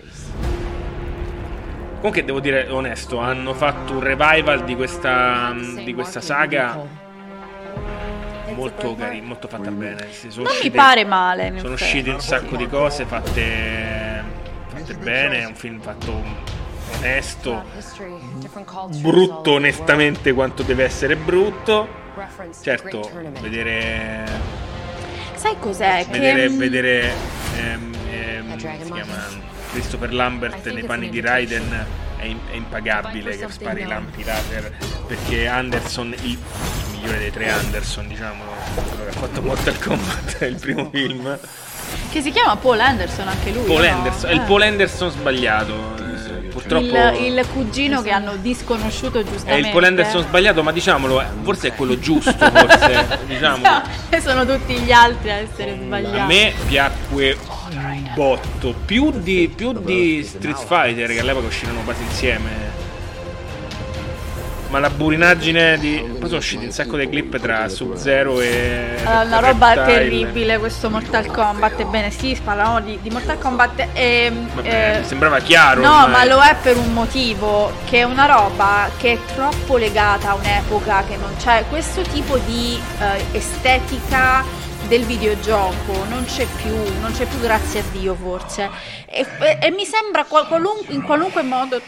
[1.97, 5.53] Comunque devo dire onesto, hanno fatto un revival di questa,
[5.83, 6.79] di questa saga
[8.53, 10.07] molto carino, molto fatta bene.
[10.13, 11.53] Sono Non mi uscite- pare male.
[11.59, 14.23] Sono uscite un sacco di cose fatte,
[14.67, 16.23] fatte bene, è un film fatto
[16.95, 17.63] onesto,
[18.99, 22.05] brutto onestamente quanto deve essere brutto.
[22.61, 23.09] Certo,
[23.41, 24.25] vedere
[25.35, 26.05] Sai cos'è?
[26.09, 26.55] vedere, che...
[26.55, 27.13] vedere
[27.57, 29.27] ehm, ehm, si chiama
[29.71, 31.85] Christopher Lambert nei panni di Raiden
[32.17, 36.39] è, è impagabile che spari lampi laser perché Anderson il, il
[36.91, 38.43] migliore dei tre Anderson diciamo
[38.87, 41.39] quello che ha fatto Mortal Kombat il primo film
[42.11, 43.65] Che si chiama Paul Anderson anche lui.
[43.65, 43.89] Paul no?
[43.89, 44.45] Anderson è il Eh.
[44.45, 46.06] Paul Anderson sbagliato eh,
[46.57, 49.67] purtroppo il, il cugino che hanno disconosciuto è giustamente.
[49.67, 53.81] il Polenderson sbagliato, ma diciamolo, eh, forse è quello giusto, forse, diciamolo.
[54.09, 56.17] E sono tutti gli altri a essere sbagliati.
[56.17, 57.37] A me piacque
[57.71, 62.85] un botto, più di, più di Street Fighter che all'epoca uscirono quasi insieme.
[64.69, 66.03] Ma la burinaggine di...
[66.19, 68.95] Poi sono usciti un sacco di clip tra Sub-Zero e...
[69.05, 69.97] Allora, una roba Reptile.
[69.97, 71.79] terribile questo Mortal Kombat.
[71.79, 74.31] Ebbene, sì, parlavamo di, di Mortal Kombat e.
[74.53, 75.81] Vabbè, eh, sembrava chiaro.
[75.81, 76.11] No, ormai.
[76.11, 80.35] ma lo è per un motivo, che è una roba che è troppo legata a
[80.35, 84.43] un'epoca che non c'è questo tipo di eh, estetica
[84.89, 88.69] del videogioco, non c'è più, non c'è più grazie a Dio forse.
[89.05, 91.79] E, e- e mi sembra qual- qualun- in qualunque modo,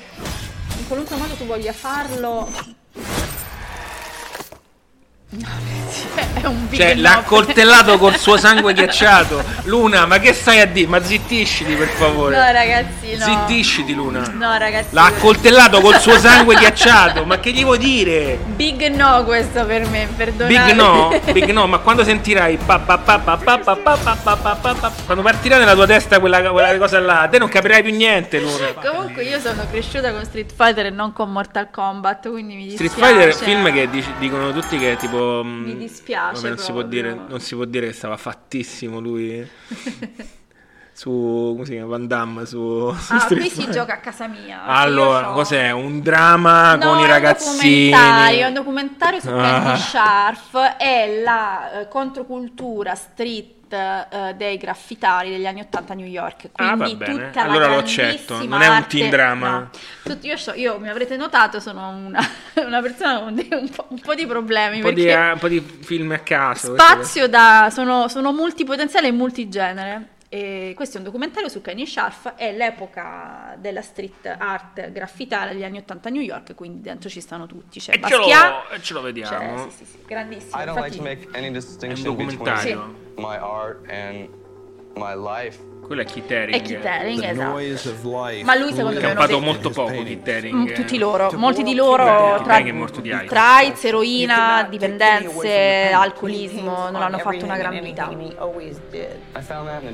[0.89, 2.47] qualunque modo tu voglia farlo...
[5.31, 9.43] È un Cioè, l'ha accoltellato col suo sangue ghiacciato.
[9.65, 10.87] Luna, ma che stai a dire?
[10.87, 12.35] Ma zittisciti, per favore.
[12.35, 13.23] No, ragazzi, no.
[13.25, 14.27] Zittisciti, Luna.
[14.33, 14.87] No, ragazzi.
[14.89, 17.25] L'ha accoltellato col suo sangue ghiacciato.
[17.25, 18.39] Ma che gli vuoi dire?
[18.55, 20.47] Big no questo per me, perdonate.
[20.47, 24.15] Big no, big no, ma quando sentirai pa pa pa pa pa pa pa pa
[24.15, 27.49] pa pa pa pa, quando partirà nella tua testa quella, quella cosa là, te non
[27.49, 28.73] capirai più niente, Luna.
[28.83, 32.81] Comunque io sono cresciuta con Street Fighter e non con Mortal Kombat, quindi mi Street
[32.93, 33.13] dispiace.
[33.13, 36.47] Fighter è un film che dici- dicono tutti che è tipo mm, Mi dispiace vabbè,
[36.49, 39.47] non si dire non si può dire che stava fattissimo lui
[40.99, 41.09] su
[41.53, 44.65] come si chiama Van Damme su, su Ah, qui si gioca a casa mia.
[44.65, 45.71] Allora, cos'è?
[45.71, 47.89] Un dramma No, con i ragazzini.
[47.89, 49.31] documentario, è un documentario su Ah.
[49.39, 56.05] Candy Sharp, è la eh, controcultura street eh, dei graffitari degli anni 80 a New
[56.05, 56.49] York.
[56.53, 57.13] Ah, Quindi bene.
[57.27, 59.69] tutta la Allora lo accetto, non è un arte- teen drama.
[60.03, 60.17] no.
[60.21, 62.19] Io, so- io, mi avrete notato, sono una,
[62.65, 64.77] una persona con un, po', un po' di problemi.
[64.77, 66.73] Un po, di, perché un po' di film a caso.
[66.73, 72.35] spazio da sono, sono multipotenziale e multigenere e questo è un documentario su Kenny Sharp
[72.35, 77.19] è l'epoca della street art graffitaria degli anni 80 a New York quindi dentro ci
[77.19, 79.37] stanno tutti c'è E ce lo- Basquiat e ce lo vediamo.
[79.65, 82.95] c'è- sì, sì, sì, grandissimo I don't like to infatti make any distinction between documentario.
[83.17, 84.29] my art and
[84.95, 85.59] my life.
[85.81, 86.53] Quello è Kit Haring.
[86.53, 88.43] È Kit Haring, esatto.
[88.43, 90.55] Ma lui, secondo me, è uno campato dei- molto poco Kit Haring.
[90.71, 92.61] Mm, tutti loro, molti di loro tra,
[93.27, 98.07] tra eroina, dipendenze, alcolismo, non hanno fatto una gran vita.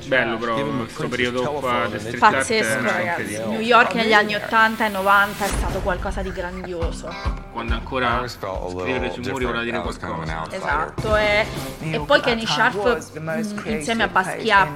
[0.05, 1.87] Bello però questo periodo qua
[2.19, 3.37] Pazzesco ragazzi.
[3.47, 7.07] New York negli anni 80 e 90 è stato qualcosa di grandioso.
[7.53, 10.45] Quando ancora scrivere sui muri voleva dire qualcosa.
[10.51, 11.45] Esatto, e,
[11.91, 14.67] e poi Kenny Sharp mh, insieme a Basquiat,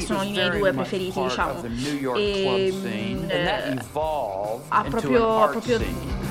[0.00, 1.62] che sono i miei due preferiti, diciamo,
[2.16, 3.78] e, mh, eh,
[4.68, 5.78] ha proprio, ha proprio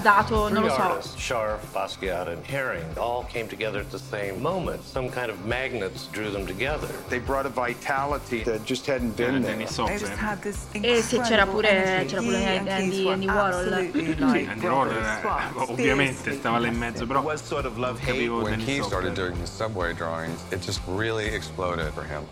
[0.02, 4.82] dato, non lo so, Sharp, Basquiat, and Herring all came together at the same moment.
[4.84, 6.88] Some kind of magnets drew them together.
[7.10, 9.58] They brought a vitality that just hadn't been there.
[10.82, 13.92] e se c'era pure, c'era pure Andy, Andy Warhol.
[13.92, 18.80] Sì, Andy Warhol era- ovviamente stava là in mezzo, però non capivo When Dennis he
[18.80, 18.86] Hopper.
[18.88, 22.24] started doing his subway drawings, it just really exploded for him.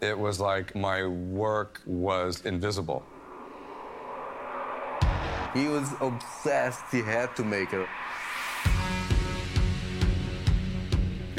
[0.00, 3.04] It was like my work was invisible.
[5.52, 6.84] He was obsessed.
[6.92, 7.88] He had to make it.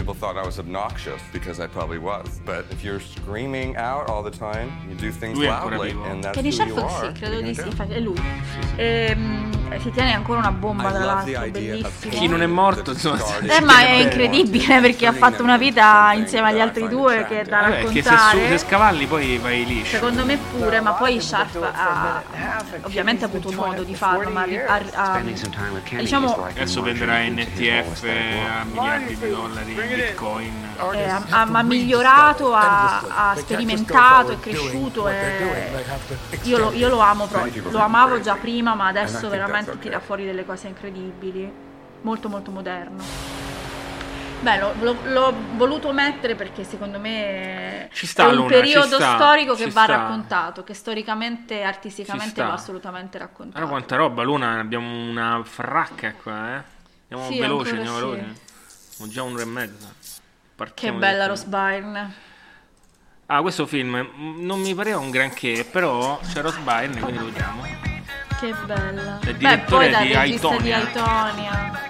[0.09, 2.41] People thought I was obnoxious because I probably was.
[2.43, 6.35] But if you're screaming out all the time, you do things Lui loudly, and that's
[6.35, 7.13] Kenny who you are.
[7.13, 8.19] sì, credo di sì, infatti è lui.
[8.77, 12.11] Ehm, si tiene ancora una bomba tra l'altro, bellissimo.
[12.11, 13.23] Chi non è morto, insomma.
[13.39, 17.43] Eh, ma è incredibile perché ha fatto una vita insieme agli altri due che è
[17.43, 18.57] da Vabbè, che se, raccontare.
[18.57, 19.97] scavalli poi vai liscio.
[19.97, 22.23] Secondo me pure, ma poi Sharp ha
[22.81, 25.21] ovviamente ha avuto modo di farlo, ma ha, ha-
[25.97, 29.73] diciamo Adesso venderà NTF a miliardi di dollari,
[30.07, 30.67] bitcoin.
[30.93, 35.85] eh, ha, ha- migliorato, ha, ha sperimentato, è cresciuto e
[36.43, 40.25] io lo, io lo amo proprio, lo amavo già prima, ma adesso veramente tira fuori
[40.25, 41.51] delle cose incredibili,
[42.01, 43.03] molto molto moderno.
[44.41, 48.95] Beh, lo- lo- l'ho voluto mettere perché secondo me Ci sta, è un Luna, periodo
[48.95, 49.85] ci sta, storico che va sta.
[49.97, 53.57] raccontato, che storicamente e artisticamente va assolutamente raccontato.
[53.57, 56.63] Allora quanta roba, Luna, abbiamo una fracca qua, eh.
[57.09, 58.03] Andiamo Sì, veloci, andiamo sì.
[58.05, 58.33] veloci.
[58.99, 59.87] Siamo già un'ora e mezza.
[59.97, 60.19] Che
[60.57, 61.45] Partiamo bella direttamente.
[61.45, 62.13] Rose Byrne.
[63.27, 67.25] Ah, questo film mm, non mi pareva un granché, però c'è Rose Byrne, quindi lo
[67.27, 67.63] vediamo.
[68.37, 69.19] Che bella.
[69.19, 70.77] È Beh, direttore poi da di regista di Aitonia.
[70.85, 71.81] Aitonia.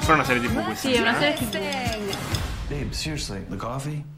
[0.00, 0.88] Però è una serie TV questa.
[0.88, 1.18] Sì, è una eh?
[1.20, 2.16] serie TV.
[2.66, 4.13] Babe, seriously, the coffee?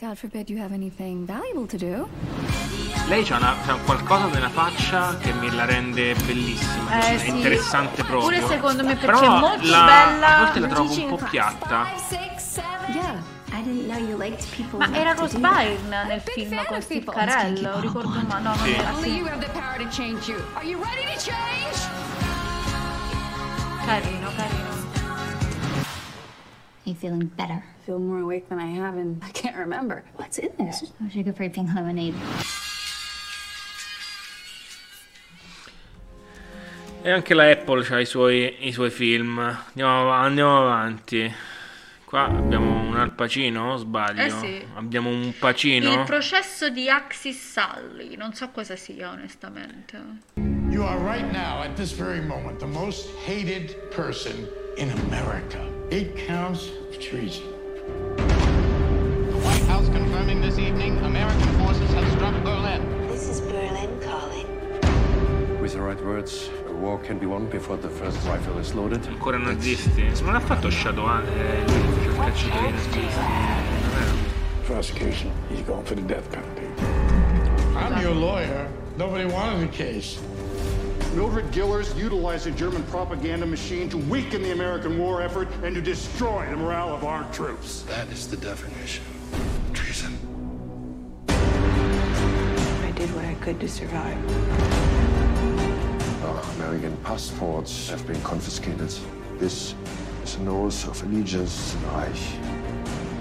[0.00, 2.08] God forbid you have anything valuable to do.
[3.08, 7.00] Lei c'ha, una, c'ha qualcosa nella faccia che mi la rende bellissima.
[7.00, 7.30] Eh, è sì.
[7.30, 8.20] interessante proprio.
[8.20, 10.36] Pure secondo me perché Però è molto la, bella.
[10.36, 11.88] A volte la trovo un po' piatta.
[12.94, 13.20] Yeah,
[13.50, 15.36] I didn't know you liked people Ma era Rose.
[15.36, 19.08] Byrne nel film con Steve Carell, ricordo ma no, non era sì.
[19.16, 19.48] you have
[26.88, 27.62] You feeling better?
[27.62, 30.04] I feel more awake than I have and I can't remember.
[30.16, 30.72] What's in there?
[31.10, 32.14] Sugar-free pink lemonade.
[37.02, 39.38] E anche la Apple ha i suoi, i suoi film.
[39.38, 41.30] Andiamo, av- andiamo avanti.
[42.06, 44.22] Qua abbiamo un Al Pacino, o sbaglio?
[44.22, 44.66] Eh sì.
[44.74, 45.92] Abbiamo un Pacino.
[45.92, 50.00] Il processo di Axis Sully, non so cosa sia onestamente.
[50.70, 54.48] You are right now, at this very moment, the most hated person
[54.78, 55.77] in America.
[55.90, 57.44] Eight counts of treason.
[58.18, 63.08] The White House confirming this evening American forces have struck Berlin.
[63.08, 64.46] This is Berlin calling.
[65.62, 69.00] With the right words, a war can be won before the first rifle is loaded.
[69.06, 70.04] Ancora nazisti.
[70.22, 73.00] Non ha fatto Shadowhunter, eh, lui che faceva il cacciatore di nazisti.
[74.64, 76.68] Prosecution, he's going for the death penalty.
[77.74, 78.68] I'm your lawyer.
[78.98, 80.18] Nobody wanted the case.
[81.14, 85.80] Mildred Gillers utilized a German propaganda machine to weaken the American war effort and to
[85.80, 87.82] destroy the morale of our troops.
[87.82, 89.02] That is the definition.
[89.72, 90.16] Treason.
[91.28, 94.16] I did what I could to survive.
[96.24, 98.92] Our American passports have been confiscated.
[99.38, 99.74] This
[100.22, 102.16] is an oath of allegiance to the Reich.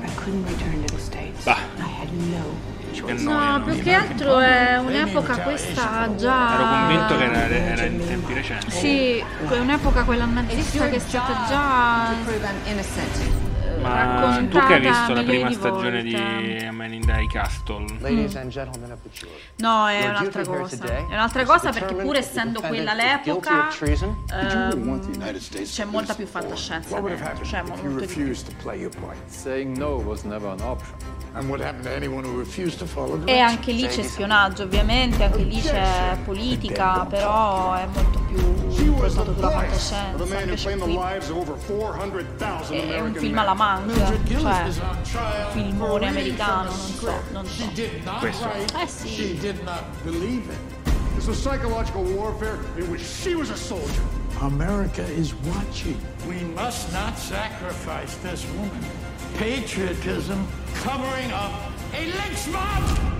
[0.03, 1.45] I couldn't return to the States.
[1.45, 1.53] Bah.
[1.77, 2.55] I had no
[2.99, 3.23] choice.
[3.23, 6.53] No, più che altro è un'epoca questa già...
[6.53, 8.71] Ero convinto che era, era in tempi recenti.
[8.71, 12.15] Sì, è un'epoca quella nazista che è stata già
[13.81, 17.85] Ma tu che hai visto la prima di stagione di A Man in the Castle?
[17.99, 18.37] Ladies Mm.
[18.37, 19.31] and gentlemen of the jury.
[19.57, 20.77] No, è un'altra cosa.
[20.77, 24.99] today È un'altra cosa perché pur essendo quella l'epoca ehm,
[25.63, 28.25] c'è molta più fantascienza dentro, cioè molto di più.
[33.25, 39.33] E anche lì c'è spionaggio, ovviamente, anche lì c'è politica, però è molto più basato
[39.33, 40.23] sulla fantascienza.
[40.23, 46.69] Invece qui lives of over 400,000 è un film alla manca, cioè un filmone americano,
[46.69, 47.71] non so, non so.
[48.19, 48.49] Questo.
[48.79, 49.07] Eh sì.
[49.07, 50.59] She did not believe it.
[51.15, 54.01] This was psychological warfare in which she was a soldier.
[54.41, 55.99] America is watching.
[56.27, 58.85] We must not sacrifice this woman.
[59.37, 60.47] Patriotism
[60.83, 63.16] covering up a lynch mob!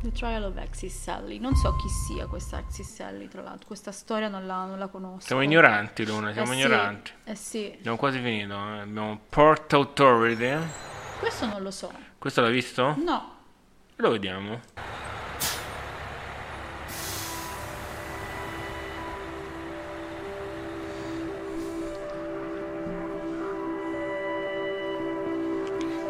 [0.00, 1.38] The Trial of Axis Sally.
[1.38, 3.66] Non so chi sia questa Axis Sally, tra l'altro.
[3.66, 5.26] Questa storia non la, non la conosco.
[5.26, 7.12] Siamo ignoranti, Luna, siamo Eh sì, ignoranti.
[7.24, 7.74] Eh sì.
[7.78, 8.54] Abbiamo quasi finito.
[8.54, 8.78] eh.
[8.80, 10.56] Abbiamo Port Authority.
[11.18, 11.90] Questo non lo so.
[12.16, 12.94] Questo l'hai visto?
[12.98, 13.34] No.
[13.96, 14.60] Lo vediamo.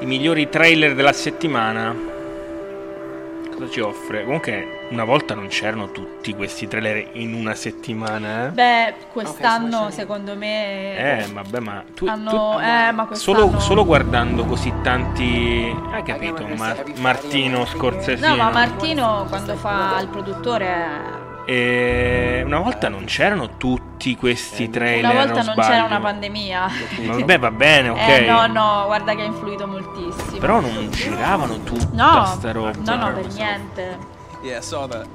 [0.01, 2.17] I migliori trailer della settimana.
[3.59, 4.23] Cosa ci offre?
[4.23, 8.51] Comunque, una volta non c'erano tutti questi trailer in una settimana, eh?
[8.51, 13.85] Beh, quest'anno secondo me Eh, vabbè, ma tu, hanno tu- eh, ma quest'anno solo, solo
[13.85, 15.75] guardando così tanti.
[15.91, 16.47] Hai capito?
[16.47, 18.29] Mar- Martino Scorsesino.
[18.29, 21.18] No, ma Martino quando fa il produttore
[21.51, 25.11] E una volta non c'erano tutti questi trailer.
[25.11, 25.69] una volta non sbaglio?
[25.71, 26.67] c'era una pandemia.
[27.07, 27.99] Ma Vabbè, va bene, ok.
[28.07, 30.37] Eh no, no, guarda che ha influito moltissimo.
[30.39, 32.73] Però non giravano tutta No, sta roba.
[32.85, 33.99] no, no, per niente.
[34.43, 35.07] Yeah, that.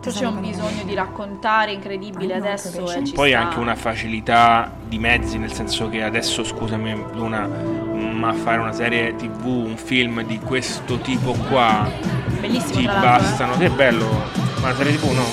[0.00, 3.40] C'è un bisogno di raccontare incredibile adesso e ci Poi sta.
[3.40, 9.16] anche una facilità di mezzi, nel senso che adesso, scusami Luna, ma fare una serie
[9.16, 11.90] tv, un film di questo tipo qua,
[12.38, 12.86] Bellissimo ti eh.
[12.86, 13.56] bastano.
[13.56, 15.24] Che bello, ma serie tv no?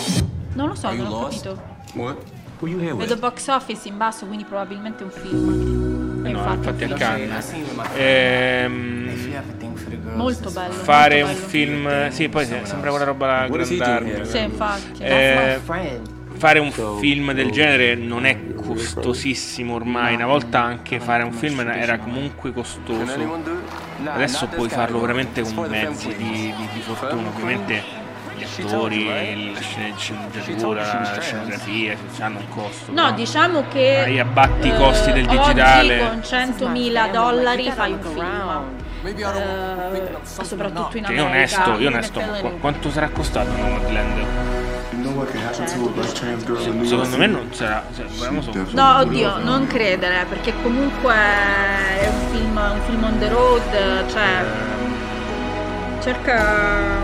[0.53, 1.61] Non lo so, non ho capito.
[1.93, 2.17] What?
[2.59, 6.23] Who you here Vedo box office in basso, quindi probabilmente un film.
[6.25, 7.51] Eh no, infatti, infatti è Cannes.
[7.51, 7.83] film.
[7.95, 9.09] Ehm,
[10.15, 10.73] Molto bello.
[10.73, 11.47] fare molto un bello.
[11.47, 14.21] film, sì, poi se- sembra quella roba la What is he Grand doing Army.
[14.21, 14.25] here?
[14.25, 15.03] Sì, infatti.
[15.03, 15.59] Eh,
[16.37, 20.13] fare un film del genere non è costosissimo ormai.
[20.15, 23.39] Una volta anche fare un film era comunque costoso.
[24.05, 27.29] Adesso puoi farlo veramente con mezzi di, di- di fortuna.
[27.29, 27.99] Ovviamente
[28.45, 30.81] gli attori, la scena- sceneggiatura,
[31.13, 32.91] la scenografia hanno un costo.
[32.91, 36.01] No, però diciamo che Hai abbatti i costi eh, del digitale.
[36.01, 38.79] Oggi con 100.000 dollari fai un film.
[39.03, 41.57] Eh, soprattutto in Cioè, io America.
[41.63, 44.25] onesto, io onesto, qu- quanto sarà costato Nomadland?
[46.85, 47.83] Secondo me non sarà.
[47.95, 48.29] Cioè,
[48.71, 54.43] No, oddio, non credere, perché comunque è un film, un film on the road, cioè
[56.01, 57.01] cerca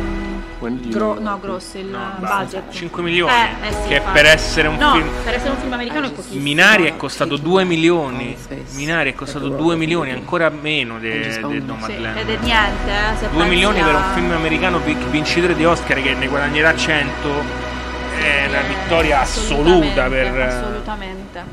[0.60, 2.72] Gro- no, grosso il budget.
[2.72, 3.32] 5 milioni.
[3.32, 5.10] Eh, eh sì, che per essere un no, film.
[5.24, 6.42] per essere un film americano è pochissimo.
[6.42, 8.36] Minari è costato 2 milioni.
[8.72, 12.18] Minari è costato 2 milioni, ancora meno di Sì, Nomadland.
[12.18, 15.64] ed è niente, eh, se 2 pensi milioni per un film americano vi- vincitore di
[15.66, 17.30] Oscar che ne guadagnerà 100
[18.20, 21.44] è una vittoria assoluta per Assolutamente.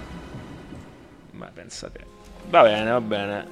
[1.32, 2.00] ma pensate
[2.48, 3.46] va bene va bene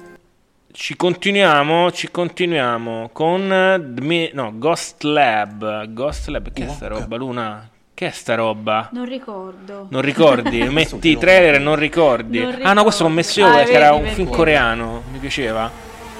[0.73, 7.15] ci continuiamo ci continuiamo con eh, no Ghost Lab Ghost Lab che è sta roba
[7.15, 9.85] Luna che è sta roba Non ricordo.
[9.91, 10.63] non ricordi?
[10.67, 12.39] Metti i trailer e non ricordi.
[12.39, 15.03] Non ah, no, questo l'ho messo io Ah, perché era vedi, un film coreano.
[15.11, 15.69] Mi piaceva.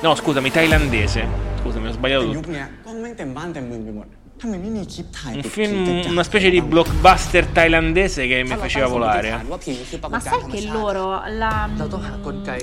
[0.02, 1.26] No, scusami, thailandese.
[1.62, 2.52] Scusami, ho sbagliato tutto.
[5.36, 9.46] Un film, una specie di blockbuster thailandese che mi faceva volare.
[10.10, 11.70] Ma sai che loro, la,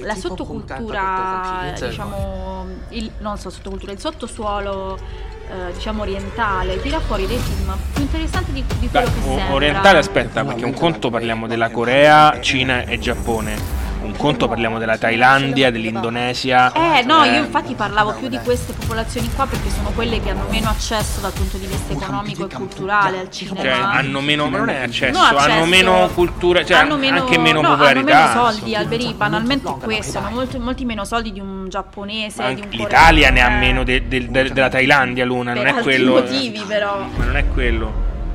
[0.02, 5.28] la sottocultura, diciamo, il, non so, sottocultura, il sottosuolo
[5.72, 9.54] diciamo orientale tira fuori dei film più interessanti di, di quello Beh, che o- sembra
[9.54, 14.96] orientale aspetta perché un conto parliamo della Corea, Cina e Giappone un conto parliamo della
[14.96, 16.72] Thailandia, dell'Indonesia.
[16.72, 20.30] Eh no, eh, io infatti parlavo più di queste popolazioni qua perché sono quelle che
[20.30, 23.60] hanno meno accesso dal punto di vista economico e culturale al cinema.
[23.60, 25.50] Cioè, hanno meno, ma non è accesso, No, accesso.
[25.50, 28.30] hanno meno cultura, cioè hanno meno, anche meno no, popolarità.
[28.30, 32.54] Hanno meno soldi, Alberi, banalmente è questo, hanno molti, molti meno soldi di un giapponese,
[32.54, 35.62] di un L'Italia coreano, ne ha eh, meno de- del- del- della Thailandia, Luna, non
[35.62, 36.12] per è altri quello.
[36.12, 37.06] motivi però.
[37.16, 37.92] Ma non è quello.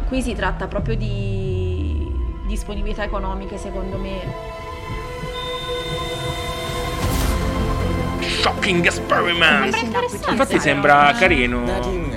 [0.07, 2.07] Qui si tratta proprio di
[2.47, 4.54] disponibilità economiche secondo me.
[8.45, 9.73] Shocking Experiment.
[9.73, 10.29] Sembra interessante.
[10.29, 11.63] Infatti sembra carino.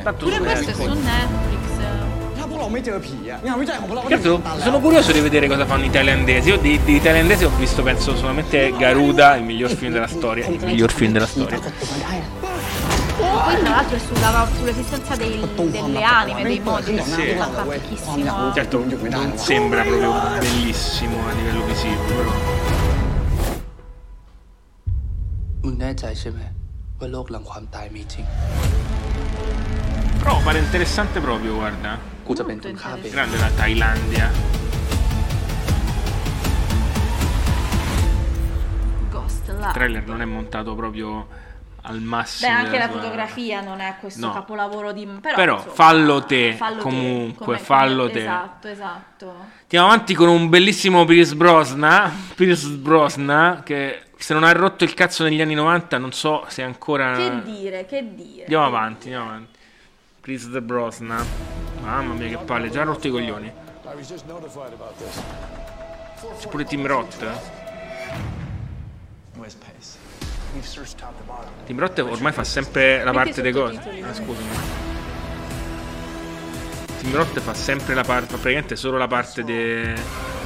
[0.02, 1.56] Tanto Pure questo è su Netflix.
[4.08, 6.50] Certo, sono curioso di vedere cosa fanno i thailandesi.
[6.50, 10.46] Io di, di thailandesi ho visto, penso, solamente Garuda, il miglior film della storia.
[10.46, 11.58] Il miglior film della storia.
[11.58, 11.70] Poi
[13.60, 17.36] tra l'altro è sulla, sull'esistenza dei, delle anime, dei modi, sì.
[18.52, 22.77] Certo, non sembra proprio bellissimo a livello visivo, però...
[25.67, 26.39] มึงแน่ใจใช่ไหม
[26.99, 28.25] ว่าโลกหลังความตายมีจริง
[30.25, 31.91] Però pare interessante proprio, guarda.
[32.27, 34.27] กูจะเป็นคนฆ่าเบน Grande la Thailandia.
[39.09, 39.73] Ghost Il Lab.
[39.73, 41.27] trailer non è montato proprio
[41.83, 42.49] al massimo.
[42.49, 44.33] Beh, anche della la sua- fotografia non è questo No.
[44.33, 45.05] capolavoro di...
[45.05, 48.21] Però, Però insomma, fallo te, fallo te, comunque, come- fallo come- te.
[48.21, 49.35] Esatto, esatto.
[49.63, 52.11] Andiamo avanti con un bellissimo Pierce Brosnan.
[52.35, 56.62] Pierce Brosnan che se non ha rotto il cazzo negli anni 90 non so se
[56.62, 57.16] ancora...
[57.16, 58.42] Che dire, che dire.
[58.42, 59.58] Andiamo avanti, andiamo avanti.
[60.20, 61.24] Pierce the Brosnan.
[61.80, 63.52] Mamma mia che palle, già ha rotto i coglioni.
[66.38, 67.24] C'è pure Tim Roth.
[71.24, 71.52] Bottom.
[71.64, 73.78] Tim Roth ormai fa sempre la parte dei cose.
[74.02, 74.87] Ah, scusami.
[77.00, 79.94] Tim Roth fa sempre la parte, fa praticamente solo la parte de...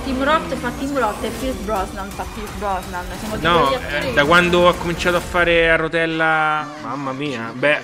[0.05, 3.05] Tim Roth fa Tim Roth e Pierce Brosnan fa Pierce Brosnan.
[3.19, 6.67] Siamo No, eh, da quando ha cominciato a fare a rotella...
[6.83, 7.81] Mamma mia, beh,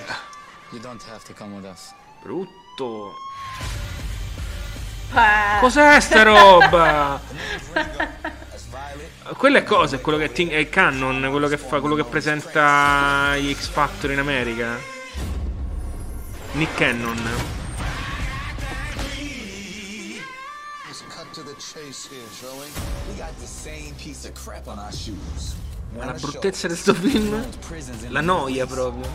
[0.70, 1.92] You don't have to come with us.
[2.22, 3.12] brutto.
[5.14, 5.60] Eh.
[5.60, 7.18] Cos'è sta roba?
[9.36, 9.96] Quello è cosa?
[9.96, 14.10] È quello che ti- è Canon, quello che fa, quello che presenta gli X Factor
[14.10, 14.78] in America.
[16.52, 17.57] Nick Cannon.
[26.04, 27.46] La bruttezza di sto film?
[28.08, 29.08] La noia proprio.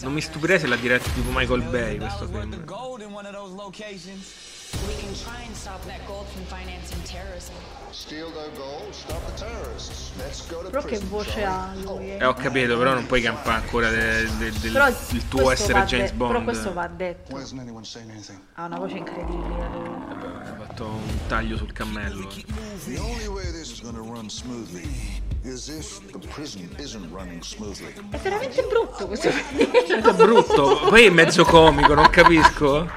[0.00, 2.64] Non mi stupirei se l'ha diretto tipo Michael Bay questo film.
[4.86, 7.54] We can try and stop that gold from financing terrorism.
[7.98, 10.10] Steal their gold, stop the terrorists.
[10.18, 12.10] Let's go to Però che voce ha lui?
[12.10, 12.18] eh.
[12.18, 15.64] Eh, ho capito, però non puoi campare ancora de- de- del, Però del tuo questo
[15.70, 16.32] essere James de- Bond.
[16.32, 17.34] Però questo va detto.
[17.34, 19.68] Ha una voce incredibile.
[19.72, 19.88] lui.
[19.88, 22.28] Ha fatto un taglio sul cammello.
[22.84, 25.22] The only way this is run smoothly.
[28.10, 32.88] È veramente brutto questo È brutto, poi è mezzo comico, non capisco.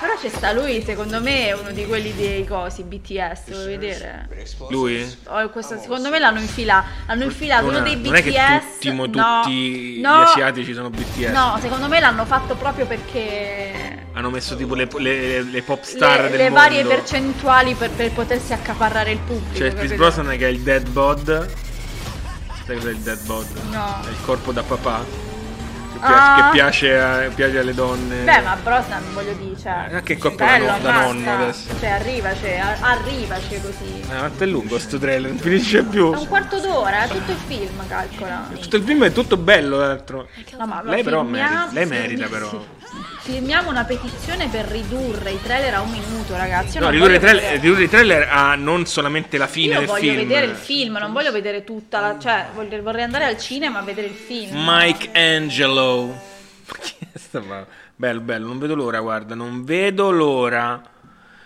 [0.00, 4.28] Però c'è sta lui, secondo me è uno di quelli dei cosi, BTS, vuoi vedere?
[4.70, 5.16] Lui?
[5.26, 6.86] Oh, questo- secondo me l'hanno infilato.
[7.06, 8.06] Hanno infilato Non uno è- dei BTS.
[8.08, 11.30] non è che tutti, mo- no, tutti no, gli asiatici sono BTS.
[11.32, 16.22] No, secondo me l'hanno fatto proprio perché Hanno messo tipo le, le- le pop star
[16.22, 16.54] le, del le mondo.
[16.60, 19.62] varie percentuali per, per potersi accaparrare il pubblico.
[19.64, 19.92] C'è Chris?
[19.94, 21.48] Brosnan che è il dead bod.
[22.66, 23.46] Sai cos'è il dead bod?
[23.70, 24.00] No.
[24.04, 25.28] È il corpo da papà.
[26.00, 26.34] Che piace, Ah.
[26.44, 28.24] che piace, a- piace alle donne.
[28.24, 31.12] Beh, ma Brosnan voglio dire, cioè, Eh, che coppia bello, da no- da ammazza.
[31.12, 31.68] nonno adesso.
[31.78, 34.00] Cioè, arrivaci, a- arrivaci così.
[34.00, 36.12] Eh, quanto è lungo sto trailer, non finisce più.
[36.12, 38.48] È un quarto d'ora, è tutto il film, calcola.
[38.58, 40.28] Tutto il film è tutto bello, tra l'altro.
[40.58, 42.48] No, ma Lei però merita, lei merita però.
[43.20, 46.78] Firmiamo una petizione per ridurre i trailer a un minuto, ragazzi.
[46.78, 49.78] Io No, ridurre i voglio trailer, ridurre i trailer a non solamente la fine Io
[49.80, 50.16] del voglio film.
[50.16, 52.18] vedere il film, non voglio vedere tutta la.
[52.18, 54.50] cioè, voglio- vorrei andare al cinema a vedere il film.
[54.64, 56.18] Mike Angelo.
[57.94, 60.82] Bello, bello, non vedo l'ora, guarda, non vedo l'ora.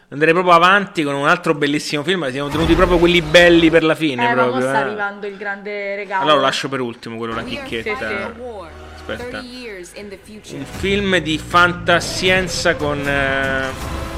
[0.08, 2.30] Andrei proprio avanti con un altro bellissimo film.
[2.30, 4.24] Siamo tenuti proprio quelli belli per la fine.
[4.30, 4.82] eh, ma proprio, sta eh.
[4.82, 6.22] arrivando il grande regalo.
[6.22, 8.08] Allora lo lascio per ultimo, quello, la Sì, chicchetta.
[8.08, 8.14] sì.
[9.06, 9.40] Aspetta.
[10.56, 13.62] Un film di fantascienza con, eh,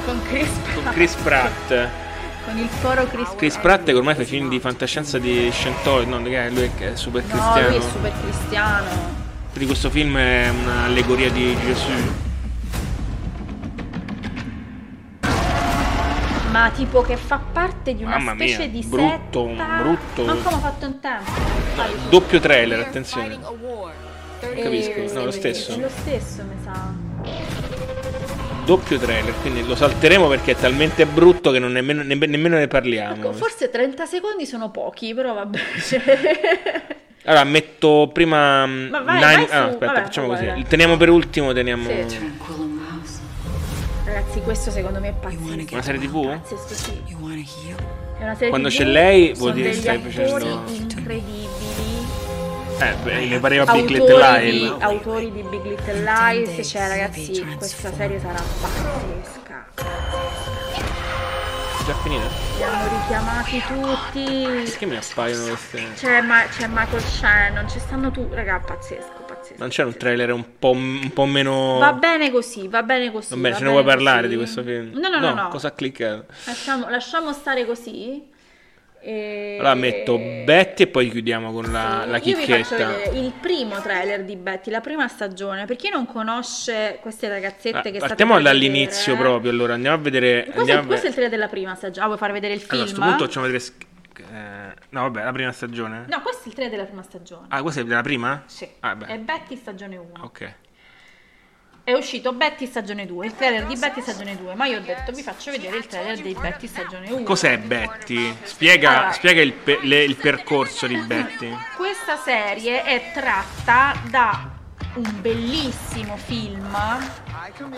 [0.05, 0.93] Con Chris con Pratt.
[0.95, 1.87] Chris Pratt.
[2.45, 6.09] Con il foro Chris, Chris Pratt che ormai fa i film di fantascienza di Scientology,
[6.09, 6.51] no, lui è
[6.93, 7.67] super No, cristiano.
[7.67, 8.89] lui è super cristiano.
[9.51, 11.91] Di questo film è un'allegoria di Gesù.
[16.51, 19.77] Ma tipo che fa parte di una Mamma mia, specie di brutto, setta.
[19.81, 20.23] brutto.
[20.23, 21.31] Ma come ho fatto in tempo?
[22.09, 23.37] Doppio trailer, attenzione.
[24.39, 25.73] Capisco, no, lo stesso.
[25.73, 26.93] È lo stesso, mi sa.
[28.65, 32.67] Doppio trailer, quindi lo salteremo perché è talmente brutto che non nemmeno, nemme- nemmeno ne
[32.67, 33.15] parliamo.
[33.15, 35.59] Ecco, forse 30 secondi sono pochi, però vabbè.
[37.27, 38.65] Allora, metto prima.
[38.65, 40.51] mm, Ma vai, Nine- vai su, ah, aspetta, vabbè, facciamo guarda.
[40.53, 40.63] così.
[40.65, 41.89] Teniamo per ultimo, teniamo.
[41.89, 42.29] Sì.
[44.05, 45.73] Ragazzi, questo secondo me è pazzesco.
[45.73, 46.25] Una serie TV?
[46.25, 47.01] Pazzesco, sì.
[47.05, 51.96] È una serie Quando TV, c'è lei, vuol dire degli stai facendo- incredibili.
[52.79, 54.75] Eh, beh, mi pareva Big autori Little di, Lies.
[54.79, 59.65] autori di Big Little Lies, cioè ragazzi, questa serie sarà pazzesca.
[61.85, 62.25] Già finita?
[62.57, 64.45] Li hanno richiamati tutti.
[64.63, 65.93] Perché mi appaiono queste.
[65.95, 68.35] C'è, Ma- c'è Michael Shannon, ci stanno tutti.
[68.35, 69.55] Raga, pazzesco, pazzesco.
[69.57, 71.77] Non c'è un trailer un po', un po' meno.
[71.79, 73.29] Va bene così, va bene così.
[73.29, 74.29] Va bene, va ce ne vuoi bene parlare così.
[74.29, 74.91] di questo film?
[74.99, 75.47] No, no, no, no.
[75.47, 76.25] Cosa ha cliccato?
[76.45, 78.35] Lasciamo, lasciamo stare così.
[79.07, 79.55] E...
[79.57, 83.09] Allora metto Betty e poi chiudiamo con la, la vi faccio chicchetta.
[83.11, 85.63] il primo trailer di Betty, la prima stagione.
[85.65, 89.51] Per chi non conosce queste ragazzette Ah, che partiamo dall'inizio vedere, proprio.
[89.51, 90.43] Allora andiamo a vedere.
[90.43, 92.03] Questo, è, andiamo a questo è il trailer della prima stagione.
[92.03, 92.81] Ah, vuoi far vedere il film?
[92.81, 93.63] Allora, a questo punto facciamo vedere.
[94.17, 96.05] eh, no, vabbè, la prima stagione.
[96.09, 97.45] No, questo è il trailer della prima stagione.
[97.47, 98.43] Ah, questa è della prima?
[98.45, 98.67] Sì.
[98.81, 98.97] Ah.
[99.05, 100.09] È Betty stagione 1.
[100.19, 100.53] Ok.
[101.87, 105.13] È uscito Betty stagione 2, il trailer di Betty stagione 2, ma io ho detto
[105.13, 107.23] vi faccio vedere il trailer di Betty stagione 1.
[107.23, 108.35] Cos'è Betty?
[108.43, 109.11] Spiega, Allora.
[109.13, 111.49] spiega il, pe- le- il percorso di Betty.
[111.77, 114.49] Questa serie è tratta da
[114.95, 116.77] un bellissimo film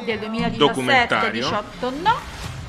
[0.03, 2.02] del 2017-18.
[2.02, 2.19] No,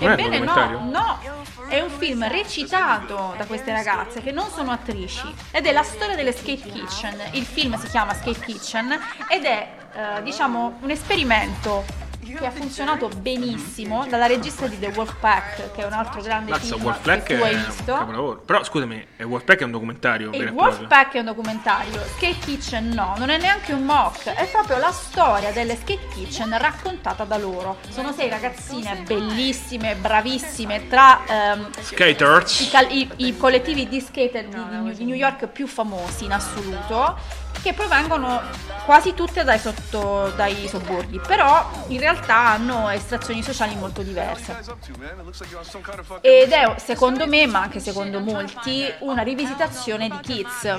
[0.01, 1.21] Non ebbene no, no,
[1.69, 6.17] è un film recitato da queste ragazze che non sono attrici ed è la storia
[6.17, 7.19] delle Skate Kitchen.
[7.33, 8.91] Il film si chiama Skate Kitchen
[9.31, 12.09] ed è eh, diciamo un esperimento
[12.39, 16.75] che ha funzionato benissimo dalla regista di The Wolfpack, che è un altro grande Mazza,
[16.75, 17.93] film Wolfpack che tu hai visto.
[17.93, 18.39] capolavoro.
[18.47, 20.49] Però scusami, Wolfpack è un documentario E.
[20.49, 24.93] Wolfpack è un documentario, Skate Kitchen no, non è neanche un mock, è proprio la
[24.93, 27.79] storia delle Skate Kitchen raccontata da loro.
[27.89, 32.61] Sono sei ragazzine bellissime, bravissime, tra ehm, Skaters.
[32.61, 32.71] i,
[33.17, 37.19] i- i collettivi di skater di, di New York più famosi in assoluto,
[37.63, 38.41] che provengono
[38.85, 44.59] quasi tutte dai, sotto, dai sobborghi, però in realtà hanno estrazioni sociali molto diverse.
[46.21, 50.77] Ed è secondo me, ma anche secondo molti, una rivisitazione di Kids.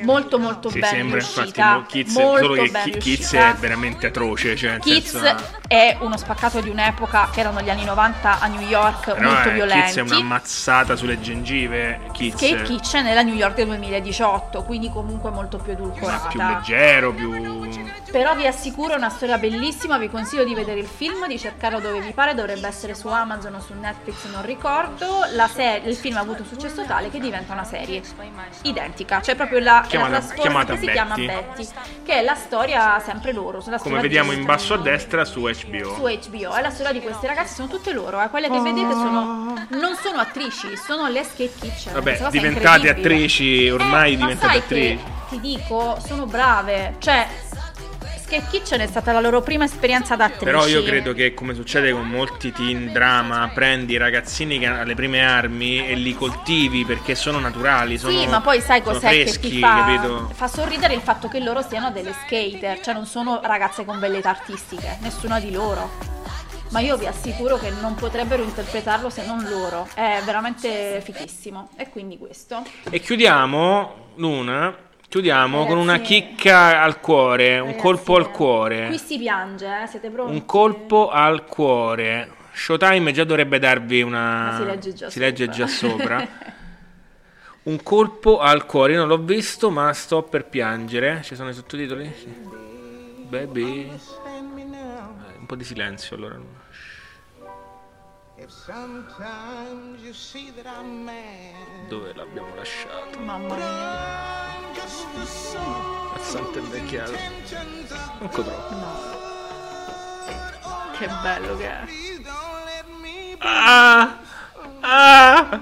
[0.00, 1.84] Molto molto Sì, ben riuscita.
[1.86, 4.56] Kids, molto solo che ben Ki- Kids è veramente atroce.
[4.56, 8.66] Cioè, Kids senso, è uno spaccato di un'epoca che erano gli anni 90 a New
[8.66, 9.92] York, però, molto eh, violenti.
[9.92, 12.00] Kids è una mazzata sulle gengive.
[12.12, 15.87] Kids Skate Kitchen è la New York del 2018, quindi comunque molto più edulcorata.
[15.92, 17.66] Più leggero, più.
[18.10, 21.78] Però vi assicuro è una storia bellissima, vi consiglio di vedere il film, di cercarlo
[21.80, 25.24] dove vi pare, dovrebbe essere su Amazon o su Netflix, non ricordo.
[25.34, 28.02] La se- il film ha avuto un successo tale che diventa una serie
[28.62, 30.92] identica, cioè proprio la, Chiamata- la chiamata che si Betty.
[30.96, 31.68] chiama Betty,
[32.04, 35.94] che è la storia sempre loro, Come vediamo di- in basso a destra su HBO.
[35.94, 38.92] su HBO, è la storia di queste ragazze, sono tutte loro, eh, quelle che vedete
[38.92, 41.92] sono, non sono attrici, sono le skate kitchen.
[41.92, 45.04] Vabbè, diventate attrici, ormai Eh, diventate attrici.
[45.28, 47.26] ti dico, sono brave, cioè
[48.28, 50.44] Skate Kitchen è stata la loro prima esperienza da attrici.
[50.44, 54.84] Però io credo che come succede con molti teen drama, prendi i ragazzini che hanno
[54.84, 59.08] le prime armi e li coltivi perché sono naturali, sono Sì, ma poi sai cos'è
[59.08, 60.30] che freschi, ti fa, capito?
[60.34, 64.28] fa sorridere il fatto che loro siano delle skater, cioè non sono ragazze con velleità
[64.28, 65.88] artistiche, nessuna di loro.
[66.68, 69.88] Ma io vi assicuro che non potrebbero interpretarlo se non loro.
[69.94, 71.70] È veramente fichissimo.
[71.76, 72.62] E quindi questo.
[72.90, 76.12] E chiudiamo Luna Chiudiamo con una Ragazzi.
[76.12, 78.86] chicca al cuore, un Ragazzi, colpo al cuore.
[78.88, 79.86] Qui si piange, eh?
[79.86, 80.32] Siete pronti?
[80.34, 82.30] Un colpo al cuore.
[82.52, 84.50] Showtime già dovrebbe darvi una.
[84.50, 85.56] Ma si legge già si legge sopra.
[85.56, 86.28] già sopra.
[87.64, 88.92] Un colpo al cuore.
[88.92, 91.20] Io non l'ho visto, ma sto per piangere.
[91.22, 92.14] Ci sono i sottotitoli?
[93.28, 93.88] Baby.
[93.90, 93.98] Eh,
[95.38, 96.57] un po' di silenzio allora.
[101.88, 103.18] Dove l'abbiamo lasciato?
[103.18, 103.66] Mamma mia.
[106.14, 107.10] A Santa Invecchiata.
[108.20, 108.76] Manco troppo.
[110.98, 111.80] Che bello che è.
[113.40, 114.18] Ah!
[114.80, 115.60] Ah!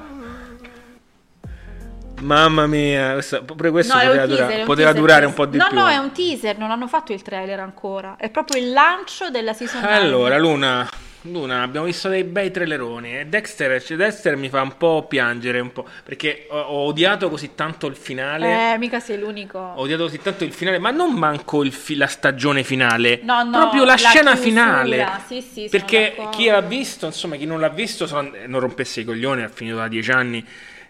[2.21, 5.47] Mamma mia, questa- pure questo No, poteva, teaser, dura- un poteva teaser durare un po'
[5.47, 5.79] di no, più.
[5.79, 8.17] No, è un teaser, non hanno fatto il trailer ancora.
[8.19, 9.95] È proprio il lancio della season 9.
[9.95, 10.89] Allora, Luna,
[11.31, 13.19] Luna, abbiamo visto dei bei traileroni.
[13.21, 17.29] E Dexter, cioè, Dexter mi fa un po' piangere, un po', perché ho, ho odiato
[17.29, 18.73] così tanto il finale.
[18.75, 19.59] Eh, mica sei l'unico.
[19.59, 23.21] Ho odiato così tanto il finale, ma non manco fi- la stagione finale.
[23.23, 24.37] No, no, proprio la, scena chiusura.
[24.37, 25.09] finale.
[25.27, 29.05] Sì, sì, Perché chi ha visto, insomma, chi non l'ha visto, sono- non rompesse i
[29.05, 30.45] coglioni, ha finito da dieci anni.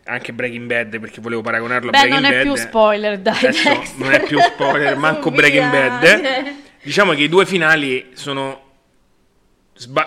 [0.08, 2.42] Anche Breaking Bad, perché volevo paragonarlo Beh, a Breaking non è Bad.
[2.44, 3.36] più spoiler, dai.
[3.38, 3.98] Adesso Dexter.
[4.04, 5.68] non è più spoiler, manco Breaking.
[5.68, 6.44] Bad.
[6.80, 8.65] Diciamo che i due finali sono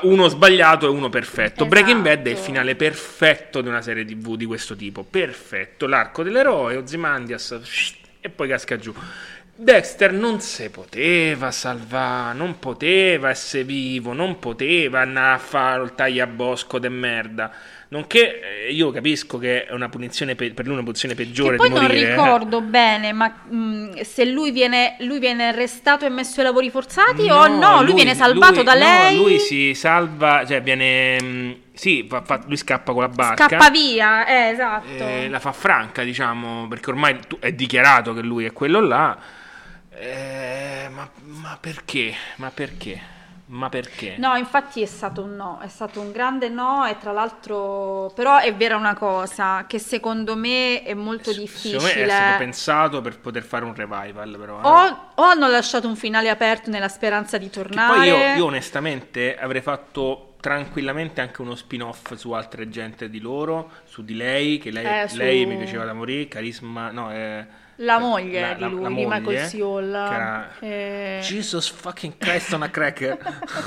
[0.02, 1.66] uno sbagliato e uno perfetto.
[1.66, 5.04] Breaking Bad è il finale perfetto di una serie TV di questo tipo.
[5.04, 7.60] Perfetto, l'arco dell'eroe, Ozymandias
[8.20, 8.94] e poi casca giù.
[9.62, 15.96] Dexter non si poteva salvare, non poteva essere vivo, non poteva andare a fare il
[15.96, 17.52] tagliabosco de merda.
[17.92, 21.58] Nonché eh, io capisco che è una punizione pe- per lui una punizione peggiore Che
[21.58, 22.02] poi di non morire.
[22.08, 22.10] eh.
[22.12, 27.28] ricordo bene, ma mh, se lui viene, lui viene arrestato e messo ai lavori forzati
[27.32, 27.82] o no?
[27.82, 31.20] Lui, viene salvato lui- da no, lei, lui si salva, cioè viene.
[31.20, 33.48] mh, sì, fa- fa- lui scappa con la barca.
[33.48, 34.86] scappa via, eh, esatto.
[35.08, 39.18] eh, la fa franca, diciamo, perché ormai è dichiarato che lui è quello là.
[39.98, 42.14] Eh, ma, ma perché?
[42.36, 43.18] Ma perché?
[43.52, 44.16] Ma perché?
[44.20, 48.38] No, infatti è stato un no, è stato un grande no e tra l'altro però
[48.38, 51.50] è vera una cosa che secondo me è molto Secondo
[51.82, 52.10] me è difficile.
[52.10, 54.60] stato pensato per poter fare un revival, però.
[54.62, 54.68] eh.
[54.68, 57.98] O, o hanno lasciato un finale aperto nella speranza di tornare.
[57.98, 63.72] Poi io, io onestamente avrei fatto tranquillamente anche uno spin-off su altre gente di loro,
[63.86, 67.46] su di lei, che lei, Eh, su- lei mi piaceva da morire, carisma, no, eh,
[67.82, 70.14] La moglie la- di la- lui, la di moglie, Michael Siola.
[70.14, 73.18] era- Eh, Jesus fucking Christ on a cracker.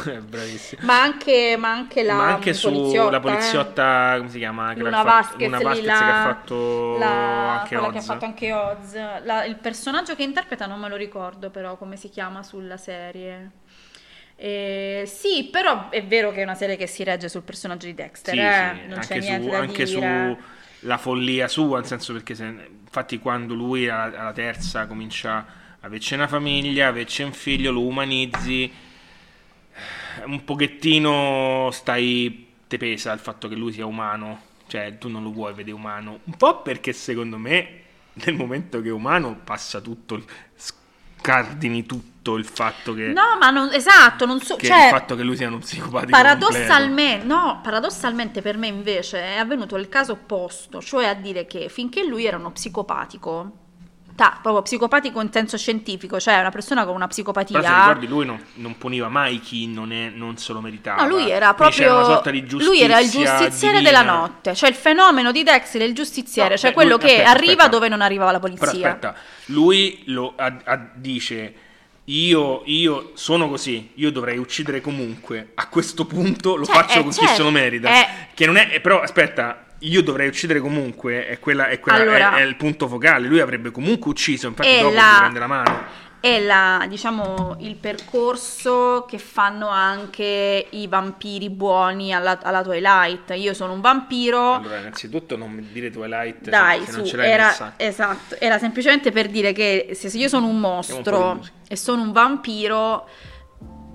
[0.07, 0.83] È Bravissimo.
[0.85, 3.21] ma, anche, ma anche la Ma anche poliziotta, sulla eh.
[3.21, 4.75] poliziotta, come si chiama?
[4.75, 8.07] Luna Vasquez, Luna Vasquez la- che ha fatto la- anche quella che ha Oz.
[8.07, 8.95] fatto anche Oz.
[9.25, 13.51] La- il personaggio che interpreta non me lo ricordo però come si chiama sulla serie.
[14.37, 17.95] Eh, sì, però è vero che è una serie che si regge sul personaggio di
[17.95, 20.37] Dexter, Sì, eh, sì, non c'è anche, niente su, da anche dire.
[20.83, 25.87] Sulla follia sua, nel senso perché se, infatti quando lui alla, alla terza comincia a
[25.87, 28.71] averci una famiglia, averci un figlio, lo umanizzi,
[30.27, 35.31] un pochettino stai, te pesa il fatto che lui sia umano, cioè tu non lo
[35.31, 37.81] vuoi vedere umano, un po' perché secondo me
[38.15, 40.21] nel momento che è umano passa tutto,
[41.23, 45.15] scardini tutto il fatto che, No, ma non, esatto, non so, che cioè, il fatto
[45.15, 50.13] che lui sia uno psicopatico Paradossalmente, no, paradossalmente per me invece è avvenuto il caso
[50.13, 53.62] opposto, cioè a dire che finché lui era uno psicopatico,
[54.15, 57.61] ta, proprio psicopatico in senso scientifico, cioè una persona con una psicopatia.
[57.61, 61.03] Però se ricordi lui non, non puniva mai chi non, è, non se lo meritava.
[61.03, 62.21] No, lui era proprio.
[62.59, 64.01] lui era il giustiziere divina.
[64.01, 64.55] della notte.
[64.55, 67.31] Cioè il fenomeno di Dexter è il giustiziere, No, cioè beh, quello lui- che aspetta,
[67.31, 67.69] arriva aspetta.
[67.69, 68.87] dove non arrivava la Però polizia.
[68.89, 69.15] aspetta,
[69.47, 71.55] lui lo, ha- ha- dice
[72.07, 75.53] io, io sono così, io dovrei uccidere comunque.
[75.55, 77.89] A questo punto lo Cioè, faccio eh, con chi certo, se lo merita.
[77.89, 78.07] eh.
[78.35, 82.35] Che non è, eh, però aspetta, io dovrei uccidere comunque, è, quella, è, quella- Allora-
[82.37, 83.27] è- è il punto focale.
[83.27, 86.01] Lui avrebbe comunque ucciso, infatti dopo la- gli prende la mano.
[86.23, 93.33] È la, diciamo, il percorso che fanno anche i vampiri buoni alla, alla Twilight.
[93.35, 94.55] Io sono un vampiro.
[94.55, 98.59] Allora, innanzitutto non mi dire Twilight Dai, se non su, ce l'hai era, esatto, era
[98.59, 101.55] semplicemente per dire che se se io sono un un mostro musica.
[101.67, 103.09] e sono un vampiro,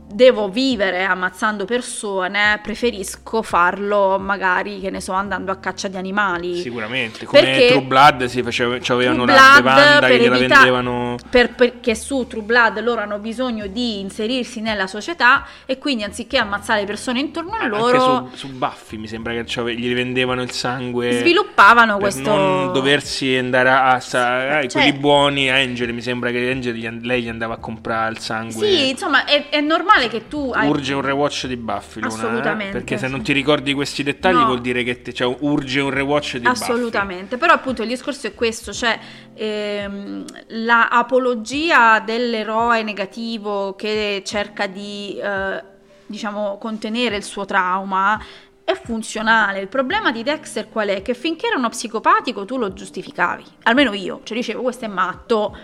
[0.10, 6.56] devo vivere ammazzando persone, preferisco farlo magari, che ne so, andando a caccia di animali.
[6.62, 8.80] Sicuramente, come Perché- True Blood si faceva,
[9.26, 11.16] la Blood bevanda che evita- vendevano.
[11.30, 16.38] per- perché su True Blood loro hanno bisogno di inserirsi nella società e quindi anziché
[16.38, 19.44] ammazzare persone intorno a loro Anche su, su Buffy mi sembra che
[19.74, 21.12] gli rivendevano il sangue.
[21.20, 26.02] sviluppavano per questo non doversi andare a, a sa- eh, Cioè- quelli buoni Angel mi
[26.02, 29.96] sembra che Angel lei gli andava a comprare il sangue Sì, insomma, è, è normale
[29.98, 30.68] male che tu hai...
[30.68, 32.18] Urge un rewatch di Buffy, Luna, eh?
[32.18, 34.46] Assolutamente, Perché se non ti ricordi questi dettagli No.
[34.46, 36.62] vuol dire che te- cioè, urge un rewatch di Buffy.
[36.64, 38.98] Assolutamente, però appunto il discorso è questo, cioè
[39.34, 45.64] ehm, la apologia dell'eroe negativo che cerca di eh,
[46.06, 48.22] diciamo contenere il suo trauma
[48.64, 49.60] è funzionale.
[49.62, 51.02] Il problema di Dexter qual è?
[51.02, 55.58] Che finché era uno psicopatico tu lo giustificavi, almeno io, cioè dicevo questo è matto.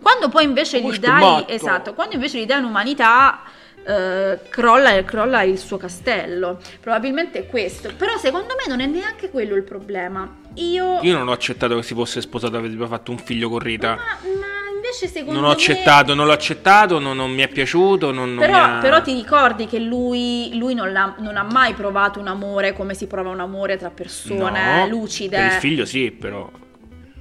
[0.00, 3.40] Quando poi invece gli Questo dai esatto, quando invece gli dai un'umanità
[3.86, 6.58] eh, crolla, crolla il suo castello.
[6.80, 7.90] Probabilmente è questo.
[7.96, 10.42] Però secondo me non è neanche quello il problema.
[10.54, 13.94] Io, Io non ho accettato che si fosse sposato, aveva fatto un figlio con Rita.
[13.96, 14.02] ma
[14.74, 15.54] invece secondo Non ho me...
[15.54, 18.12] accettato, non l'ho accettato, non, non mi è piaciuto.
[18.12, 21.42] Non, non Però, mi ha- però ti ricordi che lui, lui non, l'ha- non ha
[21.42, 25.36] mai provato un amore come si prova un amore tra persone No, lucide.
[25.36, 26.48] Per il figlio sì, però.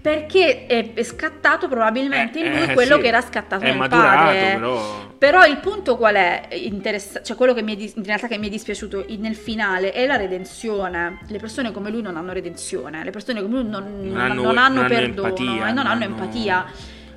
[0.03, 3.01] Perché è, scattato probabilmente in lui Eh, quello sì.
[3.03, 4.51] che era scattato È nel maturato, padre.
[4.55, 5.11] però.
[5.17, 6.49] Però il punto qual è?
[6.51, 9.93] Interessa- cioè quello che mi è dis- in realtà che mi è dispiaciuto nel finale
[9.93, 11.19] è la redenzione.
[11.29, 14.41] Le persone come lui non hanno redenzione, le persone come lui non, non- hanno- non
[14.41, 15.35] hanno non hanno perdono
[15.67, 16.65] e non hanno- empatia.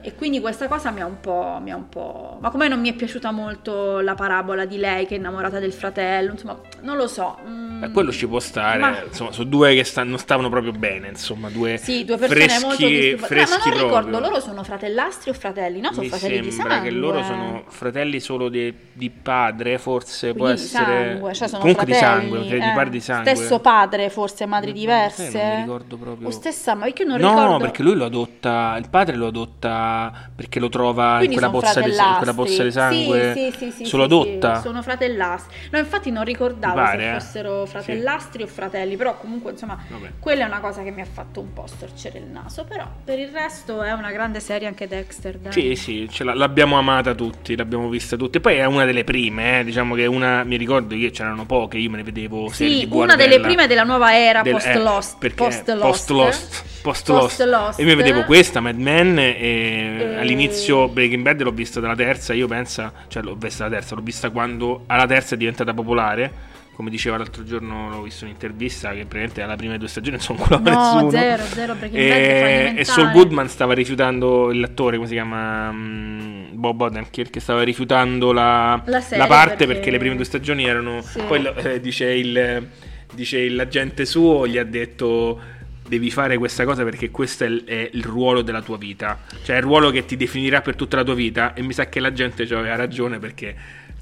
[0.07, 1.59] E quindi questa cosa mi ha un po'.
[1.61, 2.39] Mi ha un po'...
[2.41, 5.73] Ma come non mi è piaciuta molto la parabola di lei che è innamorata del
[5.73, 6.31] fratello?
[6.31, 7.37] Insomma, non lo so.
[7.45, 8.79] mm, Beh, quello ci può stare.
[8.79, 11.09] Ma- Insomma, sono due che sta- non stavano proprio bene.
[11.09, 13.27] Insomma, due, Sì, due persone freschi, molto disturbanti.
[13.35, 14.29] freschi ma non ricordo, proprio.
[14.31, 15.81] loro sono fratellastri o fratelli?
[15.81, 16.81] No, sono Mi fratelli di sangue.
[16.83, 20.85] che loro sono fratelli solo di, di padre, forse può Quindi di essere.
[21.11, 22.75] sangue, cioè sono Comunque fratelli, di sangue, credo di eh.
[22.75, 23.35] padre di sangue.
[23.35, 25.31] Stesso padre, forse madri diverse.
[25.31, 26.29] sai, non mi ricordo proprio.
[26.29, 27.57] O stessa, ma io non no, ricordo.
[27.59, 28.77] perché lui lo adotta.
[28.79, 29.95] Il padre lo adotta
[30.35, 33.33] perché lo trova in quella di, in quella pozza di sangue.
[33.35, 34.61] Sì, sì, sì, sì, adotta.
[34.61, 35.57] sono fratellastri.
[35.71, 37.21] No, infatti non ricordavo pare, se eh.
[37.21, 40.13] fossero fratellastri o fratelli, però comunque insomma, Vabbè.
[40.19, 43.19] quella è una cosa che mi ha fatto un po' storcere il naso, però per
[43.19, 45.53] il resto è una grande serie anche Dexter, dai.
[45.53, 48.41] Sì, sì, ce l'abbiamo amata tutti, l'abbiamo vista tutti.
[48.41, 51.91] Poi è una delle prime, eh, diciamo che una, mi ricordo che c'erano poche, io
[51.91, 55.19] me ne vedevo serie Sì, una delle prime della nuova era Del- post eh, Lost,
[55.19, 57.41] perché post Lost, post Lost, post Lost.
[57.41, 57.79] Lost.
[57.79, 61.95] E io mi vedevo questa, Mad Men, e E- all'inizio Breaking Bad l'ho vista dalla
[61.95, 65.73] terza, io penso, cioè l'ho vista dalla terza, l'ho vista quando alla terza è diventata
[65.75, 66.55] popolare.
[66.77, 70.39] Come diceva l'altro giorno, l'ho visto in un'intervista che praticamente alla prime due stagioni sono
[70.43, 71.11] ancora No, nessuno.
[71.11, 72.85] zero, zero, Breaking e, Bad è e.
[72.85, 75.73] Saul Goodman stava rifiutando l'attore, come si chiama?
[75.73, 79.91] Mm, Bob Odenkirk, che stava rifiutando la, La serie parte perché- perché...
[79.91, 81.01] le prime due stagioni erano.
[81.01, 81.23] Sì.
[81.27, 82.69] Poi eh, dice, il,
[83.15, 85.41] dice l'agente suo, gli ha detto.
[85.89, 89.55] Devi fare questa cosa perché questo è il, è il ruolo della tua vita, cioè
[89.57, 91.55] è il ruolo che ti definirà per tutta la tua vita.
[91.55, 93.55] E mi sa che la gente aveva ragione perché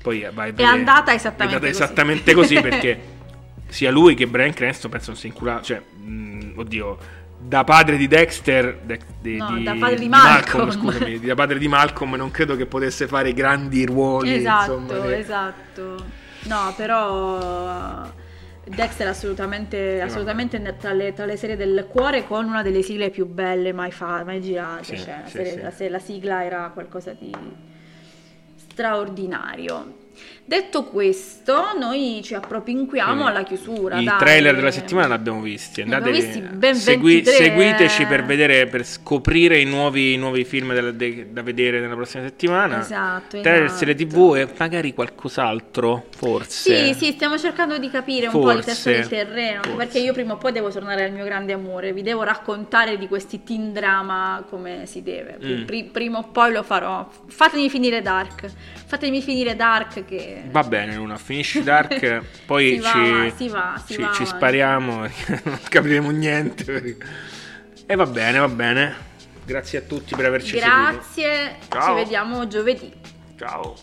[0.02, 3.00] poi vai a vedere- andata esattamente è andata esattamente così perché
[3.68, 6.98] sia lui che Brian Cranston penso non si incula, cioè, mh, oddio,
[7.38, 10.70] da padre di Dexter, de- di, No, di- da padre di di Malcolm.
[10.70, 16.04] scusami, da padre di Malcolm non credo che potesse fare grandi ruoli, Esatto, insomma, esatto.
[16.44, 18.10] No, però
[18.66, 23.10] Dexter è assolutamente, assolutamente tra, le, tra le serie del cuore con una delle sigle
[23.10, 24.84] più belle mai, fa- mai girate.
[24.84, 25.60] Sì, cioè, la, sì, serie- sì.
[25.60, 27.32] la la sigla era qualcosa di
[28.56, 30.02] straordinario.
[30.46, 33.28] Detto questo, noi ci appropinquiamo Sì.
[33.30, 33.98] alla chiusura.
[33.98, 34.18] I dai.
[34.18, 35.80] trailer della settimana l'abbiamo visti.
[35.80, 40.74] Andate, visti ben segui- 23, seguiteci per vedere, per scoprire i nuovi, i nuovi film
[40.74, 42.80] del- de- da vedere nella prossima settimana.
[42.80, 43.78] Esatto, Trailer, esatto.
[43.78, 46.92] serie TV e magari qualcos'altro, forse.
[46.92, 49.98] Sì, sì, stiamo cercando di capire un po' il testo Forse, del terreno, anche perché
[49.98, 53.42] io prima o poi devo tornare al mio grande amore, vi devo raccontare di questi
[53.44, 55.38] teen drama come si deve.
[55.42, 55.64] Mm.
[55.64, 57.08] pri- prima o poi lo farò.
[57.28, 58.44] Fatemi finire Dark,
[58.86, 62.90] fatemi finire Dark che Va bene, Luna, finisci Dark, poi Si va
[63.36, 65.06] ci, va, ci- va ci spariamo
[65.44, 66.96] non capiremo niente.
[67.86, 68.94] E va bene, va bene.
[69.44, 70.90] Grazie a tutti per averci seguito.
[70.92, 72.92] grazie, ci vediamo giovedì.
[73.36, 73.74] Ciao.